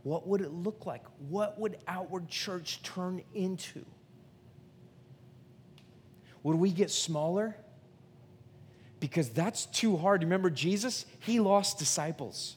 What 0.03 0.27
would 0.27 0.41
it 0.41 0.51
look 0.51 0.85
like? 0.85 1.03
What 1.27 1.59
would 1.59 1.77
outward 1.87 2.29
church 2.29 2.81
turn 2.83 3.21
into? 3.33 3.85
Would 6.43 6.55
we 6.55 6.71
get 6.71 6.89
smaller? 6.89 7.55
Because 8.99 9.29
that's 9.29 9.65
too 9.67 9.97
hard. 9.97 10.23
Remember 10.23 10.49
Jesus? 10.49 11.05
He 11.19 11.39
lost 11.39 11.79
disciples. 11.79 12.55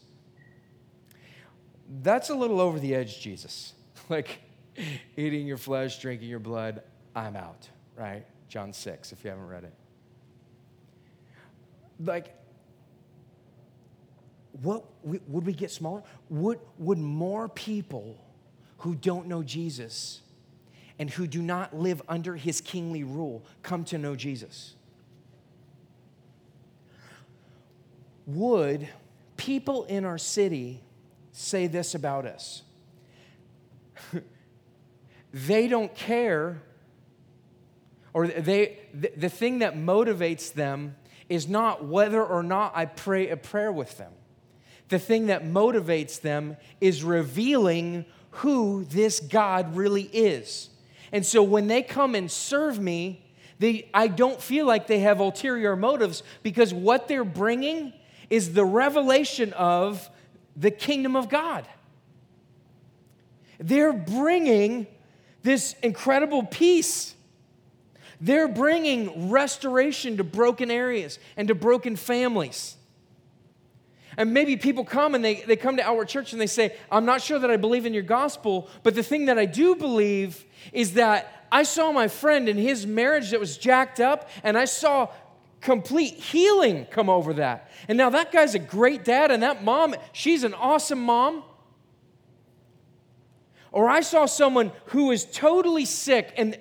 That's 2.02 2.30
a 2.30 2.34
little 2.34 2.60
over 2.60 2.78
the 2.78 2.94
edge, 2.94 3.20
Jesus. 3.20 3.74
Like 4.08 4.40
eating 5.16 5.46
your 5.46 5.56
flesh, 5.56 6.00
drinking 6.00 6.28
your 6.28 6.40
blood, 6.40 6.82
I'm 7.14 7.36
out, 7.36 7.68
right? 7.96 8.26
John 8.48 8.72
6, 8.72 9.12
if 9.12 9.22
you 9.24 9.30
haven't 9.30 9.46
read 9.46 9.64
it. 9.64 9.72
Like, 12.00 12.34
what 14.62 14.84
would 15.02 15.46
we 15.46 15.52
get 15.52 15.70
smaller? 15.70 16.02
Would, 16.28 16.60
would 16.78 16.98
more 16.98 17.48
people 17.48 18.18
who 18.78 18.94
don't 18.94 19.26
know 19.26 19.42
Jesus 19.42 20.20
and 20.98 21.08
who 21.10 21.26
do 21.26 21.42
not 21.42 21.74
live 21.76 22.02
under 22.08 22.36
his 22.36 22.60
kingly 22.60 23.02
rule 23.02 23.44
come 23.62 23.84
to 23.84 23.98
know 23.98 24.14
Jesus? 24.14 24.74
Would 28.26 28.88
people 29.36 29.84
in 29.84 30.04
our 30.04 30.18
city 30.18 30.80
say 31.32 31.66
this 31.66 31.94
about 31.94 32.26
us? 32.26 32.62
they 35.32 35.66
don't 35.66 35.94
care, 35.94 36.62
or 38.12 38.28
they, 38.28 38.78
the, 38.94 39.12
the 39.16 39.28
thing 39.28 39.60
that 39.60 39.74
motivates 39.74 40.52
them 40.52 40.94
is 41.32 41.48
not 41.48 41.82
whether 41.82 42.22
or 42.22 42.42
not 42.42 42.72
I 42.74 42.84
pray 42.84 43.30
a 43.30 43.38
prayer 43.38 43.72
with 43.72 43.96
them. 43.96 44.12
The 44.90 44.98
thing 44.98 45.28
that 45.28 45.44
motivates 45.44 46.20
them 46.20 46.58
is 46.78 47.02
revealing 47.02 48.04
who 48.32 48.84
this 48.84 49.18
God 49.18 49.74
really 49.74 50.02
is. 50.02 50.68
And 51.10 51.24
so 51.24 51.42
when 51.42 51.68
they 51.68 51.80
come 51.82 52.14
and 52.14 52.30
serve 52.30 52.78
me, 52.78 53.24
they, 53.58 53.88
I 53.94 54.08
don't 54.08 54.42
feel 54.42 54.66
like 54.66 54.86
they 54.86 54.98
have 54.98 55.20
ulterior 55.20 55.74
motives 55.74 56.22
because 56.42 56.74
what 56.74 57.08
they're 57.08 57.24
bringing 57.24 57.94
is 58.28 58.52
the 58.52 58.66
revelation 58.66 59.54
of 59.54 60.10
the 60.54 60.70
kingdom 60.70 61.16
of 61.16 61.30
God. 61.30 61.66
They're 63.58 63.94
bringing 63.94 64.86
this 65.42 65.76
incredible 65.82 66.44
peace. 66.44 67.14
They're 68.22 68.46
bringing 68.46 69.30
restoration 69.30 70.16
to 70.18 70.24
broken 70.24 70.70
areas 70.70 71.18
and 71.36 71.48
to 71.48 71.56
broken 71.56 71.96
families. 71.96 72.76
And 74.16 74.32
maybe 74.32 74.56
people 74.56 74.84
come 74.84 75.16
and 75.16 75.24
they, 75.24 75.40
they 75.40 75.56
come 75.56 75.76
to 75.78 75.84
our 75.84 76.04
church 76.04 76.32
and 76.32 76.40
they 76.40 76.46
say, 76.46 76.76
I'm 76.88 77.04
not 77.04 77.20
sure 77.20 77.40
that 77.40 77.50
I 77.50 77.56
believe 77.56 77.84
in 77.84 77.92
your 77.92 78.04
gospel, 78.04 78.68
but 78.84 78.94
the 78.94 79.02
thing 79.02 79.26
that 79.26 79.40
I 79.40 79.46
do 79.46 79.74
believe 79.74 80.44
is 80.72 80.94
that 80.94 81.46
I 81.50 81.64
saw 81.64 81.90
my 81.90 82.06
friend 82.06 82.48
in 82.48 82.56
his 82.56 82.86
marriage 82.86 83.30
that 83.30 83.40
was 83.40 83.58
jacked 83.58 83.98
up, 83.98 84.30
and 84.44 84.56
I 84.56 84.66
saw 84.66 85.08
complete 85.60 86.14
healing 86.14 86.86
come 86.90 87.10
over 87.10 87.34
that. 87.34 87.70
And 87.88 87.98
now 87.98 88.10
that 88.10 88.30
guy's 88.30 88.54
a 88.54 88.60
great 88.60 89.04
dad, 89.04 89.32
and 89.32 89.42
that 89.42 89.64
mom, 89.64 89.96
she's 90.12 90.44
an 90.44 90.54
awesome 90.54 91.02
mom. 91.02 91.42
Or 93.72 93.88
I 93.88 94.00
saw 94.00 94.26
someone 94.26 94.70
who 94.86 95.06
was 95.06 95.24
totally 95.24 95.84
sick, 95.84 96.32
and 96.36 96.56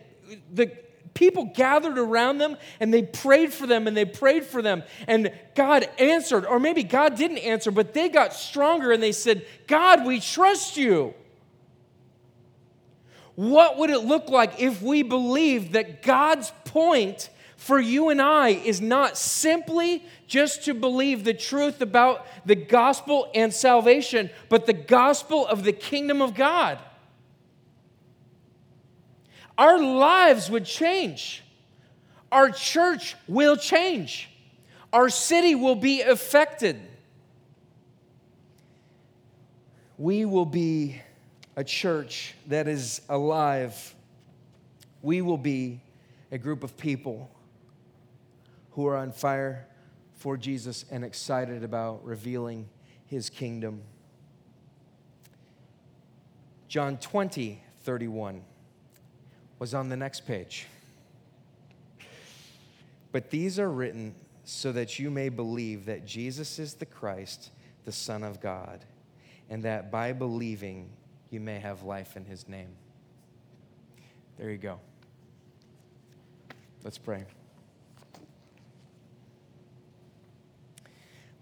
the 0.51 0.71
people 1.13 1.51
gathered 1.53 1.97
around 1.97 2.37
them 2.37 2.57
and 2.79 2.93
they 2.93 3.03
prayed 3.03 3.53
for 3.53 3.67
them 3.67 3.87
and 3.87 3.95
they 3.95 4.05
prayed 4.05 4.45
for 4.45 4.61
them, 4.61 4.83
and 5.07 5.31
God 5.55 5.89
answered. 5.99 6.45
Or 6.45 6.59
maybe 6.59 6.83
God 6.83 7.15
didn't 7.15 7.39
answer, 7.39 7.71
but 7.71 7.93
they 7.93 8.09
got 8.09 8.33
stronger 8.33 8.91
and 8.91 9.01
they 9.01 9.11
said, 9.11 9.45
God, 9.67 10.05
we 10.05 10.19
trust 10.19 10.77
you. 10.77 11.13
What 13.35 13.77
would 13.77 13.89
it 13.89 13.99
look 13.99 14.29
like 14.29 14.59
if 14.61 14.81
we 14.81 15.03
believed 15.03 15.73
that 15.73 16.03
God's 16.03 16.51
point 16.65 17.29
for 17.55 17.79
you 17.79 18.09
and 18.09 18.21
I 18.21 18.49
is 18.49 18.81
not 18.81 19.17
simply 19.17 20.03
just 20.27 20.65
to 20.65 20.73
believe 20.73 21.23
the 21.23 21.33
truth 21.33 21.81
about 21.81 22.25
the 22.45 22.55
gospel 22.55 23.29
and 23.35 23.53
salvation, 23.53 24.29
but 24.49 24.65
the 24.65 24.73
gospel 24.73 25.45
of 25.45 25.63
the 25.63 25.71
kingdom 25.71 26.21
of 26.21 26.33
God. 26.33 26.79
Our 29.61 29.77
lives 29.79 30.49
would 30.49 30.65
change. 30.65 31.43
Our 32.31 32.49
church 32.49 33.15
will 33.27 33.55
change. 33.55 34.27
Our 34.91 35.07
city 35.07 35.53
will 35.53 35.75
be 35.75 36.01
affected. 36.01 36.81
We 39.99 40.25
will 40.25 40.47
be 40.47 40.99
a 41.55 41.63
church 41.63 42.33
that 42.47 42.67
is 42.67 43.01
alive. 43.07 43.93
We 45.03 45.21
will 45.21 45.37
be 45.37 45.79
a 46.31 46.39
group 46.39 46.63
of 46.63 46.75
people 46.75 47.29
who 48.71 48.87
are 48.87 48.97
on 48.97 49.11
fire 49.11 49.67
for 50.15 50.37
Jesus 50.37 50.85
and 50.89 51.05
excited 51.05 51.63
about 51.63 52.03
revealing 52.03 52.67
his 53.05 53.29
kingdom. 53.29 53.83
John 56.67 56.97
20, 56.97 57.61
31 57.83 58.41
was 59.61 59.75
on 59.75 59.89
the 59.89 59.95
next 59.95 60.21
page. 60.21 60.65
But 63.11 63.29
these 63.29 63.59
are 63.59 63.69
written 63.69 64.15
so 64.43 64.71
that 64.71 64.97
you 64.97 65.11
may 65.11 65.29
believe 65.29 65.85
that 65.85 66.03
Jesus 66.03 66.57
is 66.57 66.73
the 66.73 66.87
Christ, 66.87 67.51
the 67.85 67.91
Son 67.91 68.23
of 68.23 68.41
God, 68.41 68.83
and 69.51 69.61
that 69.61 69.91
by 69.91 70.13
believing 70.13 70.89
you 71.29 71.39
may 71.39 71.59
have 71.59 71.83
life 71.83 72.17
in 72.17 72.25
his 72.25 72.49
name. 72.49 72.69
There 74.39 74.49
you 74.49 74.57
go. 74.57 74.79
Let's 76.83 76.97
pray. 76.97 77.25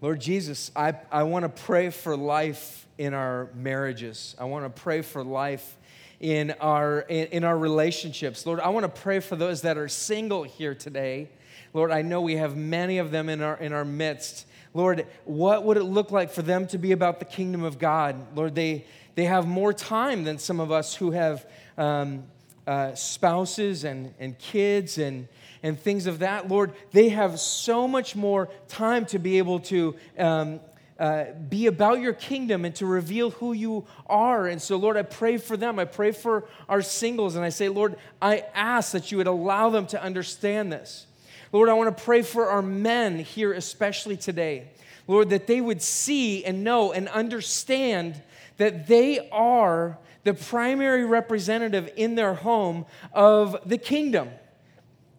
Lord 0.02 0.20
Jesus, 0.20 0.70
I, 0.76 0.92
I 1.10 1.22
want 1.22 1.44
to 1.44 1.62
pray 1.62 1.88
for 1.88 2.18
life 2.18 2.86
in 2.98 3.14
our 3.14 3.48
marriages. 3.54 4.36
I 4.38 4.44
want 4.44 4.66
to 4.66 4.82
pray 4.82 5.00
for 5.00 5.24
life 5.24 5.78
in 6.20 6.52
our, 6.60 7.00
in, 7.00 7.26
in 7.28 7.44
our 7.44 7.56
relationships. 7.56 8.44
Lord, 8.46 8.60
I 8.60 8.68
want 8.68 8.84
to 8.84 9.00
pray 9.00 9.20
for 9.20 9.36
those 9.36 9.62
that 9.62 9.78
are 9.78 9.88
single 9.88 10.42
here 10.42 10.74
today. 10.74 11.30
Lord, 11.72 11.90
I 11.90 12.02
know 12.02 12.20
we 12.20 12.36
have 12.36 12.56
many 12.56 12.98
of 12.98 13.10
them 13.10 13.28
in 13.28 13.42
our, 13.42 13.56
in 13.56 13.72
our 13.72 13.84
midst. 13.84 14.46
Lord, 14.74 15.06
what 15.24 15.64
would 15.64 15.76
it 15.76 15.84
look 15.84 16.10
like 16.10 16.30
for 16.30 16.42
them 16.42 16.66
to 16.68 16.78
be 16.78 16.92
about 16.92 17.18
the 17.18 17.24
kingdom 17.24 17.64
of 17.64 17.78
God? 17.78 18.36
Lord, 18.36 18.54
they, 18.54 18.84
they 19.14 19.24
have 19.24 19.46
more 19.46 19.72
time 19.72 20.24
than 20.24 20.38
some 20.38 20.60
of 20.60 20.70
us 20.70 20.94
who 20.94 21.12
have 21.12 21.46
um, 21.78 22.24
uh, 22.66 22.94
spouses 22.94 23.84
and, 23.84 24.14
and 24.18 24.38
kids 24.38 24.98
and, 24.98 25.26
and 25.62 25.78
things 25.78 26.06
of 26.06 26.20
that, 26.20 26.48
Lord, 26.48 26.72
they 26.92 27.08
have 27.08 27.40
so 27.40 27.88
much 27.88 28.14
more 28.14 28.48
time 28.68 29.06
to 29.06 29.18
be 29.18 29.38
able 29.38 29.60
to 29.60 29.96
um, 30.18 30.60
uh, 31.00 31.32
be 31.48 31.66
about 31.66 32.00
your 32.00 32.12
kingdom 32.12 32.66
and 32.66 32.74
to 32.76 32.84
reveal 32.84 33.30
who 33.30 33.54
you 33.54 33.86
are. 34.06 34.46
And 34.46 34.60
so, 34.60 34.76
Lord, 34.76 34.98
I 34.98 35.02
pray 35.02 35.38
for 35.38 35.56
them. 35.56 35.78
I 35.78 35.86
pray 35.86 36.12
for 36.12 36.46
our 36.68 36.82
singles. 36.82 37.36
And 37.36 37.44
I 37.44 37.48
say, 37.48 37.70
Lord, 37.70 37.96
I 38.20 38.44
ask 38.54 38.92
that 38.92 39.10
you 39.10 39.16
would 39.16 39.26
allow 39.26 39.70
them 39.70 39.86
to 39.88 40.02
understand 40.02 40.70
this. 40.70 41.06
Lord, 41.52 41.70
I 41.70 41.72
want 41.72 41.96
to 41.96 42.04
pray 42.04 42.20
for 42.20 42.50
our 42.50 42.60
men 42.60 43.18
here, 43.18 43.54
especially 43.54 44.18
today. 44.18 44.68
Lord, 45.06 45.30
that 45.30 45.46
they 45.46 45.62
would 45.62 45.80
see 45.80 46.44
and 46.44 46.62
know 46.62 46.92
and 46.92 47.08
understand 47.08 48.22
that 48.58 48.86
they 48.86 49.28
are 49.30 49.98
the 50.24 50.34
primary 50.34 51.06
representative 51.06 51.90
in 51.96 52.14
their 52.14 52.34
home 52.34 52.84
of 53.14 53.56
the 53.64 53.78
kingdom. 53.78 54.28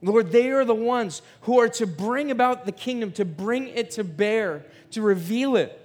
Lord, 0.04 0.32
they 0.32 0.50
are 0.50 0.66
the 0.66 0.74
ones 0.76 1.22
who 1.42 1.60
are 1.60 1.70
to 1.70 1.86
bring 1.86 2.32
about 2.32 2.66
the 2.66 2.72
kingdom, 2.72 3.12
to 3.14 3.26
bring 3.26 3.68
it 3.68 3.92
to 3.92 4.04
bear, 4.04 4.66
to 4.92 5.02
reveal 5.02 5.56
it 5.56 5.78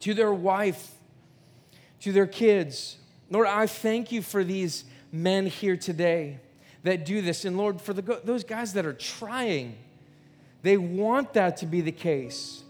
to 0.00 0.14
their 0.14 0.32
wife, 0.32 0.92
to 2.00 2.12
their 2.12 2.26
kids. 2.26 2.96
Lord, 3.30 3.46
I 3.46 3.66
thank 3.66 4.12
you 4.12 4.22
for 4.22 4.42
these 4.42 4.84
men 5.12 5.46
here 5.46 5.76
today 5.76 6.40
that 6.82 7.04
do 7.04 7.20
this. 7.20 7.44
And 7.44 7.56
Lord, 7.56 7.80
for 7.80 7.92
the, 7.92 8.20
those 8.24 8.44
guys 8.44 8.72
that 8.74 8.86
are 8.86 8.92
trying, 8.92 9.76
they 10.62 10.76
want 10.76 11.34
that 11.34 11.58
to 11.58 11.66
be 11.66 11.80
the 11.80 11.92
case. 11.92 12.62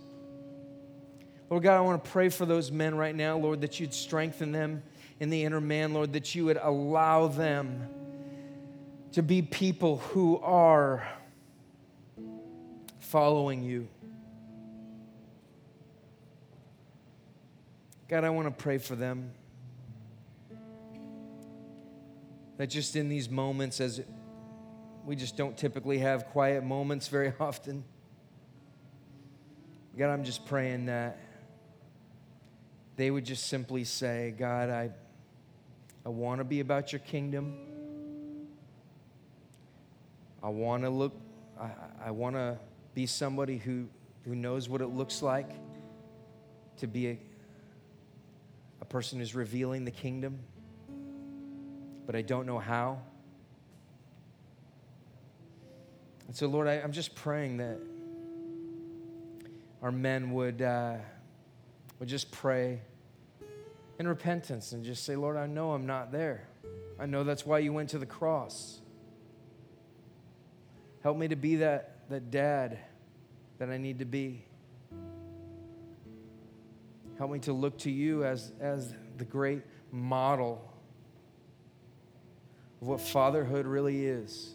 Lord 1.49 1.64
God, 1.64 1.76
I 1.76 1.80
want 1.80 2.05
to 2.05 2.11
pray 2.11 2.28
for 2.28 2.47
those 2.47 2.70
men 2.70 2.95
right 2.95 3.14
now, 3.14 3.36
Lord, 3.36 3.61
that 3.62 3.80
you'd 3.80 3.95
strengthen 3.95 4.53
them 4.53 4.82
in 5.18 5.30
the 5.30 5.45
inner 5.45 5.61
man, 5.61 5.93
Lord, 5.93 6.12
that 6.12 6.34
you 6.34 6.45
would 6.47 6.59
allow 6.62 7.26
them 7.26 7.88
to 9.12 9.22
be 9.22 9.43
people 9.43 9.99
who 9.99 10.38
are 10.38 11.07
following 13.01 13.62
you. 13.64 13.88
God, 18.11 18.24
I 18.24 18.30
want 18.30 18.48
to 18.48 18.62
pray 18.62 18.78
for 18.78 18.96
them. 18.96 19.30
That 22.56 22.66
just 22.66 22.96
in 22.96 23.08
these 23.08 23.30
moments, 23.30 23.80
as 23.80 24.02
we 25.06 25.14
just 25.14 25.36
don't 25.36 25.56
typically 25.56 25.98
have 25.98 26.26
quiet 26.26 26.64
moments 26.64 27.06
very 27.06 27.32
often, 27.40 27.84
God, 29.96 30.11
I'm 30.11 30.24
just 30.24 30.44
praying 30.44 30.86
that 30.86 31.20
they 32.96 33.12
would 33.12 33.24
just 33.24 33.46
simply 33.46 33.84
say, 33.84 34.34
God, 34.36 34.70
I, 34.70 34.90
I 36.04 36.08
want 36.08 36.40
to 36.40 36.44
be 36.44 36.58
about 36.58 36.90
your 36.90 36.98
kingdom. 36.98 37.58
I 40.42 40.48
want 40.48 40.82
to 40.82 40.90
look, 40.90 41.14
I, 41.61 41.70
I 42.06 42.11
want 42.11 42.34
to 42.34 42.58
be 42.92 43.06
somebody 43.06 43.58
who, 43.58 43.86
who 44.24 44.34
knows 44.34 44.68
what 44.68 44.80
it 44.80 44.88
looks 44.88 45.22
like 45.22 45.50
to 46.78 46.88
be 46.88 47.06
a, 47.06 47.11
a 47.11 47.30
person 48.91 49.20
who's 49.20 49.36
revealing 49.36 49.84
the 49.84 49.91
kingdom, 49.91 50.41
but 52.07 52.16
I 52.16 52.22
don't 52.22 52.45
know 52.45 52.59
how. 52.59 53.01
And 56.26 56.36
so, 56.36 56.49
Lord, 56.49 56.66
I, 56.66 56.74
am 56.74 56.91
just 56.91 57.14
praying 57.14 57.59
that 57.59 57.78
our 59.80 59.93
men 59.93 60.32
would, 60.32 60.61
uh, 60.61 60.97
would 62.01 62.09
just 62.09 62.32
pray 62.32 62.80
in 64.01 64.09
repentance 64.09 64.72
and 64.72 64.84
just 64.84 65.05
say, 65.05 65.14
Lord, 65.14 65.36
I 65.36 65.47
know 65.47 65.72
I'm 65.72 65.86
not 65.86 66.11
there. 66.11 66.49
I 66.99 67.07
know 67.07 67.22
that's 67.22 67.47
why 67.47 67.61
you 67.61 67.72
went 67.72 67.91
to 67.91 67.99
the 67.99 68.07
cross. 68.07 68.80
Help 71.03 71.16
me 71.16 71.28
to 71.28 71.36
be 71.36 71.57
that, 71.57 72.09
that 72.11 72.30
dad 72.32 72.78
that 73.59 73.70
I 73.70 73.78
need 73.78 74.01
to 74.01 74.05
be. 74.05 74.45
Help 77.20 77.32
me 77.32 77.38
to 77.40 77.52
look 77.52 77.76
to 77.76 77.90
you 77.90 78.24
as, 78.24 78.50
as 78.60 78.94
the 79.18 79.26
great 79.26 79.60
model 79.92 80.72
of 82.80 82.88
what 82.88 82.98
fatherhood 82.98 83.66
really 83.66 84.06
is. 84.06 84.54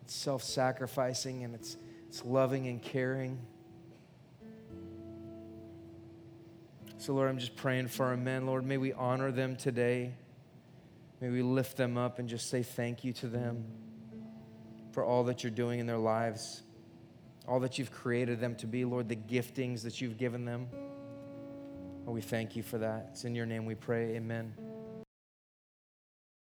It's 0.00 0.14
self 0.14 0.42
sacrificing 0.42 1.44
and 1.44 1.54
it's, 1.54 1.76
it's 2.08 2.24
loving 2.24 2.68
and 2.68 2.80
caring. 2.80 3.38
So, 6.96 7.12
Lord, 7.12 7.28
I'm 7.28 7.38
just 7.38 7.54
praying 7.54 7.88
for 7.88 8.06
our 8.06 8.16
men. 8.16 8.46
Lord, 8.46 8.64
may 8.64 8.78
we 8.78 8.94
honor 8.94 9.30
them 9.30 9.56
today. 9.56 10.14
May 11.20 11.28
we 11.28 11.42
lift 11.42 11.76
them 11.76 11.98
up 11.98 12.18
and 12.18 12.30
just 12.30 12.48
say 12.48 12.62
thank 12.62 13.04
you 13.04 13.12
to 13.12 13.26
them 13.26 13.66
for 14.92 15.04
all 15.04 15.24
that 15.24 15.44
you're 15.44 15.50
doing 15.50 15.80
in 15.80 15.86
their 15.86 15.98
lives, 15.98 16.62
all 17.52 17.60
that 17.60 17.78
you've 17.78 17.92
created 17.92 18.40
them 18.40 18.54
to 18.54 18.66
be, 18.66 18.82
Lord, 18.82 19.10
the 19.10 19.16
giftings 19.16 19.82
that 19.82 20.00
you've 20.00 20.16
given 20.16 20.46
them. 20.46 20.68
Lord, 22.06 22.14
we 22.14 22.22
thank 22.22 22.56
you 22.56 22.62
for 22.62 22.78
that. 22.78 23.08
It's 23.10 23.26
in 23.26 23.34
your 23.34 23.44
name 23.44 23.66
we 23.66 23.74
pray. 23.74 24.16
Amen. 24.16 24.54